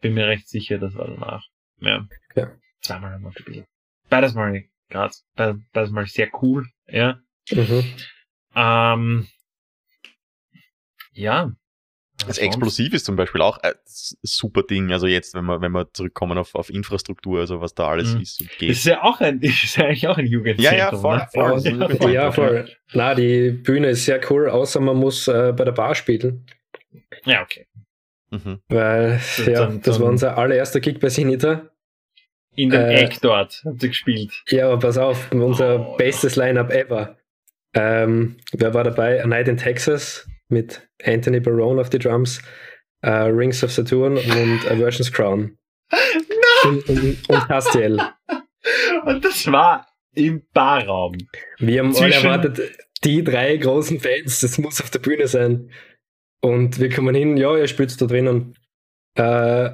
Bin 0.00 0.14
mir 0.14 0.26
recht 0.26 0.48
sicher, 0.48 0.78
das 0.78 0.94
war 0.94 1.06
danach. 1.08 1.44
Ja. 1.80 2.06
Ja. 2.34 2.50
Zweimal 2.80 3.14
am 3.14 3.22
Montreal. 3.22 3.66
Beides 4.08 4.34
mal 4.34 4.64
Graz. 4.88 5.24
Beides, 5.36 5.90
mal 5.90 6.06
sehr 6.06 6.28
cool, 6.42 6.66
ja. 6.88 7.20
Mhm. 7.50 7.84
Ähm, 8.54 9.28
Ja. 11.12 11.52
Das 12.26 12.36
Explosiv 12.36 12.92
ist 12.92 13.06
zum 13.06 13.16
Beispiel 13.16 13.40
auch 13.40 13.56
ein 13.58 13.72
super 13.86 14.62
Ding. 14.62 14.92
Also 14.92 15.06
jetzt, 15.06 15.32
wenn 15.34 15.46
wir, 15.46 15.62
wenn 15.62 15.72
wir 15.72 15.90
zurückkommen 15.94 16.36
auf, 16.36 16.54
auf 16.54 16.68
Infrastruktur, 16.68 17.40
also 17.40 17.62
was 17.62 17.74
da 17.74 17.88
alles 17.88 18.14
Mhm. 18.14 18.20
ist 18.20 18.40
und 18.42 18.50
Das 18.50 18.58
geht. 18.58 18.70
ist 18.70 18.84
ja 18.84 19.02
auch 19.02 19.20
ein, 19.20 19.40
das 19.40 19.50
ist 19.64 19.76
ja 19.76 19.86
eigentlich 19.86 20.06
auch 20.06 20.18
ein 20.18 20.26
Jugendzentrum. 20.26 20.64
Ja, 20.78 20.90
ja, 20.90 20.96
voll, 20.96 21.16
ne? 21.16 21.28
voll. 21.32 21.62
Ja, 21.80 21.88
das 21.88 22.12
ja, 22.12 22.32
voll. 22.32 22.76
Na, 22.92 23.14
die 23.14 23.50
Bühne 23.52 23.88
ist 23.90 24.04
sehr 24.04 24.20
cool, 24.30 24.50
außer 24.50 24.80
man 24.80 24.96
muss 24.98 25.28
äh, 25.28 25.54
bei 25.56 25.64
der 25.64 25.72
Bar 25.72 25.94
spielen. 25.94 26.44
Ja, 27.24 27.42
okay. 27.42 27.66
Mhm. 28.30 28.60
Weil, 28.68 29.20
ja, 29.46 29.66
das 29.66 30.00
war 30.00 30.08
unser 30.08 30.38
allererster 30.38 30.80
Gig 30.80 31.00
bei 31.00 31.08
Sinita. 31.08 31.70
In 32.56 32.70
dem 32.70 32.80
Äh, 32.80 33.02
Eck 33.04 33.20
dort 33.22 33.62
habt 33.64 33.82
ihr 33.82 33.88
gespielt. 33.88 34.32
Ja, 34.48 34.66
aber 34.68 34.78
pass 34.78 34.98
auf, 34.98 35.30
unser 35.32 35.92
Oh, 35.92 35.96
bestes 35.96 36.36
Line-Up 36.36 36.70
ever. 36.72 37.16
Ähm, 37.74 38.36
wer 38.52 38.74
war 38.74 38.84
dabei? 38.84 39.22
A 39.22 39.26
Night 39.26 39.48
in 39.48 39.56
Texas 39.56 40.28
mit 40.48 40.88
Anthony 41.04 41.38
Barone 41.40 41.80
auf 41.80 41.90
die 41.90 41.98
Drums, 42.00 42.42
äh, 43.02 43.10
Rings 43.10 43.62
of 43.62 43.70
Saturn 43.72 44.16
und 44.16 44.68
A 44.70 44.76
Virgin's 44.78 45.12
Crown. 45.12 45.56
Und, 46.64 46.86
und, 46.90 47.30
und 47.30 47.48
Castiel. 47.48 47.98
Und 49.06 49.24
das 49.24 49.50
war 49.50 49.86
im 50.12 50.42
Barraum. 50.52 51.16
Wir 51.58 51.80
haben 51.80 51.94
Zwischen- 51.94 52.26
alle 52.28 52.42
erwartet, 52.42 52.60
die 53.02 53.24
drei 53.24 53.56
großen 53.56 53.98
Fans, 53.98 54.40
das 54.40 54.58
muss 54.58 54.82
auf 54.82 54.90
der 54.90 54.98
Bühne 54.98 55.26
sein. 55.26 55.70
Und 56.42 56.78
wir 56.80 56.88
kommen 56.90 57.14
hin, 57.14 57.36
ja, 57.36 57.56
ihr 57.56 57.66
spielt 57.68 58.00
da 58.00 58.06
drinnen. 58.06 58.54
Äh, 59.16 59.70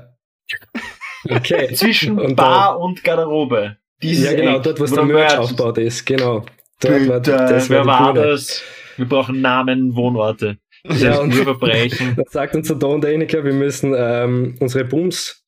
okay. 1.29 1.69
Zwischen 1.75 2.19
Und 2.19 2.37
Bar 2.37 2.81
und 2.81 3.03
Garderobe. 3.05 3.77
Dieses 4.03 4.25
Ja, 4.27 4.35
genau, 4.37 4.59
dort, 4.59 4.79
was 4.81 4.91
wo 4.93 4.97
der 4.97 5.05
Merch 5.05 5.39
aufgebaut 5.39 5.79
ist, 5.79 6.05
genau. 6.05 6.45
Dort 6.81 7.09
war, 7.09 7.21
das 7.21 7.71
wer 7.71 7.87
war 7.87 8.13
das? 8.13 8.63
Wir 8.97 9.07
brauchen 9.09 9.41
Namen, 9.41 9.95
Wohnorte. 9.97 10.59
Das 10.85 11.03
Ja, 11.03 11.19
und- 11.19 11.35
Urverbrechen. 11.35 12.15
Da 12.17 12.23
sagt 12.29 12.55
uns 12.55 12.69
der 12.69 12.77
Don 12.77 13.01
Däniker, 13.01 13.45
wir 13.45 13.53
müssen 13.55 13.95
ähm, 13.97 14.57
unsere 14.61 14.85
Booms 14.85 15.45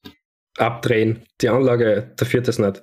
abdrehen. 0.57 1.22
Die 1.40 1.48
Anlage 1.48 2.12
dafür 2.16 2.40
das 2.40 2.59
nicht. 2.59 2.83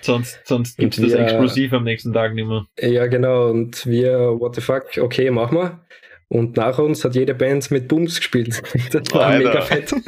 Sonst, 0.00 0.40
sonst 0.44 0.78
gibt's 0.78 0.98
Und 0.98 1.04
das 1.04 1.12
wir- 1.14 1.20
Explosiv 1.24 1.72
am 1.74 1.84
nächsten 1.84 2.12
Tag 2.12 2.34
nicht 2.34 2.46
mehr. 2.46 2.64
Ja, 2.80 3.06
genau. 3.06 3.50
Und 3.50 3.86
wir, 3.86 4.18
what 4.40 4.54
the 4.54 4.60
fuck, 4.60 4.84
okay, 4.98 5.30
machen 5.30 5.58
wir. 5.58 5.84
Und 6.32 6.56
nach 6.56 6.78
uns 6.78 7.04
hat 7.04 7.14
jede 7.14 7.34
Band 7.34 7.70
mit 7.70 7.88
Booms 7.88 8.16
gespielt. 8.16 8.62
Das 8.90 9.12
war 9.12 9.26
Alter. 9.26 9.48
mega 9.48 9.60
fett. 9.60 9.94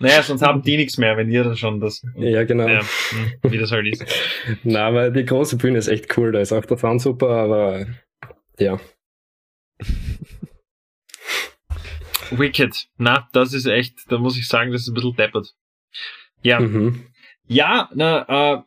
Naja, 0.00 0.22
sonst 0.22 0.42
haben 0.42 0.60
die 0.62 0.76
nichts 0.76 0.98
mehr, 0.98 1.16
wenn 1.16 1.30
ihr 1.30 1.44
dann 1.44 1.56
schon 1.56 1.80
das. 1.80 2.04
ja, 2.16 2.42
genau. 2.42 2.66
Ja, 2.66 2.80
hm, 2.80 3.52
wie 3.52 3.58
das 3.58 3.70
halt 3.70 3.86
ist. 3.86 4.04
Na, 4.64 4.88
aber 4.88 5.10
die 5.10 5.24
große 5.24 5.56
Bühne 5.56 5.78
ist 5.78 5.86
echt 5.86 6.18
cool. 6.18 6.32
Da 6.32 6.40
ist 6.40 6.52
auch 6.52 6.64
der 6.64 6.76
Sound 6.76 7.00
super, 7.00 7.28
aber 7.28 7.86
ja. 8.58 8.80
Wicked. 12.30 12.88
Na, 12.96 13.28
das 13.32 13.54
ist 13.54 13.66
echt, 13.66 14.10
da 14.10 14.18
muss 14.18 14.36
ich 14.36 14.48
sagen, 14.48 14.72
das 14.72 14.82
ist 14.82 14.88
ein 14.88 14.94
bisschen 14.94 15.14
deppert. 15.14 15.54
Ja. 16.42 16.58
Mhm. 16.58 17.06
Ja, 17.46 17.88
na, 17.94 18.56
äh, 18.56 18.62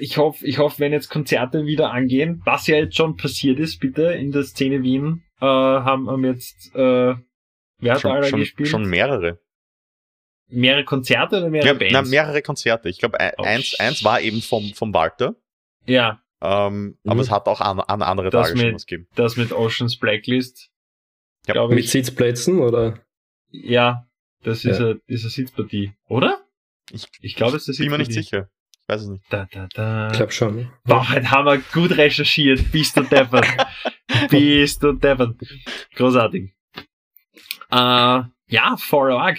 ich 0.00 0.16
hoffe, 0.16 0.46
ich 0.46 0.58
hoffe, 0.58 0.78
wenn 0.80 0.92
jetzt 0.92 1.08
Konzerte 1.10 1.64
wieder 1.66 1.90
angehen, 1.92 2.42
was 2.44 2.66
ja 2.66 2.76
jetzt 2.76 2.96
schon 2.96 3.16
passiert 3.16 3.58
ist, 3.58 3.78
bitte, 3.80 4.12
in 4.12 4.32
der 4.32 4.42
Szene 4.44 4.82
Wien, 4.82 5.22
äh, 5.40 5.44
haben, 5.46 6.08
haben 6.10 6.24
jetzt, 6.24 6.74
äh, 6.74 6.78
wer 6.78 7.14
hat 7.14 7.96
da 7.96 7.98
Schon, 8.00 8.10
alle 8.12 8.24
schon, 8.28 8.40
gespielt? 8.40 8.68
schon 8.68 8.84
mehrere. 8.88 9.38
mehrere 10.48 10.84
Konzerte 10.84 11.36
oder 11.38 11.48
mehrere 11.50 11.68
Ja, 11.68 11.74
Bands? 11.74 11.92
na, 11.92 12.02
mehrere 12.02 12.42
Konzerte. 12.42 12.88
Ich 12.88 12.98
glaube, 12.98 13.18
Oh, 13.38 13.42
eins, 13.44 13.78
eins 13.78 14.02
war 14.02 14.20
eben 14.20 14.42
vom, 14.42 14.72
vom 14.74 14.92
Walter. 14.94 15.36
ja, 15.86 16.20
Ähm, 16.42 16.96
Mhm. 17.04 17.10
Aber 17.10 17.20
es 17.20 17.30
hat 17.30 17.46
auch 17.48 17.60
an, 17.60 17.80
an 17.80 18.00
andere 18.02 18.30
Das 18.30 18.48
Tage 18.48 18.58
schon 18.58 18.66
mit- 18.68 18.74
was 18.76 18.86
gegeben. 18.86 19.08
das 19.14 19.36
mit 19.36 19.52
Oceans 19.52 19.98
Blacklist. 19.98 20.70
Ja, 21.46 21.52
glaube 21.52 21.74
Mit 21.74 21.84
ich. 21.84 21.90
Sitzplätzen 21.90 22.60
oder? 22.60 22.98
Ja, 23.50 24.06
das 24.42 24.64
ist, 24.64 24.78
Ja. 24.78 24.86
eine, 24.86 25.00
ist 25.06 25.22
eine 25.24 25.30
Sitzpartie, 25.30 25.92
oder? 26.08 26.40
Ich, 26.92 27.06
Ich 27.20 27.36
glaube, 27.36 27.56
es 27.58 27.68
ist 27.68 27.78
eine 27.78 27.84
bin 27.90 27.92
mir 27.92 27.98
nicht 27.98 28.12
Sitzpartie. 28.12 28.46
sicher. 28.46 28.50
Ich 28.90 28.94
weiß 28.94 29.02
es 29.02 29.08
nicht. 29.08 29.24
Da, 29.30 29.46
da, 29.52 29.68
da. 29.72 30.10
Ich 30.10 30.16
glaube 30.16 30.32
schon. 30.32 30.68
Boah, 30.84 31.08
heute 31.08 31.30
haben 31.30 31.46
wir 31.46 31.58
gut 31.58 31.96
recherchiert. 31.96 32.72
Bist 32.72 32.96
du 32.96 33.02
deppert. 33.02 33.46
Bist 34.30 34.82
du 34.82 34.94
deppert. 34.94 35.36
Großartig. 35.94 36.50
Äh, 37.70 38.22
ja, 38.48 38.76
voll 38.78 39.12
arg. 39.12 39.38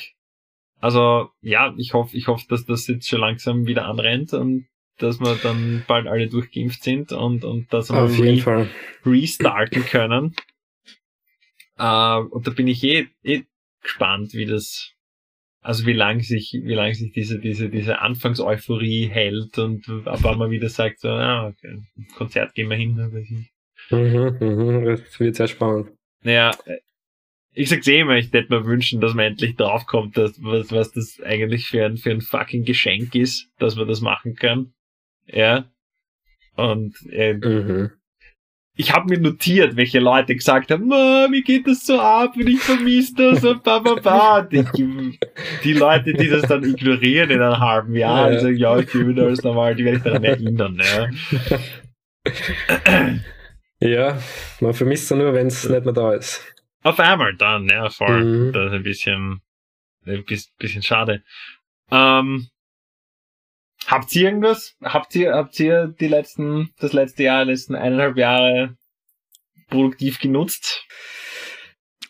Also, 0.80 1.32
ja, 1.42 1.74
ich 1.76 1.94
hoffe, 1.94 2.16
ich 2.16 2.28
hoffe, 2.28 2.46
dass 2.48 2.66
das 2.66 2.88
jetzt 2.88 3.10
schon 3.10 3.20
langsam 3.20 3.66
wieder 3.66 3.88
anrennt 3.88 4.32
und 4.32 4.68
dass 5.00 5.20
wir 5.20 5.36
dann 5.44 5.84
bald 5.86 6.08
alle 6.08 6.30
durchgeimpft 6.30 6.82
sind 6.82 7.12
und, 7.12 7.44
und 7.44 7.74
dass 7.74 7.92
wir 7.92 8.04
Auf 8.04 8.18
jeden 8.18 8.38
re 8.38 8.42
Fall. 8.42 8.70
restarten 9.06 9.84
können. 9.84 10.34
Äh, 11.78 12.20
und 12.20 12.48
da 12.48 12.52
bin 12.52 12.70
ich 12.70 12.82
eh, 12.86 13.10
eh 13.24 13.44
gespannt, 13.82 14.34
wie 14.34 14.46
das, 14.46 14.94
also 15.62 15.86
wie 15.86 15.94
lang 15.94 16.22
sich, 16.22 16.54
wie 16.64 16.74
lang 16.74 16.94
sich 16.94 17.12
diese, 17.12 17.40
diese, 17.40 17.70
diese 17.70 18.00
Anfangseuphorie 18.00 19.08
hält 19.08 19.58
und 19.58 19.88
ab 20.06 20.20
wann 20.24 20.40
man 20.40 20.52
wieder 20.52 20.70
sagt, 20.70 21.00
so, 21.00 21.10
ah, 21.10 21.48
okay, 21.48 21.80
Konzert 22.16 22.54
gehen 22.56 22.70
wir 22.70 22.78
hin. 22.78 22.98
weiß 22.98 23.28
ich. 23.30 23.52
Mhm, 23.92 24.38
mhm. 24.40 24.86
Das 24.86 25.20
wird 25.20 25.36
sehr 25.36 25.48
spannend. 25.48 25.92
Naja, 26.24 26.52
ich 27.54 27.70
sag's 27.70 27.88
eh 27.88 28.00
immer, 28.00 28.18
ich 28.18 28.32
hätte 28.32 28.54
mir 28.54 28.66
wünschen, 28.66 29.02
dass 29.02 29.14
man 29.14 29.26
endlich 29.26 29.56
draufkommt, 29.56 30.18
dass, 30.18 30.42
was, 30.42 30.72
was 30.72 30.92
das 30.94 31.20
eigentlich 31.22 31.68
für 31.68 31.86
ein, 31.86 31.98
für 31.98 32.12
ein 32.12 32.22
fucking 32.22 32.64
Geschenk 32.64 33.14
ist, 33.16 33.50
dass 33.60 33.76
man 33.76 33.88
das 33.88 34.02
machen 34.02 34.36
kann. 34.36 34.74
Ja. 35.28 35.70
Und 36.56 36.96
äh, 37.10 37.34
Mhm. 37.34 37.92
Ich 38.76 38.94
habe 38.94 39.10
mir 39.10 39.20
notiert, 39.20 39.76
welche 39.76 40.00
Leute 40.00 40.36
gesagt 40.36 40.72
haben, 40.72 40.88
"Ma, 40.88 41.28
mir 41.30 41.42
geht 41.44 41.68
das 41.68 41.86
so 41.86 42.00
ab 42.00 42.36
und 42.36 42.48
ich 42.48 42.60
vermisse 42.60 43.14
das 43.16 43.44
und 43.44 43.64
ba, 43.64 43.80
ba, 43.80 43.96
ba. 43.96 44.42
Die, 44.42 44.64
die 45.64 45.74
Leute, 45.74 46.14
die 46.14 46.30
das 46.30 46.44
dann 46.44 46.64
ignorieren 46.64 47.30
in 47.30 47.42
einem 47.42 47.60
halben 47.60 47.96
Jahr 47.96 48.30
Ja. 48.30 48.36
und 48.36 48.42
sagen, 48.42 48.58
ja, 48.58 48.80
ich 48.80 48.94
wieder 48.96 49.24
alles 49.26 49.44
normal, 49.44 49.76
die 49.76 49.86
werde 49.86 49.98
ich 49.98 50.04
daran 50.04 50.24
erinnern. 50.24 50.80
Ja. 50.82 51.10
Ja, 53.80 54.20
man 54.60 54.74
vermisst 54.74 55.12
es 55.12 55.18
nur, 55.18 55.34
wenn 55.34 55.48
es 55.48 55.68
nicht 55.68 55.84
mehr 55.86 55.94
da 55.94 56.14
ist. 56.14 56.46
Auf 56.84 57.00
einmal 57.00 57.36
dann, 57.36 57.68
ja, 57.68 57.90
voll. 57.90 58.24
Mhm. 58.24 58.52
Das 58.54 58.68
ist 58.68 58.74
ein 58.74 58.84
bisschen, 58.84 59.42
ein 60.06 60.24
bis- 60.26 60.52
bisschen 60.58 60.84
schade. 60.84 61.24
Ähm, 61.90 62.48
habt 63.88 64.16
ihr 64.16 64.24
irgendwas? 64.24 64.76
Habt 64.84 65.16
ihr, 65.16 65.34
habt 65.34 65.60
ihr 65.60 65.88
die 66.00 66.08
letzten, 66.08 66.70
das 66.80 66.94
letzte 66.94 67.24
Jahr, 67.24 67.46
die 67.46 67.52
letzten 67.52 67.76
eineinhalb 67.76 68.18
Jahre 68.18 68.76
produktiv 69.70 70.20
genutzt? 70.20 70.86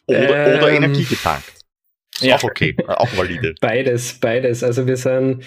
Oder, 0.07 0.19
oder 0.57 0.69
Ähm, 0.69 0.84
Energie 0.84 1.03
getankt. 1.05 1.51
Ist 2.15 2.23
ja. 2.23 2.36
auch 2.36 2.43
okay, 2.43 2.75
auch 2.88 3.15
valide. 3.15 3.55
Beides, 3.62 4.19
beides. 4.19 4.63
Also 4.63 4.88
wir 4.88 4.97
sind 4.97 5.39
ein 5.41 5.45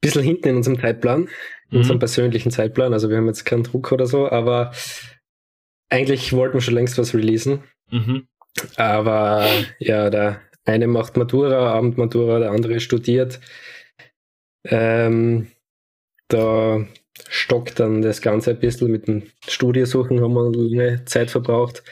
bisschen 0.00 0.22
hinten 0.22 0.48
in 0.48 0.56
unserem 0.56 0.80
Zeitplan, 0.80 1.28
in 1.70 1.78
unserem 1.78 1.96
Mhm. 1.96 2.00
persönlichen 2.00 2.50
Zeitplan. 2.50 2.92
Also 2.92 3.08
wir 3.10 3.16
haben 3.16 3.26
jetzt 3.26 3.44
keinen 3.44 3.62
Druck 3.62 3.92
oder 3.92 4.06
so, 4.06 4.28
aber 4.30 4.72
eigentlich 5.90 6.32
wollten 6.32 6.54
wir 6.54 6.60
schon 6.60 6.74
längst 6.74 6.98
was 6.98 7.14
releasen. 7.14 7.62
Mhm. 7.90 8.26
Aber 8.76 9.48
ja, 9.78 10.10
der 10.10 10.40
eine 10.64 10.86
macht 10.86 11.16
Matura, 11.16 11.72
Abendmatura, 11.72 12.40
der 12.40 12.50
andere 12.50 12.80
studiert. 12.80 13.40
Ähm, 14.64 15.48
da 16.28 16.86
stockt 17.28 17.80
dann 17.80 18.02
das 18.02 18.20
Ganze 18.22 18.50
ein 18.50 18.60
bisschen 18.60 18.90
mit 18.90 19.08
dem 19.08 19.24
Studiesuchen, 19.46 20.20
haben 20.20 20.34
wir 20.34 20.52
lange 20.52 21.04
Zeit 21.04 21.30
verbraucht. 21.30 21.82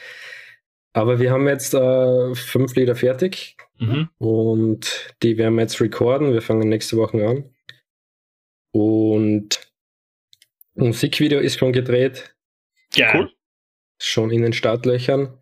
Aber 0.93 1.19
wir 1.19 1.31
haben 1.31 1.47
jetzt 1.47 1.73
äh, 1.73 2.33
fünf 2.35 2.75
Lieder 2.75 2.95
fertig 2.95 3.55
Mhm. 3.79 4.09
und 4.17 5.13
die 5.21 5.37
werden 5.37 5.53
wir 5.53 5.61
jetzt 5.61 5.79
recorden. 5.79 6.33
Wir 6.33 6.41
fangen 6.41 6.67
nächste 6.67 6.97
Woche 6.97 7.27
an. 7.27 7.53
Und 8.71 9.71
Musikvideo 10.73 11.39
ist 11.39 11.59
schon 11.59 11.73
gedreht, 11.73 12.35
Geil. 12.95 13.11
Cool. 13.13 13.31
schon 13.99 14.31
in 14.31 14.41
den 14.41 14.53
Startlöchern. 14.53 15.37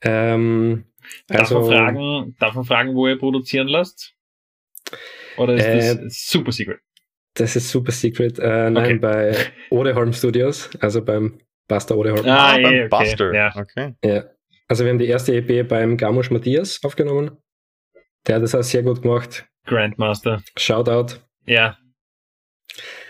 Ähm, 0.00 0.86
Darf, 1.28 1.40
also, 1.52 1.60
man 1.60 1.70
fragen, 1.70 2.36
darf 2.40 2.54
man 2.54 2.64
fragen, 2.64 2.94
wo 2.96 3.06
ihr 3.06 3.18
produzieren 3.18 3.68
lasst? 3.68 4.14
Oder 5.36 5.54
ist 5.54 5.64
Äh, 5.64 6.02
das 6.04 6.24
super 6.26 6.52
secret? 6.52 6.80
das 7.34 7.56
ist 7.56 7.70
super 7.70 7.92
secret. 7.92 8.38
Äh, 8.38 8.70
nein, 8.70 8.76
Okay. 8.76 8.98
bei 8.98 9.36
Odeholm 9.70 10.12
Studios, 10.12 10.68
also 10.80 11.02
beim 11.04 11.38
Buster 11.68 11.96
Odeholm. 11.96 12.26
Ah, 12.26 12.52
beim 12.54 12.64
eh, 12.64 12.78
okay. 12.84 12.88
Buster. 12.88 13.34
Ja. 13.34 13.52
Okay. 13.56 13.94
Ja. 14.04 14.24
Also 14.68 14.84
wir 14.84 14.90
haben 14.90 14.98
die 14.98 15.06
erste 15.06 15.34
EP 15.34 15.66
beim 15.68 15.96
Gamusch 15.96 16.30
Matthias 16.30 16.80
aufgenommen. 16.84 17.36
Der 18.26 18.36
hat 18.36 18.42
das 18.42 18.54
auch 18.54 18.62
sehr 18.62 18.82
gut 18.82 19.02
gemacht. 19.02 19.46
Grandmaster. 19.66 20.42
Shoutout. 20.56 21.16
Ja. 21.46 21.76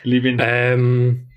Lieb 0.02 0.24
ihn. 0.24 0.38
Ähm, 0.40 1.28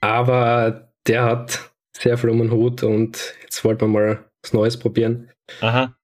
aber 0.00 0.92
der 1.06 1.24
hat 1.24 1.70
sehr 1.92 2.18
viel 2.18 2.30
um 2.30 2.38
den 2.38 2.50
Hut 2.50 2.82
und 2.82 3.34
jetzt 3.42 3.64
wollten 3.64 3.82
wir 3.82 3.88
mal 3.88 4.30
was 4.42 4.52
Neues 4.52 4.78
probieren. 4.78 5.30
Aha. 5.60 5.95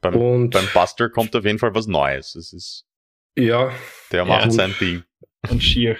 Beim, 0.00 0.14
Und 0.16 0.50
beim 0.50 0.68
Buster 0.74 1.08
kommt 1.10 1.34
auf 1.36 1.44
jeden 1.44 1.58
Fall 1.58 1.74
was 1.74 1.86
Neues. 1.86 2.34
Es 2.34 2.52
ist, 2.52 2.84
ja, 3.36 3.70
der 4.12 4.24
macht 4.24 4.46
Ja. 4.46 4.50
sein 4.50 4.74
Ding. 4.80 5.02
Und 5.50 5.62
schier. 5.62 5.96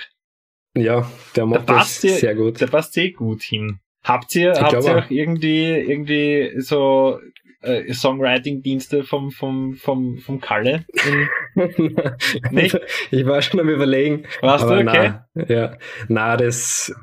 ja, 0.77 1.11
der 1.35 1.47
macht 1.47 1.67
passt 1.67 2.05
das 2.05 2.21
sehr 2.21 2.35
gut. 2.35 2.61
Der 2.61 2.67
passt 2.67 2.97
eh 2.99 3.11
gut 3.11 3.43
hin. 3.43 3.81
Habt 4.05 4.35
ihr, 4.37 4.53
Ich 4.53 4.61
habt 4.61 4.73
ihr 4.85 4.99
auch. 5.05 5.11
irgendwie, 5.11 5.65
irgendwie 5.65 6.53
so 6.61 7.19
äh, 7.63 7.93
Songwriting-Dienste 7.93 9.03
vom, 9.03 9.31
vom, 9.33 9.75
vom, 9.75 10.19
vom 10.19 10.41
Kalle? 10.41 10.85
In, 11.05 11.29
Nicht? 12.53 12.79
ich 13.11 13.27
war 13.27 13.43
schon 13.43 13.61
am 13.61 13.69
überlegen. 13.69 14.27
warst 14.43 14.65
du 14.65 14.75
okay? 14.75 15.15
Na, 15.35 15.45
ja, 15.49 15.77
na, 16.09 16.37
das 16.37 16.95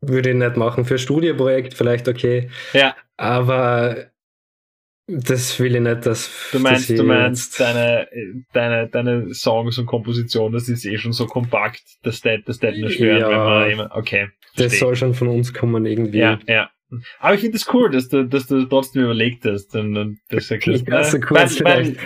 würde 0.00 0.30
ich 0.30 0.36
nicht 0.36 0.56
machen. 0.56 0.84
Für 0.84 0.98
Studioprojekt 0.98 1.74
vielleicht 1.74 2.08
okay, 2.08 2.48
Ja, 2.72 2.96
aber 3.16 4.10
das 5.08 5.58
will 5.60 5.76
ich 5.76 5.80
nicht, 5.80 6.04
dass 6.04 6.50
du 6.52 6.58
meinst, 6.58 6.90
dass 6.90 6.96
du 6.96 7.04
meinst 7.04 7.60
deine, 7.60 8.08
deine, 8.52 8.88
deine 8.88 9.34
Songs 9.34 9.78
und 9.78 9.86
Komposition, 9.86 10.52
das 10.52 10.68
ist 10.68 10.84
eh 10.84 10.98
schon 10.98 11.12
so 11.12 11.26
kompakt, 11.26 11.82
dass 12.02 12.20
das, 12.20 12.40
das 12.44 12.58
das 12.58 12.76
nur 12.76 12.90
stören, 12.90 13.20
Ja. 13.20 13.28
wenn 13.30 13.38
man 13.38 13.70
immer, 13.70 13.96
okay. 13.96 14.28
das 14.56 14.66
versteh. 14.66 14.78
soll 14.78 14.96
schon 14.96 15.14
von 15.14 15.28
uns 15.28 15.54
kommen 15.54 15.86
irgendwie. 15.86 16.18
Ja, 16.18 16.38
ja. 16.48 16.70
Aber 17.18 17.34
ich 17.34 17.40
finde 17.40 17.56
es 17.56 17.72
cool, 17.72 17.90
dass 17.90 18.08
du, 18.08 18.24
dass 18.24 18.46
du 18.46 18.64
trotzdem 18.64 19.04
überlegt 19.04 19.44
hast 19.44 19.74
und, 19.76 19.96
und 19.96 20.18
das 20.28 20.50
erklärst. 20.50 20.86
Ja, 20.88 21.04
so 21.04 21.20
kurz 21.20 21.62
weil, 21.64 21.84
vielleicht. 21.84 22.00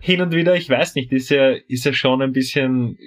hin 0.00 0.22
und 0.22 0.34
wieder, 0.34 0.54
ich 0.54 0.68
weiß 0.68 0.94
nicht, 0.94 1.12
ist 1.12 1.30
ja, 1.30 1.50
ist 1.68 1.84
ja 1.84 1.92
schon 1.92 2.22
ein 2.22 2.32
bisschen 2.32 2.98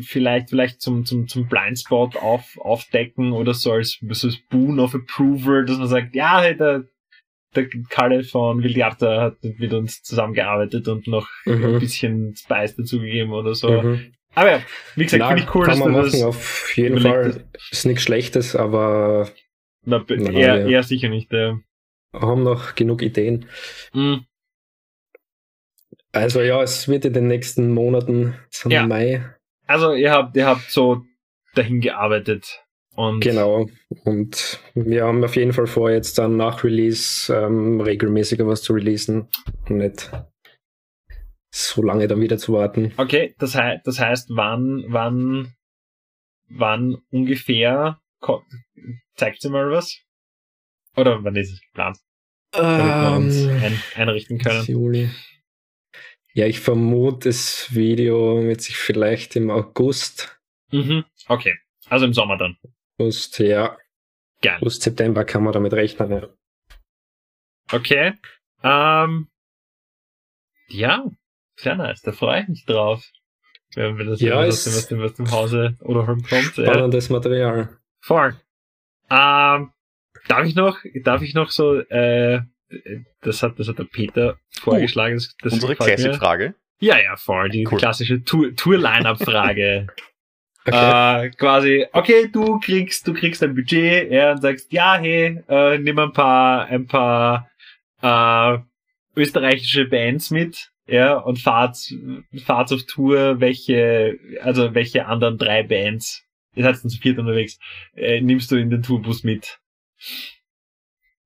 vielleicht, 0.00 0.50
vielleicht 0.50 0.80
zum, 0.80 1.04
zum, 1.04 1.28
zum 1.28 1.48
Blindspot 1.48 2.16
auf, 2.16 2.56
aufdecken 2.58 3.32
oder 3.32 3.54
so 3.54 3.72
als, 3.72 3.98
so 4.10 4.26
als 4.28 4.38
Boon 4.48 4.80
of 4.80 4.94
Approval, 4.94 5.64
dass 5.64 5.78
man 5.78 5.88
sagt, 5.88 6.14
ja, 6.14 6.40
hey, 6.40 6.56
der, 6.56 6.84
der 7.54 7.68
Kalle 7.90 8.24
von 8.24 8.62
Villiarta 8.62 9.20
hat 9.20 9.36
mit 9.42 9.72
uns 9.72 10.02
zusammengearbeitet 10.02 10.88
und 10.88 11.06
noch 11.06 11.28
ein 11.46 11.60
Mhm. 11.74 11.78
bisschen 11.78 12.34
Spice 12.36 12.76
dazugegeben 12.76 13.32
oder 13.32 13.54
so. 13.54 13.70
Mhm. 13.82 14.12
Aber 14.34 14.50
ja, 14.50 14.62
wie 14.96 15.04
gesagt, 15.04 15.24
finde 15.26 15.42
ich 15.42 15.54
cool, 15.54 15.64
kann 15.66 15.70
dass 15.74 15.78
man 15.80 15.92
machen, 15.92 16.10
das, 16.12 16.22
auf 16.22 16.72
jeden 16.76 17.00
Fall. 17.00 17.44
Ist 17.70 17.84
nichts 17.84 18.02
Schlechtes, 18.02 18.56
aber 18.56 19.28
na, 19.84 20.02
Na, 20.08 20.30
eher, 20.30 20.60
ja. 20.60 20.66
eher 20.68 20.82
sicher 20.82 21.08
nicht, 21.10 21.30
ja. 21.32 21.58
haben 22.14 22.42
noch 22.42 22.74
genug 22.74 23.02
Ideen. 23.02 23.46
Mhm. 23.92 24.24
Also 26.12 26.40
ja, 26.42 26.62
es 26.62 26.88
wird 26.88 27.04
in 27.04 27.12
den 27.14 27.26
nächsten 27.26 27.72
Monaten, 27.72 28.34
so 28.50 28.68
Ja. 28.70 28.86
Mai, 28.86 29.24
Also 29.66 29.92
ihr 29.94 30.10
habt, 30.12 30.36
ihr 30.36 30.46
habt 30.46 30.70
so 30.70 31.04
dahin 31.54 31.80
gearbeitet 31.80 32.61
und 32.94 33.20
genau. 33.20 33.66
Und 34.04 34.60
wir 34.74 35.04
haben 35.04 35.24
auf 35.24 35.36
jeden 35.36 35.52
Fall 35.52 35.66
vor, 35.66 35.90
jetzt 35.90 36.18
dann 36.18 36.36
nach 36.36 36.62
Release 36.64 37.32
ähm, 37.34 37.80
regelmäßiger 37.80 38.46
was 38.46 38.62
zu 38.62 38.72
releasen 38.74 39.28
und 39.68 39.78
nicht 39.78 40.10
so 41.54 41.82
lange 41.82 42.06
dann 42.08 42.20
wieder 42.20 42.38
zu 42.38 42.52
warten. 42.54 42.92
okay, 42.96 43.34
das 43.38 43.54
heißt, 43.54 43.86
das 43.86 43.98
heißt, 43.98 44.30
wann, 44.30 44.84
wann, 44.88 45.54
wann 46.48 46.98
ungefähr 47.10 48.00
zeigt 49.16 49.42
sie 49.42 49.50
mal 49.50 49.70
was? 49.70 49.98
Oder 50.96 51.22
wann 51.24 51.36
ist 51.36 51.52
es 51.52 51.60
geplant, 51.60 51.98
uns 52.54 53.36
Ähm, 53.44 53.62
ein, 53.62 53.82
einrichten 53.96 54.38
können? 54.38 54.64
Juli. 54.66 55.10
Ja, 56.34 56.46
ich 56.46 56.60
vermute, 56.60 57.28
das 57.28 57.74
Video 57.74 58.42
wird 58.42 58.60
sich 58.62 58.76
vielleicht 58.76 59.36
im 59.36 59.50
August, 59.50 60.38
Mhm. 60.70 61.04
Okay, 61.28 61.54
also 61.90 62.06
im 62.06 62.14
Sommer 62.14 62.38
dann. 62.38 62.56
August, 63.02 63.38
ja, 63.38 63.76
Geil. 64.42 64.58
August, 64.60 64.82
September 64.82 65.24
kann 65.24 65.44
man 65.44 65.52
damit 65.52 65.72
rechnen. 65.72 66.10
Ja. 66.10 66.28
Okay. 67.72 68.12
Ähm, 68.62 69.28
ja, 70.68 71.04
sehr 71.56 71.74
nice. 71.76 72.00
Da 72.02 72.12
freue 72.12 72.42
ich 72.42 72.48
mich 72.48 72.64
drauf. 72.64 73.04
Wenn 73.74 73.96
wir 73.98 74.04
das 74.04 74.20
Ja, 74.20 74.36
was, 74.38 74.86
dem- 74.88 75.14
dem 75.14 75.30
Hause 75.30 75.76
oder 75.80 76.04
kommt. 76.04 76.28
Ja. 76.56 76.66
Spannendes 76.66 77.08
Material. 77.08 77.78
Voll. 78.00 78.36
Ähm, 79.10 79.72
darf 80.28 80.44
ich 80.44 80.54
noch, 80.54 80.78
darf 81.04 81.22
ich 81.22 81.34
noch 81.34 81.50
so, 81.50 81.78
äh, 81.78 82.40
das 83.20 83.42
hat, 83.42 83.58
das 83.58 83.68
hat 83.68 83.78
der 83.78 83.84
Peter 83.84 84.38
vorgeschlagen. 84.60 85.14
Das, 85.16 85.34
das 85.42 85.52
Unsere. 85.54 85.76
Classic-Frage. 85.76 86.54
Ja, 86.80 86.98
ja, 86.98 87.16
voll. 87.16 87.48
Die 87.50 87.66
Cool. 87.70 87.78
klassische 87.78 88.22
Tour- 88.24 88.54
Tour-Line-Up-Frage. 88.56 89.86
Okay. 90.64 91.26
äh, 91.26 91.30
quasi, 91.30 91.86
okay, 91.92 92.28
du 92.28 92.60
kriegst, 92.60 93.06
du 93.08 93.14
kriegst 93.14 93.42
ein 93.42 93.54
Budget, 93.54 94.10
ja, 94.12 94.32
und 94.32 94.42
sagst, 94.42 94.72
ja, 94.72 94.96
hey, 94.96 95.42
äh, 95.48 95.78
nimm 95.78 95.98
ein 95.98 96.12
paar, 96.12 96.66
ein 96.66 96.86
paar, 96.86 97.50
äh, 98.00 98.58
österreichische 99.16 99.86
Bands 99.86 100.30
mit, 100.30 100.70
ja, 100.86 101.14
und 101.14 101.40
fahrt, 101.40 101.76
fahrt 102.44 102.72
auf 102.72 102.84
Tour, 102.86 103.40
welche, 103.40 104.18
also 104.42 104.74
welche 104.74 105.06
anderen 105.06 105.36
drei 105.36 105.62
Bands, 105.64 106.22
ihr 106.54 106.62
seid 106.64 106.76
dann 106.82 106.90
zu 106.90 106.98
viert 106.98 107.18
unterwegs, 107.18 107.58
äh, 107.94 108.20
nimmst 108.20 108.50
du 108.50 108.56
in 108.56 108.70
den 108.70 108.82
Tourbus 108.82 109.24
mit. 109.24 109.58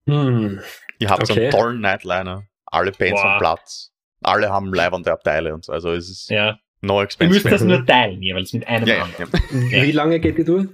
Hm. 0.07 0.61
Ihr 0.99 1.11
habt 1.11 1.30
Okay. 1.30 1.43
einen 1.43 1.51
tollen 1.51 1.80
Nightliner. 1.80 2.45
Alle 2.66 2.93
Bands 2.93 3.20
Boah. 3.20 3.32
am 3.34 3.39
Platz. 3.39 3.93
Alle 4.22 4.51
haben 4.51 4.72
leibernde 4.72 5.12
Abteile 5.12 5.53
und 5.55 5.64
so. 5.64 5.72
Also 5.72 5.93
es 5.93 6.09
ist 6.09 6.30
Ja. 6.30 6.59
No 6.87 7.01
Ihr 7.01 7.05
expense. 7.05 7.34
müsst 7.34 7.47
das 7.47 7.62
nur 7.62 7.84
teilen, 7.84 8.22
jeweils 8.22 8.53
mit 8.53 8.66
einem 8.66 8.87
ja, 8.87 9.03
anderen. 9.03 9.30
ja. 9.70 9.82
Wie 9.82 9.93
lange 9.93 10.20
geht 10.20 10.39
die 10.39 10.45
Tour? 10.45 10.68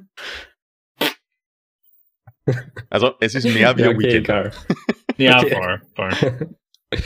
Also 2.91 3.15
es 3.21 3.35
ist 3.35 3.45
mehr 3.45 3.77
wie 3.77 3.85
ein 3.85 3.97
okay, 3.97 3.99
Weekend. 3.99 4.29
egal. 4.29 4.53
Ja, 5.17 5.39
Okay. 5.41 5.55
voll, 5.55 5.83
voll. 5.95 6.49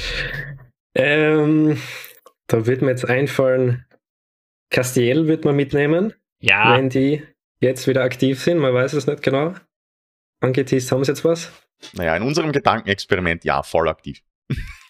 Ähm, 0.98 1.78
da 2.46 2.64
wird 2.66 2.80
mir 2.80 2.88
jetzt 2.88 3.04
einfallen, 3.06 3.84
Castiel 4.70 5.26
wird 5.26 5.44
man 5.44 5.54
mitnehmen, 5.54 6.14
Ja, 6.40 6.74
wenn 6.74 6.88
die 6.88 7.22
jetzt 7.60 7.86
wieder 7.86 8.02
aktiv 8.02 8.42
sind. 8.42 8.56
Man 8.58 8.72
weiß 8.72 8.94
es 8.94 9.06
nicht 9.06 9.22
genau. 9.22 9.54
Angeteased 10.40 10.90
haben 10.90 11.04
sie 11.04 11.10
jetzt 11.12 11.22
was. 11.22 11.52
Naja, 11.92 12.16
in 12.16 12.22
unserem 12.22 12.50
Gedankenexperiment 12.50 13.44
ja, 13.44 13.62
voll 13.62 13.90
aktiv. 13.90 14.22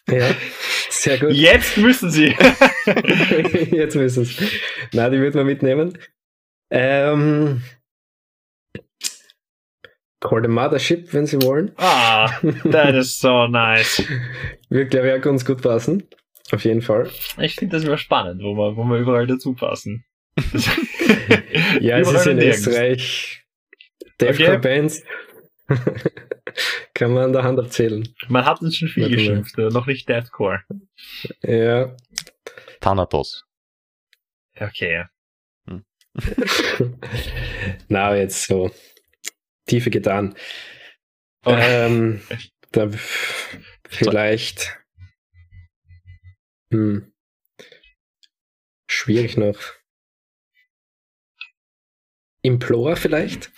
Ja, 0.09 0.31
sehr 1.03 1.19
gut. 1.19 1.33
jetzt 1.33 1.77
müssen 1.77 2.11
sie. 2.11 2.27
Jetzt 3.73 3.97
müssen 3.97 4.23
es. 4.23 4.37
Na, 4.93 5.11
die 5.11 5.21
wird 5.21 5.35
man 5.35 5.47
mitnehmen. 5.47 5.99
Ähm, 6.71 7.63
Call 10.21 10.43
the 10.43 10.49
Mothership, 10.49 11.13
wenn 11.13 11.27
sie 11.27 11.41
wollen. 11.43 11.73
ah, 11.77 12.31
that 12.71 12.95
is 12.95 13.19
so 13.19 13.47
nice. 13.47 14.03
Wird, 14.71 14.91
glaube 14.91 15.09
ich, 15.09 15.15
auch 15.15 15.21
ganz 15.23 15.45
gut 15.45 15.63
passen. 15.63 16.09
Auf 16.53 16.65
jeden 16.65 16.83
Fall. 16.83 17.11
Ich 17.39 17.57
finde 17.57 17.77
das 17.77 17.85
immer 17.85 17.99
spannend, 17.99 18.43
wo 18.43 18.55
wir, 18.55 18.77
wo 18.77 18.85
wir 18.85 18.99
überall 18.99 19.27
dazu 19.27 19.55
passen. 19.55 20.05
Ja, 21.81 21.99
es 21.99 22.11
ist 22.11 22.27
in 22.27 22.33
und 22.33 22.39
nirgends. 22.39 22.67
Österreich. 22.67 23.45
Deathcore-Bands. 24.21 25.03
Kann 26.95 27.13
man 27.13 27.25
an 27.25 27.33
der 27.33 27.43
Hand 27.43 27.59
erzählen. 27.59 28.09
Man 28.29 28.45
hat 28.45 28.63
uns 28.63 28.77
schon 28.77 28.89
viel 28.89 29.05
Warte 29.05 29.17
geschimpft, 29.17 29.59
aber 29.59 29.71
noch 29.71 29.87
nicht 29.87 30.09
Deathcore. 30.09 30.63
Ja. 31.43 31.95
Thanatos. 32.81 33.45
Okay. 34.59 35.05
Na, 37.89 38.17
jetzt 38.17 38.45
so 38.47 38.71
Tiefe 39.67 39.91
getan. 39.91 40.35
Oh. 41.45 41.53
Ähm, 41.53 42.23
da 42.73 42.89
vielleicht. 43.89 44.79
Hm. 46.71 47.13
Schwierig 48.89 49.37
noch. 49.37 49.59
Implore 52.43 52.97
vielleicht? 52.97 53.51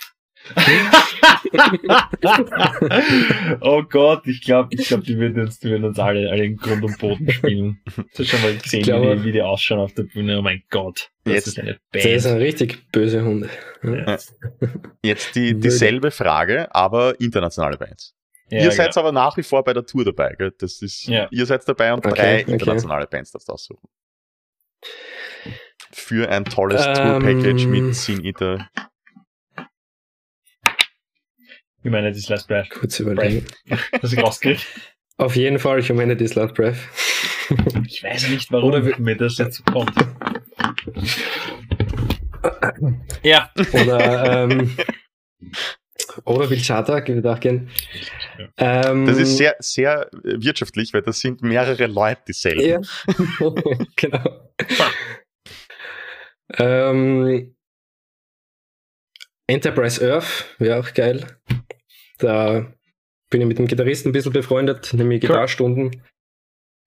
Oh 3.61 3.83
Gott, 3.83 4.25
ich 4.27 4.41
glaube, 4.41 4.69
ich 4.71 4.87
glaub, 4.87 5.03
die 5.03 5.17
würden 5.17 5.41
uns, 5.41 5.59
die 5.59 5.69
würden 5.69 5.85
uns 5.85 5.99
alle, 5.99 6.29
alle 6.29 6.45
in 6.45 6.57
Grund 6.57 6.83
und 6.83 6.97
Boden 6.97 7.29
spielen. 7.31 7.81
Hast 7.95 8.19
du 8.19 8.23
schon 8.25 8.41
mal 8.41 8.55
gesehen, 8.57 8.83
glaube- 8.83 9.11
wie, 9.13 9.19
die, 9.19 9.23
wie 9.25 9.31
die 9.33 9.41
ausschauen 9.41 9.79
auf 9.79 9.93
der 9.93 10.03
Bühne? 10.03 10.39
Oh 10.39 10.41
mein 10.41 10.63
Gott. 10.69 11.11
Das 11.23 11.33
Jetzt- 11.33 11.47
ist 11.47 11.59
eine 11.59 11.79
Das 11.91 12.03
Band. 12.03 12.25
ein 12.25 12.37
richtig 12.37 12.91
böse 12.91 13.23
Hund. 13.23 13.47
Ja. 13.83 14.17
Jetzt 15.03 15.35
die, 15.35 15.53
dieselbe 15.59 16.11
Frage, 16.11 16.73
aber 16.73 17.19
internationale 17.19 17.77
Bands. 17.77 18.15
Ja, 18.51 18.63
ihr 18.63 18.71
seid 18.71 18.93
genau. 18.93 19.01
aber 19.07 19.11
nach 19.11 19.37
wie 19.37 19.43
vor 19.43 19.63
bei 19.63 19.73
der 19.73 19.85
Tour 19.85 20.05
dabei, 20.05 20.33
gell? 20.37 20.51
Das 20.57 20.81
ist, 20.81 21.05
Ja. 21.07 21.27
ihr 21.31 21.45
seid 21.45 21.67
dabei 21.67 21.93
und 21.93 22.03
Okay, 22.05 22.15
drei 22.15 22.41
okay. 22.41 22.51
internationale 22.51 23.05
Bands 23.07 23.31
darfst 23.31 23.47
du 23.47 23.53
aussuchen. 23.53 23.87
Für 25.91 26.29
ein 26.29 26.45
tolles 26.45 26.83
Ähm, 26.85 26.93
Tour-Package 26.95 27.65
mit 27.67 27.95
Sin 27.95 28.23
Eater. 28.25 28.67
Ich 31.83 31.91
meine, 31.91 32.11
das 32.11 32.27
Last 32.29 32.47
Breath. 32.47 32.69
Kurz 32.69 32.99
überlegen. 32.99 33.45
Hast 34.01 34.13
du 34.13 34.19
rausgekriegt? 34.19 34.65
Auf 35.17 35.35
jeden 35.35 35.59
Fall, 35.59 35.79
ich 35.79 35.91
meine 35.91 36.15
das 36.15 36.35
Last 36.35 36.55
Breath. 36.55 36.77
Ich 37.87 38.03
weiß 38.03 38.29
nicht, 38.29 38.51
warum 38.51 38.69
Oder 38.69 38.85
wir- 38.85 38.99
mir 38.99 39.17
das 39.17 39.37
jetzt 39.37 39.65
kommt. 39.65 39.91
Ja. 43.23 43.49
Oder, 43.73 44.43
ähm, 44.43 44.77
oder 46.25 46.49
Vilchata, 46.49 47.05
würde 47.07 47.31
auch 47.33 47.39
gern. 47.39 47.69
Ähm, 48.57 49.05
Das 49.05 49.17
ist 49.17 49.37
sehr, 49.37 49.55
sehr 49.59 50.09
wirtschaftlich, 50.23 50.93
weil 50.93 51.01
das 51.01 51.19
sind 51.19 51.41
mehrere 51.41 51.87
Leute 51.87 52.21
dieselben. 52.27 52.61
Ja, 52.61 52.79
genau. 53.95 54.49
ähm, 56.57 57.55
Enterprise 59.47 60.01
Earth 60.13 60.45
wäre 60.59 60.79
auch 60.79 60.93
geil. 60.93 61.25
Da 62.19 62.71
bin 63.29 63.41
ich 63.41 63.47
mit 63.47 63.57
dem 63.59 63.67
Gitarristen 63.67 64.09
ein 64.09 64.13
bisschen 64.13 64.33
befreundet, 64.33 64.93
nämlich 64.93 65.21
Cool. 65.23 65.29
Gitarrstunden. 65.29 66.03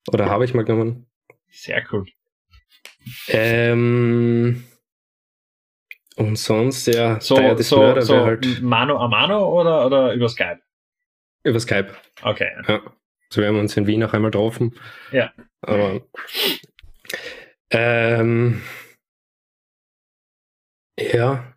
Oder 0.08 0.28
habe 0.28 0.44
ich 0.44 0.54
mal 0.54 0.64
genommen. 0.64 1.06
Sehr 1.50 1.84
cool. 1.92 2.06
Ähm, 3.28 4.64
und 6.16 6.36
sonst, 6.36 6.86
ja, 6.86 7.20
So, 7.20 7.36
is 7.36 7.68
so, 7.68 7.76
Murder 7.78 8.02
so 8.02 8.24
halt 8.24 8.62
Mano 8.62 8.96
a 8.98 9.08
Mano 9.08 9.48
oder, 9.60 9.86
oder 9.86 10.12
über 10.14 10.28
Skype? 10.28 10.60
über 11.44 11.58
Skype. 11.58 11.92
Okay. 12.22 12.50
Ja. 12.68 12.80
So 13.30 13.40
wir 13.40 13.48
haben 13.48 13.58
uns 13.58 13.76
in 13.76 13.86
Wien 13.86 14.04
auch 14.04 14.12
einmal 14.12 14.30
getroffen. 14.30 14.78
Ja. 15.10 15.32
Aber 15.62 16.02
ähm, 17.70 18.62
ja. 20.98 21.52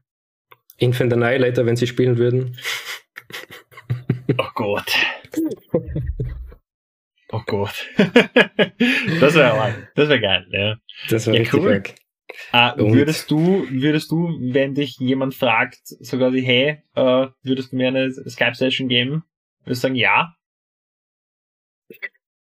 Infant 0.77 1.13
Annihilator, 1.13 1.65
wenn 1.65 1.75
sie 1.75 1.87
spielen 1.87 2.17
würden. 2.17 2.57
Oh 4.37 4.49
Gott. 4.55 4.91
Oh 7.31 7.41
Gott. 7.45 7.85
das 7.97 9.35
wäre 9.35 9.87
das 9.95 10.09
wäre 10.09 10.19
geil, 10.21 10.47
ja. 10.51 10.75
Das 11.09 11.27
war 11.27 11.33
Ja, 11.33 11.49
cool. 11.53 11.83
Äh, 12.51 12.73
Und- 12.81 12.93
würdest 12.93 13.29
du, 13.31 13.67
würdest 13.69 14.11
du, 14.11 14.37
wenn 14.41 14.73
dich 14.73 14.97
jemand 14.99 15.35
fragt, 15.35 15.79
so 15.85 16.17
quasi, 16.17 16.41
hey, 16.41 16.83
äh, 16.95 17.27
würdest 17.43 17.71
du 17.71 17.77
mir 17.77 17.89
eine 17.89 18.11
Skype-Session 18.11 18.87
geben? 18.89 19.23
Würdest 19.63 19.83
du 19.83 19.87
sagen, 19.87 19.95
ja? 19.95 20.35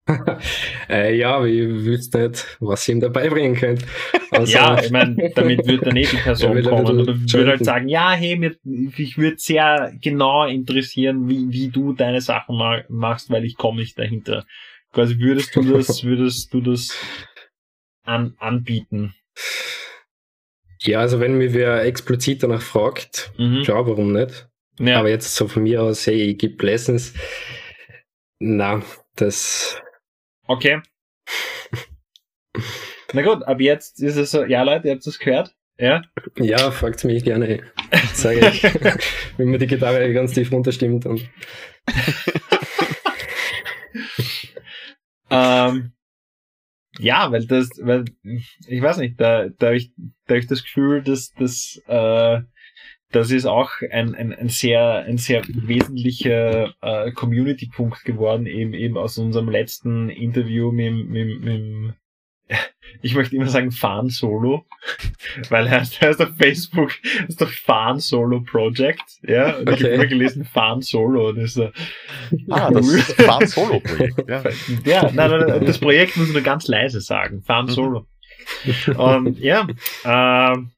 äh, 0.89 1.15
ja, 1.15 1.45
ich 1.45 1.67
wüsste 1.67 2.29
nicht, 2.29 2.57
was 2.59 2.87
ihr 2.87 2.95
ihm 2.95 3.01
dabei 3.01 3.29
bringen 3.29 3.55
könnt. 3.55 3.85
Also, 4.31 4.51
ja, 4.53 4.81
ich 4.81 4.91
meine, 4.91 5.31
damit 5.35 5.65
wird 5.67 5.85
dann 5.85 5.95
eh 5.95 6.05
die 6.05 6.17
Person 6.17 6.57
Ja, 6.63 6.69
kommen 6.69 6.99
oder 6.99 7.15
würde 7.15 7.49
halt 7.51 7.65
sagen, 7.65 7.87
ja, 7.87 8.11
hey, 8.11 8.35
mir, 8.37 8.55
ich 8.97 9.17
würde 9.17 9.37
sehr 9.37 9.93
genau 10.01 10.45
interessieren, 10.45 11.29
wie, 11.29 11.51
wie 11.51 11.69
du 11.69 11.93
deine 11.93 12.21
Sachen 12.21 12.57
ma 12.57 12.81
machst, 12.89 13.29
weil 13.29 13.45
ich 13.45 13.55
komme 13.55 13.81
nicht 13.81 13.97
dahinter. 13.97 14.45
Quasi 14.91 15.19
würdest 15.19 15.55
du 15.55 15.61
das, 15.63 16.03
würdest 16.03 16.53
du 16.53 16.61
das 16.61 16.95
an, 18.03 18.35
anbieten? 18.39 19.13
ja, 20.81 20.99
also 21.01 21.19
wenn 21.19 21.37
mir 21.37 21.53
wer 21.53 21.83
explizit 21.83 22.41
danach 22.43 22.61
fragt, 22.61 23.31
Mhm. 23.37 23.63
schau, 23.65 23.85
warum 23.87 24.13
nicht. 24.13 24.47
Ja. 24.79 24.99
Aber 24.99 25.09
jetzt 25.09 25.35
so 25.35 25.47
von 25.47 25.63
mir 25.63 25.83
aus, 25.83 26.07
hey, 26.07 26.31
ich 26.31 26.37
gebe 26.37 26.65
Lessons. 26.65 27.13
Na, 28.39 28.81
das 29.17 29.81
Okay. 30.49 30.81
Na 33.13 33.21
gut, 33.21 33.43
ab 33.43 33.61
jetzt 33.61 34.01
ist 34.01 34.15
es 34.15 34.31
so, 34.31 34.43
ja 34.43 34.63
Leute, 34.63 34.87
ihr 34.87 34.95
habt 34.95 35.05
es 35.05 35.19
gehört. 35.19 35.55
Ja. 35.77 36.01
Ja, 36.37 36.71
fragt 36.71 37.05
mich 37.05 37.23
gerne, 37.23 37.61
sage 38.13 38.39
ich, 38.49 38.63
wenn 39.37 39.49
mir 39.49 39.59
die 39.59 39.67
Gitarre 39.67 40.11
ganz 40.11 40.33
tief 40.33 40.51
runterstimmt. 40.51 41.05
Und 41.05 41.29
Ähm, 45.31 45.93
ja, 46.97 47.31
weil 47.31 47.45
das, 47.45 47.69
weil, 47.81 48.05
ich 48.23 48.81
weiß 48.81 48.97
nicht, 48.97 49.21
da, 49.21 49.49
da 49.49 49.67
habe 49.67 49.77
ich, 49.77 49.93
da 50.25 50.33
hab 50.33 50.39
ich 50.39 50.47
das 50.47 50.63
Gefühl, 50.63 51.03
dass 51.03 51.31
das, 51.33 51.79
äh, 51.85 52.41
das 53.11 53.31
ist 53.31 53.45
auch 53.45 53.71
ein, 53.91 54.13
ein, 54.15 54.33
ein 54.33 54.49
sehr, 54.49 55.03
ein 55.05 55.17
sehr 55.17 55.41
wesentlicher 55.47 56.73
äh, 56.81 57.11
Community-Punkt 57.11 58.03
geworden, 58.05 58.45
eben, 58.45 58.73
eben 58.73 58.97
aus 58.97 59.17
unserem 59.17 59.49
letzten 59.49 60.09
Interview 60.09 60.71
mit, 60.71 61.07
mit, 61.09 61.41
mit 61.41 61.93
ich 63.01 63.13
möchte 63.15 63.35
immer 63.35 63.47
sagen 63.47 63.71
Fan 63.71 64.09
Solo, 64.09 64.65
weil 65.49 65.67
er 65.67 65.81
heißt, 65.81 66.01
er 66.01 66.09
heißt 66.09 66.21
auf 66.21 66.35
Facebook, 66.37 66.91
das 67.21 67.29
ist 67.29 67.41
doch 67.41 67.49
Fan 67.49 67.99
Solo 67.99 68.41
Project, 68.41 69.03
ja, 69.27 69.57
und 69.57 69.69
ich 69.69 69.73
Okay. 69.75 69.83
habe 69.85 69.93
immer 69.95 70.07
gelesen 70.07 70.45
Fan 70.45 70.81
Solo, 70.81 71.31
das 71.33 71.43
ist 71.45 71.53
so, 71.55 71.69
Ah, 72.49 72.69
das 72.73 72.85
Cool. 72.85 72.99
Fan 72.99 73.45
Solo 73.45 73.79
Projekt. 73.79 74.27
Ja. 74.27 74.43
ja, 74.85 75.11
nein, 75.11 75.29
nein, 75.31 75.65
das 75.65 75.79
Projekt 75.79 76.17
muss 76.17 76.29
nur 76.31 76.41
ganz 76.41 76.67
leise 76.67 77.01
sagen. 77.01 77.41
Fahren 77.41 77.65
Mhm. 77.67 77.71
solo. 77.71 78.05
Und 78.97 79.39
ja, 79.39 79.67
ähm, 80.05 80.71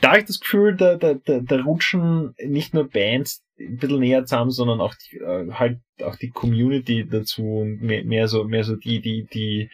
da 0.00 0.10
habe 0.10 0.20
ich 0.20 0.26
das 0.26 0.40
Gefühl, 0.40 0.76
da, 0.76 0.96
da, 0.96 1.14
da, 1.14 1.40
da 1.40 1.62
rutschen 1.62 2.34
nicht 2.44 2.74
nur 2.74 2.88
Bands 2.88 3.44
ein 3.58 3.76
bisschen 3.76 4.00
näher 4.00 4.24
zusammen, 4.24 4.50
sondern 4.50 4.80
auch 4.80 4.94
die, 4.94 5.16
äh, 5.18 5.52
halt 5.52 5.80
auch 6.02 6.16
die 6.16 6.30
Community 6.30 7.06
dazu 7.06 7.42
und 7.42 7.82
mehr, 7.82 8.04
mehr 8.04 8.28
so, 8.28 8.44
mehr 8.44 8.64
so 8.64 8.76
die, 8.76 9.00
die, 9.00 9.26
die 9.32 9.70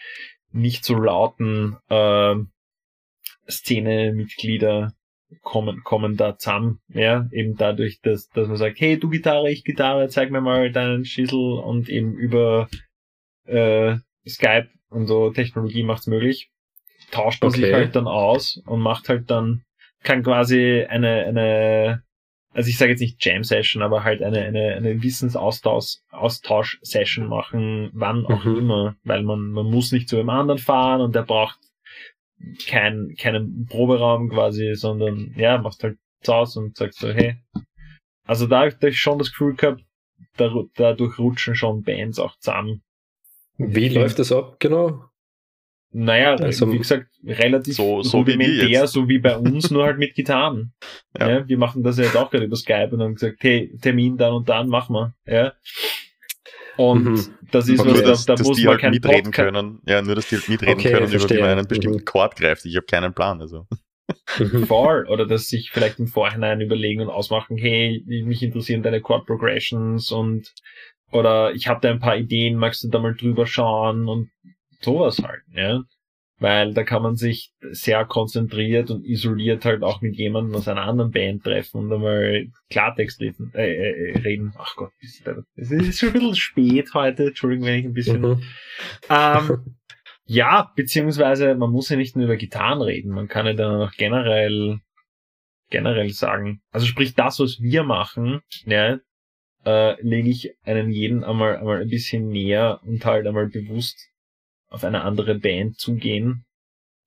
nicht 0.53 0.85
so 0.85 0.95
lauten 0.97 1.77
ähm, 1.91 2.51
Szene-Mitglieder 3.49 4.93
kommen, 5.43 5.83
kommen 5.85 6.17
da 6.17 6.39
zusammen, 6.39 6.81
ja, 6.89 7.29
eben 7.33 7.57
dadurch, 7.57 8.01
dass, 8.01 8.29
dass 8.31 8.49
man 8.49 8.57
sagt, 8.57 8.81
hey, 8.81 8.99
du 8.99 9.09
Gitarre, 9.09 9.51
ich 9.51 9.65
Gitarre, 9.65 10.09
zeig 10.09 10.31
mir 10.31 10.41
mal 10.41 10.71
deinen 10.73 11.05
Schissel 11.05 11.59
und 11.59 11.89
eben 11.89 12.15
über 12.15 12.69
äh, 13.45 13.97
Skype 14.27 14.69
und 14.89 15.07
so 15.07 15.31
Technologie 15.31 15.83
macht's 15.83 16.07
möglich, 16.07 16.51
tauscht 17.11 17.43
man 17.43 17.53
sich 17.53 17.65
Okay. 17.65 17.75
halt 17.75 17.97
dann 17.97 18.07
aus 18.07 18.61
und 18.67 18.81
macht 18.81 19.09
halt 19.09 19.31
dann, 19.31 19.63
kann 20.07 20.23
quasi 20.23 20.87
eine, 20.89 21.25
eine, 21.25 22.03
also 22.55 22.71
ich 22.71 22.79
sage 22.79 22.93
jetzt 22.93 23.01
nicht 23.01 23.23
Jam 23.23 23.45
Session, 23.45 23.83
aber 23.83 24.05
halt 24.05 24.23
eine, 24.23 24.41
eine, 24.41 24.75
eine 24.75 25.03
Wissensaustausch 25.03 25.99
Austausch 26.11 26.79
Session 26.83 27.27
machen, 27.27 27.91
wann 27.93 28.25
auch 28.25 28.45
Mhm. 28.45 28.57
immer, 28.59 28.97
weil 29.05 29.23
man, 29.23 29.51
man 29.51 29.67
muss 29.67 29.93
nicht 29.93 30.09
zu 30.09 30.17
einem 30.19 30.31
anderen 30.31 30.59
fahren 30.59 31.03
und 31.03 31.15
der 31.15 31.23
braucht 31.25 31.59
kein, 32.67 33.15
keinen 33.19 33.67
Proberaum 33.67 34.31
quasi, 34.31 34.75
sondern 34.75 35.35
ja, 35.37 35.59
machst 35.59 35.83
halt 35.83 35.99
Hause 36.27 36.61
und 36.61 36.77
sagst 36.77 36.99
so, 36.99 37.13
hey. 37.13 37.37
Also 38.27 38.47
da 38.47 38.65
habe 38.71 38.89
ich 38.89 39.01
schon 39.01 39.19
das 39.19 39.31
Gefühl 39.31 39.55
gehabt, 39.55 39.83
da, 40.37 40.51
dadurch 40.75 41.19
rutschen 41.19 41.55
schon 41.55 41.83
Bands 41.83 42.19
auch 42.19 42.37
zusammen. 42.39 42.83
wie 43.59 43.89
läuft 43.89 44.19
das 44.19 44.33
ab, 44.33 44.57
genau? 44.59 45.05
Naja, 45.93 46.35
Also- 46.35 46.71
wie 46.73 46.79
gesagt, 46.79 47.07
relativ 47.25 47.75
So- 47.77 48.03
so 48.03 48.19
wie 48.27 48.33
rudimentär, 48.33 48.69
jetzt. 48.69 48.93
so 48.93 49.09
wie 49.09 49.19
bei 49.19 49.37
uns, 49.37 49.71
nur 49.71 49.85
halt 49.85 49.99
mit 49.99 50.15
Gitarren. 50.15 50.73
Ja. 51.19 51.29
Ja. 51.29 51.49
wir 51.49 51.57
machen 51.59 51.83
das 51.83 51.97
ja 51.99 52.05
jetzt 52.05 52.17
auch 52.17 52.31
gerade 52.31 52.45
über 52.45 52.57
Skype 52.57 52.91
und 52.93 53.01
haben 53.01 53.15
gesagt, 53.15 53.39
hey, 53.41 53.75
Termin 53.81 54.17
dann 54.19 54.33
und 54.35 54.49
dann 54.49 54.69
machen 54.69 54.95
wir. 54.95 55.15
Ja. 55.27 55.53
Und 56.77 57.05
Mhm. 57.05 57.27
das 57.51 57.69
ist 57.69 57.83
Nur, 57.83 57.95
was, 57.95 58.03
dass, 58.03 58.27
da, 58.27 58.35
da 58.35 58.37
dass 58.39 58.47
muss 58.49 58.59
die 58.59 58.65
man 58.65 58.73
halt 58.73 58.81
kein 58.83 58.91
mitreden 58.91 59.25
Podcast- 59.33 59.55
können. 59.55 59.81
Ja, 59.87 60.03
nur, 60.03 60.15
dass 60.15 60.29
die 60.29 60.37
halt 60.37 60.49
mitreden 60.51 60.75
Okay, 60.75 60.91
können, 60.91 61.05
über 61.05 61.13
wie 61.15 61.19
verstehe. 61.19 61.41
man 61.41 61.49
einen 61.51 61.67
bestimmten 61.67 62.01
Mhm. 62.01 62.05
Chord 62.05 62.37
greift. 62.37 62.67
Ich 62.67 62.77
habe 62.77 62.85
keinen 62.87 63.15
Plan. 63.15 63.41
Also. 63.41 63.67
Mhm. 64.39 64.67
Voll. 64.69 65.07
Oder 65.09 65.27
dass 65.27 65.49
sich 65.49 65.71
vielleicht 65.73 65.99
im 65.99 66.07
Vorhinein 66.09 66.61
überlegen 66.61 67.01
und 67.01 67.09
ausmachen, 67.09 67.57
hey, 67.57 68.03
mich 68.07 68.43
interessieren 68.43 68.83
deine 68.83 69.01
Chord 69.01 69.25
Progressions 69.27 70.13
und 70.13 70.53
oder 71.13 71.55
ich 71.55 71.69
habe 71.69 71.81
da 71.81 71.91
ein 71.91 72.01
paar 72.01 72.17
Ideen, 72.17 72.57
magst 72.57 72.83
du 72.85 72.89
da 72.89 72.99
mal 72.99 73.15
drüber 73.15 73.47
schauen 73.47 74.07
und 74.09 74.29
sowas 74.81 75.23
halt, 75.23 75.43
ja. 75.53 75.83
Weil 76.39 76.75
da 76.75 76.85
kann 76.85 77.03
man 77.03 77.17
sich 77.17 77.53
sehr 77.71 78.05
konzentriert 78.05 78.91
und 78.91 79.07
isoliert 79.07 79.65
halt 79.65 79.83
auch 79.83 80.03
mit 80.03 80.17
jemandem 80.17 80.55
aus 80.55 80.69
einer 80.69 80.83
anderen 80.83 81.11
Band 81.11 81.45
treffen 81.45 81.79
und 81.81 81.93
einmal 81.93 82.49
Klartext 82.69 83.21
reden. 83.23 83.53
Äh, 83.55 83.75
äh, 83.75 84.19
reden. 84.19 84.53
Ach 84.59 84.77
Gott, 84.77 84.93
es 85.01 85.71
ist 85.71 85.99
schon 85.99 86.09
ein 86.11 86.13
bisschen 86.13 86.35
spät 86.35 86.91
heute, 86.93 87.29
Entschuldigung, 87.29 87.67
wenn 87.67 87.79
ich 87.79 87.87
ein 87.87 87.95
bisschen 87.95 88.21
Mhm. 88.21 88.43
ähm, 89.09 89.77
ja, 90.27 90.71
beziehungsweise 90.77 91.55
man 91.55 91.71
muss 91.71 91.89
ja 91.89 91.97
nicht 91.97 92.17
nur 92.17 92.27
über 92.27 92.37
Gitarren 92.37 92.83
reden, 92.83 93.13
man 93.13 93.29
kann 93.29 93.47
ja 93.47 93.55
dann 93.55 93.81
auch 93.81 93.93
generell 93.93 94.81
generell 95.71 96.11
sagen, 96.11 96.61
also 96.71 96.87
sprich 96.87 97.15
das, 97.15 97.41
was 97.41 97.61
wir 97.61 97.83
machen, 97.83 98.41
ja, 98.67 98.99
äh, 99.65 100.01
lege 100.03 100.31
ich 100.31 100.55
einen 100.63 100.91
jeden 100.91 101.25
einmal, 101.25 101.57
einmal 101.57 101.83
ein 101.83 101.89
bisschen 101.89 102.29
näher 102.29 102.81
und 102.85 103.05
halt 103.05 103.27
einmal 103.27 103.49
bewusst 103.49 103.99
auf 104.77 104.85
eine 104.85 105.03
andere 105.03 105.35
Band 105.35 105.79
zugehen. 105.79 106.45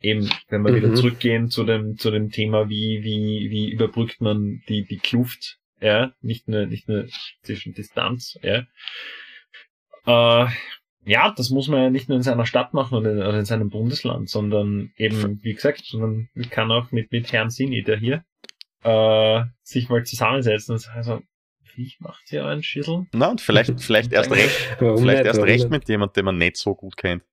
Eben, 0.01 0.29
wenn 0.49 0.61
wir 0.63 0.73
wieder 0.75 0.87
Mhm. 0.89 0.95
zurückgehen 0.95 1.49
zu 1.49 1.63
dem, 1.65 1.97
zu 1.97 2.09
dem 2.09 2.29
Thema, 2.31 2.69
wie, 2.69 3.03
wie, 3.03 3.49
wie 3.51 3.69
überbrückt 3.69 4.21
man 4.21 4.61
die, 4.69 4.85
die 4.85 4.97
Kluft, 4.97 5.57
ja, 5.81 6.13
nicht 6.21 6.47
nur, 6.47 6.65
nicht 6.65 6.87
nur 6.87 7.05
zwischen 7.43 7.73
Distanz, 7.73 8.37
ja. 8.41 8.65
Äh, 10.05 10.49
ja, 11.05 11.33
das 11.35 11.49
muss 11.49 11.67
man 11.67 11.81
ja 11.81 11.89
nicht 11.89 12.09
nur 12.09 12.17
in 12.17 12.23
seiner 12.23 12.45
Stadt 12.45 12.73
machen 12.73 12.97
oder 12.97 13.11
in, 13.11 13.17
oder 13.19 13.39
in 13.39 13.45
seinem 13.45 13.69
Bundesland, 13.69 14.29
sondern 14.29 14.91
eben, 14.95 15.39
wie 15.43 15.53
gesagt, 15.53 15.83
sondern 15.85 16.29
man 16.33 16.49
kann 16.49 16.71
auch 16.71 16.91
mit, 16.91 17.11
mit 17.11 17.31
Herrn 17.31 17.49
Sini, 17.49 17.83
der 17.83 17.97
hier, 17.97 18.23
äh, 18.83 19.43
sich 19.63 19.89
mal 19.89 20.03
zusammensetzen 20.05 20.73
und 20.73 20.79
sagen, 20.79 21.03
so, 21.03 21.21
wie 21.75 21.93
macht 21.99 22.31
ihr 22.31 22.43
euren 22.43 22.63
Schüssel? 22.63 23.05
Na, 23.13 23.29
und 23.31 23.41
vielleicht, 23.41 23.79
vielleicht 23.81 24.11
erst 24.11 24.31
recht, 24.31 24.55
vielleicht 24.77 25.01
nicht? 25.03 25.25
erst 25.25 25.41
recht 25.41 25.69
mit 25.69 25.87
jemandem, 25.89 26.13
den 26.13 26.25
man 26.25 26.37
nicht 26.37 26.57
so 26.57 26.75
gut 26.75 26.97
kennt. 26.97 27.23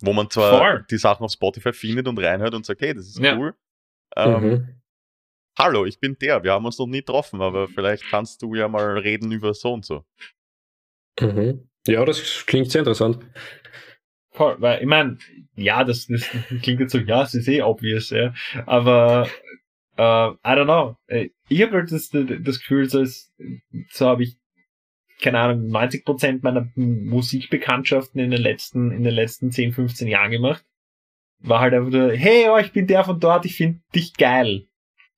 Wo 0.00 0.12
man 0.12 0.30
zwar 0.30 0.50
Voll. 0.50 0.86
die 0.90 0.98
Sachen 0.98 1.24
auf 1.24 1.32
Spotify 1.32 1.72
findet 1.72 2.06
und 2.06 2.18
reinhört 2.18 2.54
und 2.54 2.64
sagt, 2.64 2.80
hey, 2.80 2.94
das 2.94 3.06
ist 3.08 3.18
Ja. 3.18 3.36
cool. 3.36 3.54
Ähm, 4.16 4.42
Mhm. 4.42 4.74
Hallo, 5.58 5.84
ich 5.86 5.98
bin 5.98 6.16
der. 6.20 6.44
Wir 6.44 6.52
haben 6.52 6.64
uns 6.66 6.78
noch 6.78 6.86
nie 6.86 6.98
getroffen, 7.00 7.42
aber 7.42 7.66
vielleicht 7.66 8.08
kannst 8.08 8.42
du 8.42 8.54
ja 8.54 8.68
mal 8.68 8.96
reden 8.98 9.32
über 9.32 9.52
so 9.54 9.72
und 9.72 9.84
so. 9.84 10.04
Mhm. 11.20 11.68
Ja, 11.88 12.04
das 12.04 12.46
klingt 12.46 12.70
sehr 12.70 12.80
interessant. 12.80 13.18
Voll, 14.30 14.56
weil, 14.60 14.80
ich 14.80 14.86
meine, 14.86 15.18
ja, 15.56 15.82
das, 15.82 16.06
das 16.06 16.28
klingt 16.62 16.78
jetzt 16.80 16.92
so, 16.92 16.98
ja, 16.98 17.24
es 17.24 17.34
ist 17.34 17.48
eh 17.48 17.62
obvious, 17.62 18.10
ja, 18.10 18.32
aber, 18.66 19.28
äh, 19.96 20.02
I 20.02 20.36
don't 20.44 20.64
know, 20.64 20.96
Äh, 21.08 21.30
ich 21.48 21.62
habe 21.62 21.72
halt 21.72 21.90
das, 21.90 22.10
das 22.10 22.60
Gefühl, 22.60 22.88
so, 22.88 23.00
ist, 23.00 23.32
so 23.90 24.06
habe 24.06 24.22
ich 24.22 24.36
keine 25.20 25.40
Ahnung, 25.40 25.68
90 25.68 26.04
Prozent 26.04 26.42
meiner 26.42 26.68
Musikbekanntschaften 26.74 28.20
in 28.20 28.30
den 28.30 28.40
letzten, 28.40 28.92
in 28.92 29.04
den 29.04 29.14
letzten 29.14 29.50
10, 29.50 29.72
15 29.72 30.08
Jahren 30.08 30.30
gemacht. 30.30 30.64
War 31.40 31.60
halt 31.60 31.74
einfach 31.74 31.90
nur, 31.90 32.12
hey, 32.12 32.48
oh, 32.48 32.58
ich 32.58 32.72
bin 32.72 32.86
der 32.86 33.04
von 33.04 33.20
dort, 33.20 33.44
ich 33.44 33.56
finde 33.56 33.80
dich 33.94 34.14
geil. 34.14 34.66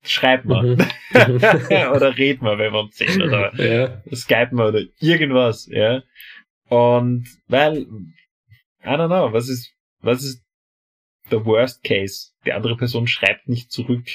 Schreib 0.03 0.45
mal. 0.45 0.77
Mhm. 0.77 0.87
oder 1.95 2.17
red 2.17 2.41
mal, 2.41 2.59
wenn 2.59 2.73
wir 2.73 2.81
uns 2.81 2.97
sehen. 2.97 3.23
Oder 3.23 3.55
ja. 3.63 4.03
Skype 4.15 4.55
mal 4.55 4.69
oder 4.69 4.83
irgendwas, 4.99 5.67
ja. 5.71 6.03
Und 6.69 7.27
weil, 7.49 7.83
I 8.83 8.87
don't 8.87 9.09
know, 9.09 9.33
was 9.33 9.49
ist, 9.49 9.75
was 10.01 10.23
ist 10.23 10.43
the 11.31 11.45
worst 11.45 11.83
case? 11.85 12.33
Die 12.47 12.53
andere 12.53 12.77
Person 12.77 13.07
schreibt 13.07 13.49
nicht 13.49 13.71
zurück. 13.71 14.07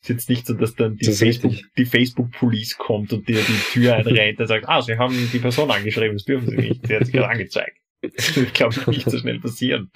Ist 0.00 0.08
jetzt 0.08 0.28
nicht 0.28 0.46
so, 0.46 0.54
dass 0.54 0.74
dann 0.76 0.96
die 0.96 1.06
Das 1.06 1.18
Facebook, 1.18 1.52
richtig. 1.52 1.72
die 1.76 1.84
Facebook 1.84 2.30
Police 2.30 2.76
kommt 2.78 3.12
und 3.12 3.28
dir 3.28 3.40
die 3.40 3.72
Tür 3.72 3.96
einrennt 3.96 4.38
und 4.38 4.46
sagt, 4.46 4.68
ah, 4.68 4.80
sie 4.80 4.96
haben 4.96 5.14
die 5.32 5.38
Person 5.38 5.70
angeschrieben, 5.70 6.16
das 6.16 6.24
dürfen 6.24 6.48
sie 6.48 6.56
nicht. 6.56 6.86
Sie 6.86 6.94
hat 6.94 7.04
sich 7.04 7.12
gerade 7.12 7.30
angezeigt. 7.30 7.78
Das 8.00 8.36
wird, 8.36 8.54
glaube 8.54 8.74
ich, 8.78 8.86
nicht 8.86 9.10
so 9.10 9.18
schnell 9.18 9.40
passieren. 9.40 9.90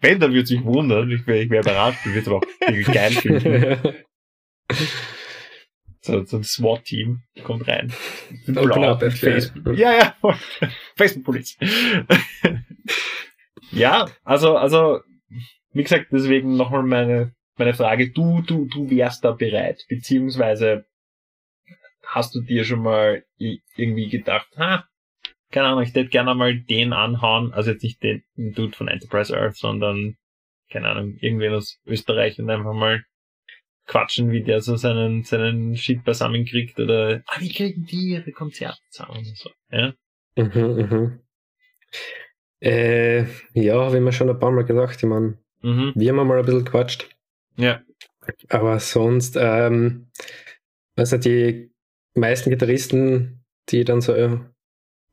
Wenn, 0.00 0.20
dann 0.20 0.32
würde 0.32 0.46
sich 0.46 0.62
wundern, 0.62 1.10
ich 1.10 1.26
wäre 1.26 1.42
ich 1.42 1.50
wär 1.50 1.60
überrascht, 1.60 2.00
ich 2.06 2.12
würde 2.14 2.20
es 2.20 2.26
aber 2.28 2.36
auch 2.36 2.44
irgendwie 2.60 2.92
geil 2.92 3.12
finden. 3.12 3.94
So, 6.02 6.24
so 6.24 6.38
ein 6.38 6.44
SWAT-Team 6.44 7.20
kommt 7.44 7.68
rein. 7.68 7.92
Open 8.48 8.84
up. 8.84 9.02
Facebook. 9.12 9.76
Ja, 9.76 9.92
ja. 9.92 10.16
Facebook 10.96 11.24
Police. 11.24 11.58
ja, 13.70 14.06
also, 14.24 14.56
also, 14.56 15.00
wie 15.72 15.82
gesagt, 15.82 16.06
deswegen 16.10 16.56
nochmal 16.56 16.84
meine, 16.84 17.34
meine 17.60 17.74
Frage. 17.74 18.10
Du, 18.10 18.42
du, 18.42 18.66
du 18.66 18.90
wärst 18.90 19.24
da 19.24 19.32
bereit, 19.32 19.84
beziehungsweise 19.88 20.86
hast 22.04 22.34
du 22.34 22.40
dir 22.40 22.64
schon 22.64 22.82
mal 22.82 23.24
irgendwie 23.38 24.08
gedacht, 24.08 24.48
ha, 24.56 24.84
keine 25.52 25.68
Ahnung, 25.68 25.82
ich 25.82 25.90
hätte 25.90 26.08
gerne 26.08 26.34
mal 26.34 26.58
den 26.58 26.92
anhauen, 26.92 27.52
also 27.52 27.70
jetzt 27.70 27.82
nicht 27.82 28.02
den 28.02 28.24
Dude 28.36 28.76
von 28.76 28.88
Enterprise 28.88 29.36
Earth, 29.36 29.56
sondern, 29.56 30.16
keine 30.70 30.88
Ahnung, 30.88 31.16
irgendwen 31.20 31.54
aus 31.54 31.80
Österreich 31.86 32.40
und 32.40 32.50
einfach 32.50 32.72
mal 32.72 33.04
quatschen, 33.86 34.30
wie 34.30 34.42
der 34.42 34.60
so 34.60 34.76
seinen, 34.76 35.22
seinen 35.24 35.76
Shit 35.76 36.04
beisammen 36.04 36.44
kriegt 36.44 36.78
oder, 36.80 37.22
ah, 37.26 37.40
wie 37.40 37.52
kriegen 37.52 37.84
die 37.84 38.12
ihre 38.12 38.32
Konzerte 38.32 38.80
zusammen 38.90 39.18
und 39.18 39.36
so, 39.36 39.50
ja? 39.70 39.92
Mhm, 40.36 40.76
mhm. 40.76 41.20
Äh, 42.60 43.24
ja, 43.54 43.84
habe 43.84 43.96
ich 43.96 44.02
mir 44.02 44.12
schon 44.12 44.28
ein 44.28 44.38
paar 44.38 44.50
Mal 44.50 44.64
gedacht. 44.64 44.96
Ich 44.96 45.08
meine, 45.08 45.38
Mhm, 45.62 45.92
wir 45.94 46.08
haben 46.10 46.26
mal 46.26 46.38
ein 46.38 46.44
bisschen 46.44 46.64
gequatscht. 46.64 47.08
Ja. 47.60 47.82
Aber 48.48 48.78
sonst, 48.80 49.36
ähm, 49.38 50.10
also 50.96 51.16
die 51.16 51.72
meisten 52.14 52.50
Gitarristen, 52.50 53.44
die 53.68 53.84
dann 53.84 54.00
so 54.00 54.12
äh, 54.12 54.38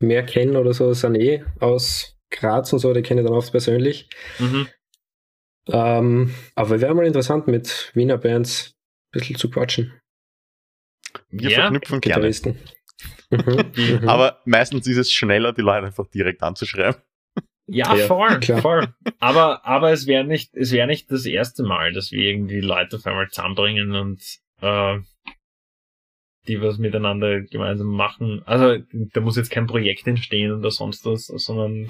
mehr 0.00 0.24
kennen 0.24 0.56
oder 0.56 0.72
so, 0.72 0.92
sind 0.92 1.16
eh 1.16 1.44
aus 1.60 2.16
Graz 2.30 2.72
und 2.72 2.78
so, 2.78 2.92
die 2.92 3.02
kenne 3.02 3.22
ich 3.22 3.26
dann 3.26 3.36
oft 3.36 3.50
persönlich. 3.50 4.08
Mhm. 4.38 4.68
Ähm, 5.70 6.34
aber 6.54 6.80
wäre 6.80 6.94
mal 6.94 7.06
interessant, 7.06 7.46
mit 7.46 7.90
Wiener 7.94 8.18
Bands 8.18 8.74
ein 9.08 9.20
bisschen 9.20 9.36
zu 9.36 9.50
quatschen. 9.50 10.00
Wir 11.30 11.50
Ja, 11.50 11.60
verknüpfen 11.62 12.00
gerne. 12.00 12.14
Gitarristen. 12.16 12.58
Mhm, 13.30 13.72
mhm. 14.02 14.08
Aber 14.08 14.40
meistens 14.44 14.86
ist 14.86 14.96
es 14.96 15.12
schneller, 15.12 15.52
die 15.52 15.62
Leute 15.62 15.86
einfach 15.86 16.06
direkt 16.06 16.42
anzuschreiben. 16.42 17.00
Ja, 17.68 17.94
Ja, 17.94 18.06
voll, 18.06 18.40
klar. 18.40 18.62
voll. 18.62 18.94
Aber, 19.20 19.64
aber 19.66 19.92
es 19.92 20.06
wäre 20.06 20.24
nicht, 20.24 20.54
es 20.54 20.70
wäre 20.72 20.86
nicht 20.86 21.10
das 21.10 21.26
erste 21.26 21.64
Mal, 21.64 21.92
dass 21.92 22.12
wir 22.12 22.24
irgendwie 22.24 22.60
Leute 22.60 22.96
auf 22.96 23.06
einmal 23.06 23.28
zusammenbringen 23.28 23.94
und 23.96 24.22
äh, 24.60 25.00
die 26.46 26.60
was 26.62 26.78
miteinander 26.78 27.40
gemeinsam 27.42 27.88
machen. 27.88 28.42
Also 28.46 28.78
da 29.12 29.20
muss 29.20 29.36
jetzt 29.36 29.50
kein 29.50 29.66
Projekt 29.66 30.06
entstehen 30.06 30.52
oder 30.52 30.70
sonst 30.70 31.04
was, 31.04 31.26
sondern 31.26 31.86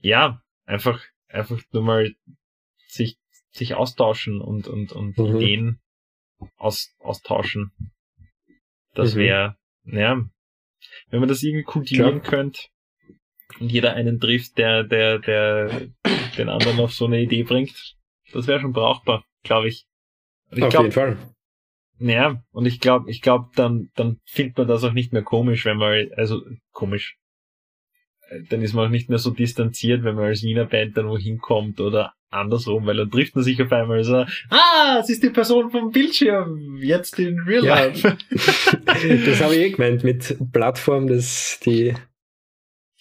ja, 0.00 0.42
einfach, 0.66 1.02
einfach 1.28 1.58
nur 1.72 1.82
mal 1.82 2.14
sich, 2.86 3.16
sich 3.50 3.74
austauschen 3.74 4.40
und, 4.40 4.68
und, 4.68 4.92
und 4.92 5.16
Mhm. 5.18 5.36
Ideen 5.36 5.80
aus, 6.58 6.94
austauschen. 7.00 7.72
Das 8.94 9.14
Mhm. 9.14 9.18
wäre, 9.20 9.56
ja, 9.84 10.22
wenn 11.08 11.20
man 11.20 11.28
das 11.28 11.42
irgendwie 11.42 11.64
kultivieren 11.64 12.20
Klar. 12.20 12.30
könnte 12.30 12.60
und 13.60 13.70
jeder 13.70 13.94
einen 13.94 14.20
trifft, 14.20 14.58
der, 14.58 14.84
der, 14.84 15.18
der 15.18 15.88
den 16.36 16.48
anderen 16.48 16.80
auf 16.80 16.92
so 16.92 17.06
eine 17.06 17.20
Idee 17.20 17.42
bringt, 17.44 17.94
das 18.32 18.46
wäre 18.46 18.60
schon 18.60 18.72
brauchbar, 18.72 19.24
glaube 19.42 19.68
ich. 19.68 19.86
Ich 20.50 20.62
Auf 20.62 20.70
glaube, 20.70 20.84
jeden 20.86 20.92
Fall. 20.94 21.16
ja, 21.98 22.42
und 22.52 22.66
ich 22.66 22.80
glaube, 22.80 23.10
ich 23.10 23.22
glaube, 23.22 23.48
dann, 23.56 23.90
dann 23.94 24.20
findet 24.24 24.58
man 24.58 24.68
das 24.68 24.84
auch 24.84 24.92
nicht 24.92 25.12
mehr 25.12 25.22
komisch, 25.22 25.64
wenn 25.64 25.78
man, 25.78 26.08
also 26.16 26.42
komisch. 26.72 27.16
Äh, 28.28 28.42
Dann 28.48 28.62
ist 28.62 28.74
man 28.74 28.86
auch 28.86 28.90
nicht 28.90 29.08
mehr 29.08 29.18
so 29.18 29.30
distanziert, 29.30 30.04
wenn 30.04 30.14
man 30.16 30.24
als 30.26 30.42
Wiener 30.42 30.66
Band 30.66 30.96
dann 30.96 31.08
wohin 31.08 31.38
kommt 31.38 31.80
oder 31.80 32.12
andersrum, 32.30 32.84
weil 32.86 32.96
dann 32.96 33.10
trifft 33.10 33.34
man 33.36 33.44
sich 33.44 33.60
auf 33.62 33.72
einmal 33.72 34.02
so, 34.04 34.24
ah, 34.50 34.98
es 35.00 35.08
ist 35.08 35.22
die 35.22 35.30
Person 35.30 35.70
vom 35.70 35.90
Bildschirm, 35.90 36.78
jetzt 36.82 37.18
in 37.18 37.38
Real 37.40 37.64
Ja. 37.64 37.84
Life. 37.86 38.16
das 39.26 39.40
habe 39.40 39.54
ich 39.54 39.60
eh 39.60 39.70
gemeint 39.70 40.04
mit 40.04 40.36
Plattform, 40.52 41.06
das 41.06 41.60
die 41.64 41.94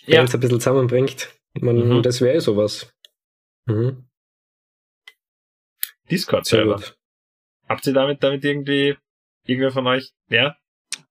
Ja, 0.05 0.17
Bands 0.17 0.33
ein 0.33 0.39
bisschen 0.39 0.59
zusammenbringt. 0.59 1.33
Man, 1.59 1.77
Mhm. 1.77 2.03
Das 2.03 2.21
wäre 2.21 2.35
eh 2.35 2.39
sowas. 2.39 2.93
Mhm. 3.65 4.07
Discord-Server. 6.11 6.81
Habt 7.67 7.87
ihr 7.87 7.93
damit, 7.93 8.21
damit 8.23 8.43
irgendwie, 8.43 8.97
irgendwer 9.45 9.71
von 9.71 9.87
euch, 9.87 10.13
ja? 10.29 10.55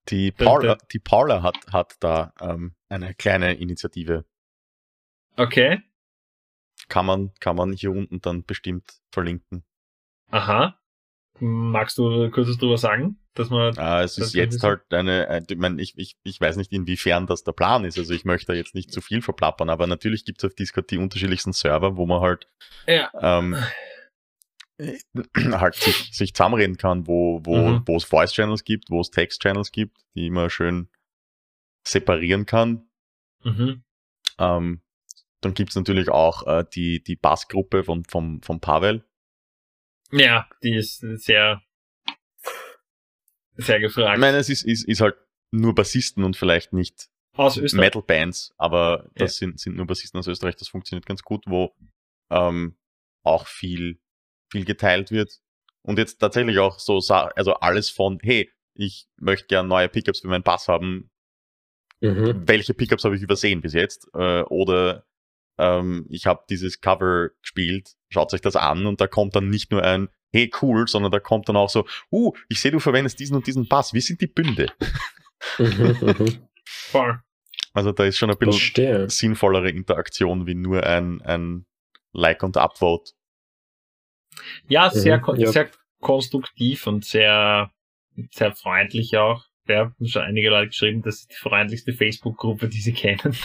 Die 0.09 0.31
Paula, 0.31 0.77
die 0.93 0.99
Paula 0.99 1.41
hat, 1.41 1.57
hat 1.73 1.95
da 1.99 2.33
ähm, 2.39 2.75
eine 2.89 3.13
kleine 3.15 3.55
Initiative. 3.55 4.25
Okay. 5.35 5.81
Kann 6.87 7.05
man, 7.05 7.33
kann 7.39 7.55
man 7.55 7.73
hier 7.73 7.91
unten 7.91 8.21
dann 8.21 8.43
bestimmt 8.43 9.01
verlinken. 9.11 9.65
Aha. 10.29 10.79
Magst 11.39 11.97
du 11.97 12.29
kurz 12.31 12.47
was 12.47 12.57
drüber 12.57 12.77
sagen? 12.77 13.19
Dass 13.35 13.49
man, 13.49 13.75
Äh, 13.77 14.03
es 14.03 14.17
ist 14.17 14.33
jetzt 14.33 14.63
halt 14.63 14.81
eine, 14.91 15.27
äh, 15.27 15.41
ich, 15.47 15.57
mein, 15.57 15.77
ich, 15.77 15.97
ich, 15.97 16.17
ich 16.23 16.41
weiß 16.41 16.55
nicht, 16.55 16.71
inwiefern 16.71 17.27
das 17.27 17.43
der 17.43 17.51
Plan 17.51 17.83
ist. 17.85 17.97
Also 17.97 18.13
ich 18.13 18.25
möchte 18.25 18.47
da 18.47 18.53
jetzt 18.53 18.73
nicht 18.75 18.91
zu 18.91 19.01
viel 19.01 19.21
verplappern, 19.21 19.69
aber 19.69 19.87
natürlich 19.87 20.25
gibt 20.25 20.41
es 20.41 20.49
auf 20.49 20.55
Discord 20.55 20.89
die 20.89 20.97
unterschiedlichsten 20.97 21.51
Server, 21.53 21.97
wo 21.97 22.05
man 22.05 22.21
halt 22.21 22.47
ja, 22.87 23.11
ähm, 23.21 23.57
äh, 24.77 24.97
halt 25.51 25.75
sich, 25.75 25.95
sich 26.13 26.33
zusammenreden 26.33 26.77
kann, 26.77 27.07
wo, 27.07 27.41
wo, 27.43 27.57
Mhm. 27.57 27.83
wo 27.85 27.97
es 27.97 28.05
Voice-Channels 28.05 28.63
gibt, 28.63 28.89
wo 28.89 29.01
es 29.01 29.11
Text-Channels 29.11 29.71
gibt, 29.71 29.97
die 30.15 30.29
man 30.29 30.49
schön 30.49 30.89
separieren 31.85 32.45
kann. 32.45 32.87
mhm. 33.43 33.83
Ähm, 34.39 34.81
dann 35.41 35.53
gibt's 35.53 35.75
natürlich 35.75 36.09
auch 36.09 36.47
äh, 36.47 36.65
die, 36.73 37.03
die 37.03 37.15
Bassgruppe 37.15 37.83
von, 37.83 38.03
vom, 38.05 38.41
vom 38.41 38.59
Pavel. 38.59 39.05
Ja, 40.11 40.47
die 40.63 40.75
ist 40.75 40.99
sehr, 40.99 41.61
sehr 43.57 43.77
Ich 43.77 43.83
gefragt. 43.83 44.19
meine, 44.19 44.37
es 44.37 44.49
ist, 44.49 44.63
ist, 44.63 44.87
ist 44.87 45.01
halt 45.01 45.15
nur 45.51 45.75
Bassisten 45.75 46.23
und 46.23 46.35
vielleicht 46.35 46.73
nicht. 46.73 47.09
Metal-Bands, 47.73 48.53
aber 48.57 49.09
das 49.15 49.35
sind, 49.37 49.59
sind 49.59 49.75
nur 49.75 49.85
Bassisten 49.85 50.19
aus 50.19 50.27
Österreich, 50.27 50.55
das 50.55 50.69
funktioniert 50.69 51.05
ganz 51.05 51.21
gut, 51.21 51.43
wo 51.47 51.75
ähm, 52.31 52.77
auch 53.23 53.47
viel, 53.47 53.99
viel 54.51 54.63
geteilt 54.63 55.11
wird. 55.11 55.41
Und 55.81 55.99
jetzt 55.99 56.17
tatsächlich 56.17 56.59
auch 56.59 56.79
so, 56.79 56.99
also 57.09 57.53
alles 57.55 57.89
von, 57.89 58.19
hey, 58.21 58.49
ich 58.73 59.07
möchte 59.17 59.47
gern 59.47 59.67
neue 59.67 59.89
Pickups 59.89 60.21
für 60.21 60.27
meinen 60.27 60.43
Bass 60.43 60.67
haben. 60.67 61.11
Mhm. 62.01 62.43
Welche 62.47 62.73
Pickups 62.73 63.03
habe 63.03 63.15
ich 63.15 63.21
übersehen 63.21 63.61
bis 63.61 63.73
jetzt? 63.73 64.07
Äh, 64.13 64.41
oder 64.43 65.05
ähm, 65.57 66.05
ich 66.09 66.25
habe 66.25 66.43
dieses 66.49 66.81
Cover 66.81 67.29
gespielt, 67.41 67.95
schaut 68.09 68.33
euch 68.33 68.41
das 68.41 68.55
an 68.55 68.85
und 68.85 68.99
da 69.01 69.07
kommt 69.07 69.35
dann 69.35 69.49
nicht 69.49 69.71
nur 69.71 69.83
ein, 69.83 70.09
hey, 70.35 70.51
cool, 70.61 70.87
sondern 70.87 71.11
da 71.11 71.19
kommt 71.19 71.47
dann 71.47 71.55
auch 71.55 71.69
so, 71.69 71.85
uh, 72.11 72.33
ich 72.49 72.59
sehe, 72.59 72.71
du 72.71 72.79
verwendest 72.79 73.19
diesen 73.19 73.37
und 73.37 73.47
diesen 73.47 73.67
Bass. 73.67 73.93
Wie 73.93 74.01
sind 74.01 74.19
die 74.21 74.27
Bünde? 74.27 74.71
Mhm. 75.57 75.95
Mhm. 76.01 76.47
Voll. 76.65 77.19
Also 77.73 77.91
da 77.91 78.05
ist 78.05 78.17
schon 78.17 78.31
ein 78.31 78.37
bisschen 78.37 78.53
Verstehe. 78.53 79.09
sinnvollere 79.09 79.69
Interaktion 79.69 80.47
wie 80.47 80.55
nur 80.55 80.83
ein, 80.83 81.21
ein 81.21 81.65
Like 82.13 82.41
und 82.41 82.57
Upvote. 82.57 83.11
Ja, 84.67 84.89
sehr, 84.89 85.17
Mhm, 85.19 85.39
ja. 85.39 85.51
sehr 85.51 85.69
konstruktiv 85.99 86.87
und 86.87 87.05
sehr, 87.05 87.71
sehr 88.31 88.55
freundlich 88.55 89.17
auch. 89.17 89.43
Ja, 89.67 89.91
haben 89.99 90.07
schon 90.07 90.21
einige 90.21 90.49
Leute 90.49 90.67
geschrieben, 90.67 91.01
das 91.01 91.21
ist 91.21 91.31
die 91.31 91.35
freundlichste 91.35 91.93
Facebook-Gruppe, 91.93 92.69
die 92.69 92.81
sie 92.81 92.93
kennen. 92.93 93.19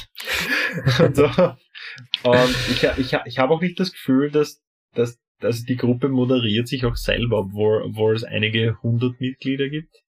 und 2.22 2.56
ich, 2.70 2.84
ich, 2.84 3.16
ich 3.24 3.38
habe 3.38 3.54
auch 3.54 3.60
nicht 3.60 3.80
das 3.80 3.92
Gefühl, 3.92 4.30
dass, 4.30 4.62
dass, 4.94 5.18
dass 5.40 5.64
die 5.64 5.76
Gruppe 5.76 6.08
moderiert 6.08 6.68
sich 6.68 6.84
auch 6.84 6.96
selber, 6.96 7.38
obwohl, 7.38 7.82
obwohl 7.82 8.14
es 8.14 8.24
einige 8.24 8.80
hundert 8.82 9.20
Mitglieder 9.20 9.68
gibt 9.68 10.02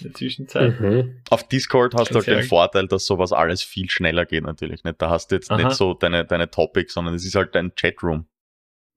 in 0.00 0.08
der 0.08 0.14
Zwischenzeit. 0.14 0.80
Mhm. 0.80 1.22
Auf 1.30 1.46
Discord 1.46 1.94
hast 1.94 2.10
du 2.10 2.16
halt 2.16 2.26
den. 2.26 2.42
Vorteil, 2.42 2.88
dass 2.88 3.06
sowas 3.06 3.32
alles 3.32 3.62
viel 3.62 3.88
schneller 3.88 4.26
geht 4.26 4.44
natürlich. 4.44 4.82
Nicht? 4.82 5.00
Da 5.00 5.10
hast 5.10 5.30
du 5.30 5.36
jetzt 5.36 5.50
Aha. 5.50 5.62
nicht 5.62 5.76
so 5.76 5.94
deine, 5.94 6.24
deine 6.24 6.50
Topics, 6.50 6.94
sondern 6.94 7.14
es 7.14 7.24
ist 7.24 7.36
halt 7.36 7.54
dein 7.54 7.74
Chatroom. 7.74 8.26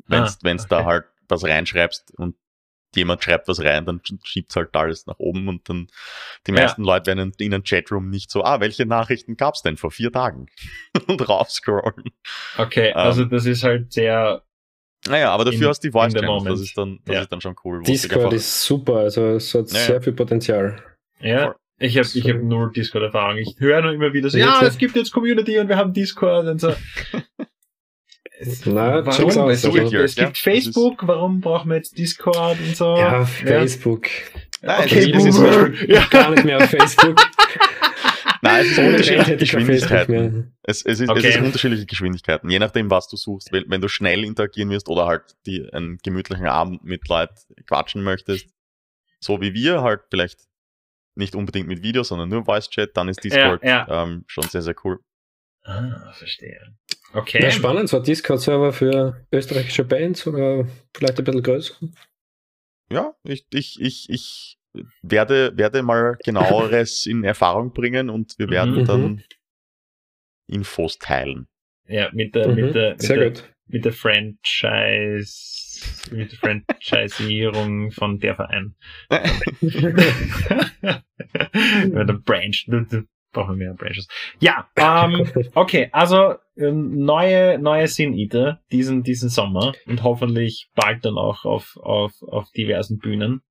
Wenn 0.07 0.23
Ah, 0.23 0.33
du 0.41 0.49
okay. 0.49 0.65
da 0.69 0.85
halt 0.85 1.05
was 1.27 1.43
reinschreibst 1.43 2.13
und 2.17 2.35
jemand 2.95 3.23
schreibt 3.23 3.47
was 3.47 3.61
rein, 3.61 3.85
dann 3.85 4.01
schiebt 4.23 4.55
halt 4.55 4.75
alles 4.75 5.05
nach 5.05 5.19
oben 5.19 5.47
und 5.49 5.67
dann 5.69 5.87
die 6.47 6.53
meisten 6.53 6.83
ja. 6.83 6.93
Leute 6.93 7.07
werden 7.07 7.33
in, 7.37 7.45
in 7.45 7.53
einem 7.53 7.63
Chatroom 7.63 8.09
nicht 8.09 8.31
so, 8.31 8.43
ah, 8.43 8.59
welche 8.61 8.85
Nachrichten 8.85 9.35
gab 9.35 9.55
es 9.55 9.61
denn 9.61 9.77
vor 9.77 9.91
vier 9.91 10.11
Tagen? 10.11 10.47
und 11.07 11.27
raufscrollen. 11.27 12.11
Okay, 12.57 12.93
also 12.93 13.23
ähm, 13.23 13.29
das 13.29 13.45
ist 13.45 13.63
halt 13.63 13.91
sehr 13.91 14.46
naja, 15.09 15.31
aber 15.31 15.45
dafür 15.45 15.61
in, 15.61 15.67
hast 15.67 15.83
du 15.83 15.87
die 15.87 15.91
Voice 15.91 16.13
Channels, 16.13 16.43
das 16.43 16.61
ist 16.61 16.77
dann, 16.77 16.99
das 17.05 17.15
ja. 17.15 17.21
ist 17.21 17.31
dann 17.31 17.41
schon 17.41 17.55
cool. 17.63 17.83
Discord 17.83 18.33
ist 18.33 18.63
super, 18.63 18.97
also 18.97 19.35
es 19.35 19.53
hat 19.53 19.71
ja, 19.71 19.79
sehr 19.79 20.01
viel 20.01 20.13
Potenzial. 20.13 20.81
Ja, 21.21 21.55
ich 21.79 21.97
habe 21.97 22.07
ich 22.11 22.29
hab 22.29 22.41
nur 22.41 22.71
Discord-Erfahrung. 22.71 23.37
Ich 23.37 23.55
höre 23.59 23.81
nur 23.81 23.91
immer 23.91 24.13
wieder 24.13 24.29
so, 24.29 24.37
ja, 24.37 24.61
es 24.63 24.77
gibt 24.77 24.95
jetzt 24.95 25.11
Community 25.11 25.59
und 25.59 25.69
wir 25.69 25.77
haben 25.77 25.93
Discord 25.93 26.47
und 26.47 26.59
so. 26.59 26.73
Na, 28.65 29.03
warum? 29.05 29.25
Aus, 29.25 29.63
es, 29.63 29.71
gibt, 29.71 29.93
es 29.93 30.15
gibt 30.15 30.37
Facebook, 30.37 31.07
warum 31.07 31.41
brauchen 31.41 31.69
wir 31.69 31.77
jetzt 31.77 31.97
Discord 31.97 32.59
und 32.59 32.77
so? 32.77 32.95
Ja, 32.95 33.25
Facebook. 33.25 34.07
Ja. 34.61 34.79
Okay, 34.79 35.11
okay 35.13 35.31
Boomer. 35.31 35.73
Ja. 35.87 36.05
gar 36.09 36.31
nicht 36.31 36.45
mehr 36.45 36.57
auf 36.57 36.69
Facebook. 36.69 37.19
Nein, 38.41 38.65
es 38.65 38.71
ist 38.71 38.79
unterschiedliche 38.79 39.37
Geschwindigkeiten. 39.37 40.57
Es, 40.63 40.83
es, 40.83 40.99
ist, 40.99 41.09
okay. 41.09 41.27
es 41.27 41.35
ist 41.35 41.41
unterschiedliche 41.41 41.85
Geschwindigkeiten, 41.85 42.49
je 42.49 42.59
nachdem, 42.59 42.89
was 42.89 43.07
du 43.07 43.17
suchst. 43.17 43.51
Wenn 43.51 43.81
du 43.81 43.87
schnell 43.87 44.23
interagieren 44.23 44.69
wirst 44.69 44.89
oder 44.89 45.07
halt 45.07 45.35
die, 45.45 45.67
einen 45.71 45.97
gemütlichen 46.03 46.47
Abend 46.47 46.83
mit 46.83 47.07
Leuten 47.07 47.35
quatschen 47.65 48.03
möchtest, 48.03 48.47
so 49.19 49.41
wie 49.41 49.53
wir, 49.53 49.81
halt 49.81 50.01
vielleicht 50.09 50.39
nicht 51.15 51.35
unbedingt 51.35 51.67
mit 51.67 51.81
Video, 51.81 52.03
sondern 52.03 52.29
nur 52.29 52.45
Voice 52.45 52.69
Chat, 52.69 52.95
dann 52.95 53.09
ist 53.09 53.23
Discord 53.23 53.63
ja, 53.63 53.85
ja. 53.87 54.03
Ähm, 54.03 54.23
schon 54.27 54.43
sehr, 54.43 54.61
sehr 54.61 54.75
cool. 54.83 54.99
Ah, 55.63 56.13
verstehe. 56.13 56.77
Okay. 57.13 57.41
Ja, 57.41 57.51
spannend, 57.51 57.89
so 57.89 57.97
ein 57.97 58.03
Discord-Server 58.03 58.71
für 58.71 59.25
österreichische 59.31 59.83
Bands 59.83 60.25
oder 60.27 60.67
vielleicht 60.95 61.17
ein 61.17 61.23
bisschen 61.23 61.43
größer. 61.43 61.75
Ja, 62.89 63.15
ich, 63.23 63.45
ich, 63.51 63.81
ich, 63.81 64.09
ich 64.09 64.56
werde, 65.01 65.57
werde 65.57 65.81
mal 65.83 66.17
genaueres 66.23 67.05
in 67.09 67.23
Erfahrung 67.23 67.73
bringen 67.73 68.09
und 68.09 68.35
wir 68.37 68.49
werden 68.49 68.75
mhm. 68.75 68.85
dann 68.85 69.01
mhm. 69.01 69.23
Infos 70.47 70.97
teilen. 70.97 71.47
Ja, 71.87 72.09
mit 72.13 72.35
der, 72.35 72.49
mhm. 72.49 72.55
mit 72.55 72.75
der, 72.75 72.91
mit 72.91 73.01
Sehr 73.01 73.17
der, 73.17 73.29
gut. 73.31 73.43
mit 73.67 73.85
der 73.85 73.93
Franchise, 73.93 75.33
mit 76.11 76.31
der 76.31 76.37
Franchisierung 76.39 77.91
von 77.91 78.19
der 78.19 78.35
Verein. 78.35 78.75
der 79.09 79.33
Branch, 82.25 82.65
brauchen 83.37 83.59
wir 83.59 83.67
mehr 83.67 83.73
Branches. 83.75 84.07
Ja, 84.39 84.67
ähm, 84.75 85.29
okay, 85.53 85.89
also 85.91 86.35
ähm, 86.55 87.03
neue, 87.05 87.59
neue 87.59 87.87
Sin 87.87 88.13
Eater 88.13 88.61
diesen, 88.71 89.03
diesen 89.03 89.29
Sommer 89.29 89.73
und 89.85 90.03
hoffentlich 90.03 90.69
bald 90.75 91.05
dann 91.05 91.17
auch 91.17 91.45
auf, 91.45 91.77
auf, 91.77 92.13
auf 92.23 92.51
diversen 92.51 92.97
Bühnen. 92.97 93.41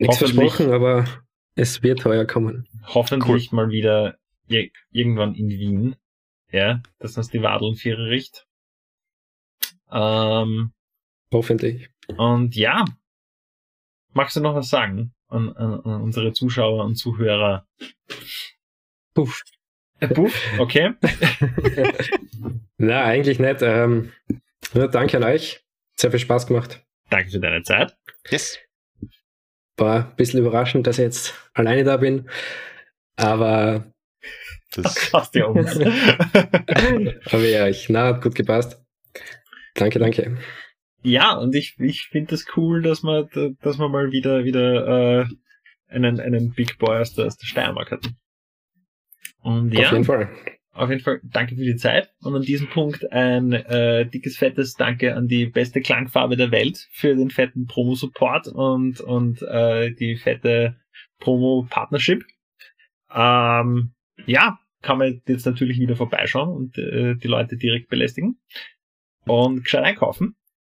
Nichts 0.00 0.16
versprochen, 0.16 0.72
aber 0.72 1.04
es 1.56 1.82
wird 1.82 2.04
heuer 2.06 2.24
kommen. 2.24 2.66
Hoffentlich 2.86 3.52
cool. 3.52 3.56
mal 3.56 3.70
wieder 3.70 4.16
irgendwann 4.90 5.34
in 5.34 5.50
Wien. 5.50 5.96
Ja, 6.50 6.82
dass 6.98 7.16
uns 7.16 7.28
die 7.28 7.42
Wadeln 7.42 7.76
Vierer 7.76 8.06
riecht. 8.06 8.46
Ähm, 9.92 10.72
hoffentlich. 11.32 11.90
Und 12.16 12.56
ja, 12.56 12.84
magst 14.12 14.36
du 14.36 14.40
noch 14.40 14.54
was 14.54 14.70
sagen 14.70 15.12
an, 15.28 15.50
an, 15.50 15.80
an 15.80 16.00
unsere 16.00 16.32
Zuschauer 16.32 16.84
und 16.84 16.96
Zuhörer? 16.96 17.68
Puff. 19.14 19.44
Äh, 20.00 20.08
Puff, 20.08 20.34
okay. 20.58 20.94
Na, 22.78 23.04
eigentlich 23.04 23.38
nicht. 23.38 23.60
Ähm, 23.60 24.12
nur 24.72 24.88
danke 24.88 25.18
an 25.18 25.24
euch. 25.24 25.62
Sehr 25.94 26.10
viel 26.10 26.20
Spaß 26.20 26.46
gemacht. 26.46 26.84
Danke 27.10 27.30
für 27.30 27.40
deine 27.40 27.62
Zeit. 27.62 27.96
Yes. 28.30 28.58
War 29.80 30.10
ein 30.10 30.16
bisschen 30.16 30.40
überraschend, 30.40 30.86
dass 30.86 30.98
ich 30.98 31.04
jetzt 31.04 31.34
alleine 31.54 31.84
da 31.84 31.96
bin. 31.96 32.28
Aber 33.16 33.92
das 34.72 35.10
passt 35.10 35.34
ja 35.34 35.46
uns. 35.46 35.76
Aber 35.78 37.44
ja, 37.44 37.66
ich, 37.66 37.88
na, 37.88 38.08
hat 38.08 38.22
gut 38.22 38.34
gepasst. 38.34 38.80
Danke, 39.74 39.98
danke. 39.98 40.36
Ja, 41.02 41.32
und 41.32 41.54
ich, 41.54 41.76
ich 41.78 42.08
finde 42.08 42.34
es 42.34 42.44
das 42.44 42.56
cool, 42.56 42.82
dass 42.82 43.02
man, 43.02 43.28
dass 43.62 43.78
man 43.78 43.90
mal 43.90 44.12
wieder, 44.12 44.44
wieder 44.44 45.22
äh, 45.22 45.26
einen, 45.88 46.20
einen 46.20 46.52
Big 46.52 46.78
Boy 46.78 47.00
aus 47.00 47.14
der, 47.14 47.26
aus 47.26 47.38
der 47.38 47.46
Steiermark 47.46 47.90
hatten. 47.90 48.18
Und 49.42 49.72
ja, 49.72 49.86
auf 49.86 49.92
jeden 49.92 50.04
Fall. 50.04 50.28
Auf 50.72 50.88
jeden 50.88 51.02
Fall 51.02 51.20
danke 51.24 51.56
für 51.56 51.64
die 51.64 51.76
Zeit 51.76 52.12
und 52.22 52.36
an 52.36 52.42
diesem 52.42 52.68
Punkt 52.68 53.10
ein 53.12 53.52
äh, 53.52 54.06
dickes, 54.06 54.36
fettes 54.38 54.74
Danke 54.74 55.16
an 55.16 55.26
die 55.26 55.46
beste 55.46 55.80
Klangfarbe 55.80 56.36
der 56.36 56.52
Welt 56.52 56.88
für 56.92 57.16
den 57.16 57.30
fetten 57.30 57.66
Promo-Support 57.66 58.46
und, 58.48 59.00
und 59.00 59.42
äh, 59.42 59.92
die 59.92 60.16
fette 60.16 60.76
Promo-Partnership. 61.18 62.24
Ähm, 63.12 63.92
ja, 64.26 64.60
kann 64.80 64.98
man 64.98 65.20
jetzt 65.26 65.44
natürlich 65.44 65.80
wieder 65.80 65.96
vorbeischauen 65.96 66.48
und 66.48 66.78
äh, 66.78 67.16
die 67.16 67.28
Leute 67.28 67.56
direkt 67.56 67.88
belästigen 67.88 68.38
und 69.26 69.64
gescheit 69.64 69.84
einkaufen. 69.84 70.36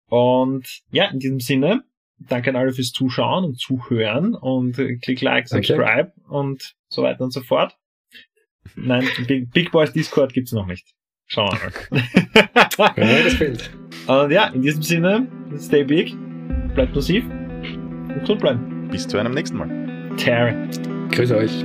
Und 0.10 0.82
ja, 0.92 1.06
in 1.06 1.20
diesem 1.20 1.40
Sinne, 1.40 1.84
danke 2.18 2.50
an 2.50 2.56
alle 2.56 2.74
fürs 2.74 2.92
Zuschauen 2.92 3.46
und 3.46 3.60
Zuhören 3.60 4.34
und 4.34 4.80
äh, 4.80 4.98
klick 4.98 5.22
like, 5.22 5.48
subscribe 5.48 6.14
okay. 6.18 6.30
und 6.30 6.76
so 6.88 7.04
weiter 7.04 7.24
und 7.24 7.32
so 7.32 7.42
fort. 7.42 7.78
Nein, 8.76 9.08
Big, 9.28 9.52
Big 9.52 9.72
Boys 9.72 9.92
Discord 9.94 10.34
gibt's 10.34 10.52
noch 10.52 10.66
nicht. 10.66 10.94
Schauen 11.28 11.50
wir 11.52 12.02
mal. 12.78 12.94
ja, 12.98 13.24
das 13.24 13.34
fehlt. 13.34 13.72
Und 14.08 14.32
ja, 14.32 14.48
in 14.48 14.62
diesem 14.62 14.84
Sinne, 14.84 15.28
stay 15.58 15.84
big, 15.84 16.16
bleibt 16.76 16.96
massiv 16.96 17.24
und 17.26 18.20
gesund 18.20 18.42
bleiben. 18.42 18.88
Bis 18.90 19.08
zu 19.08 19.18
einem 19.18 19.34
nächsten 19.34 19.58
Mal. 19.58 20.16
Terry. 20.18 20.54
Grüß 21.12 21.32
euch. 21.32 21.64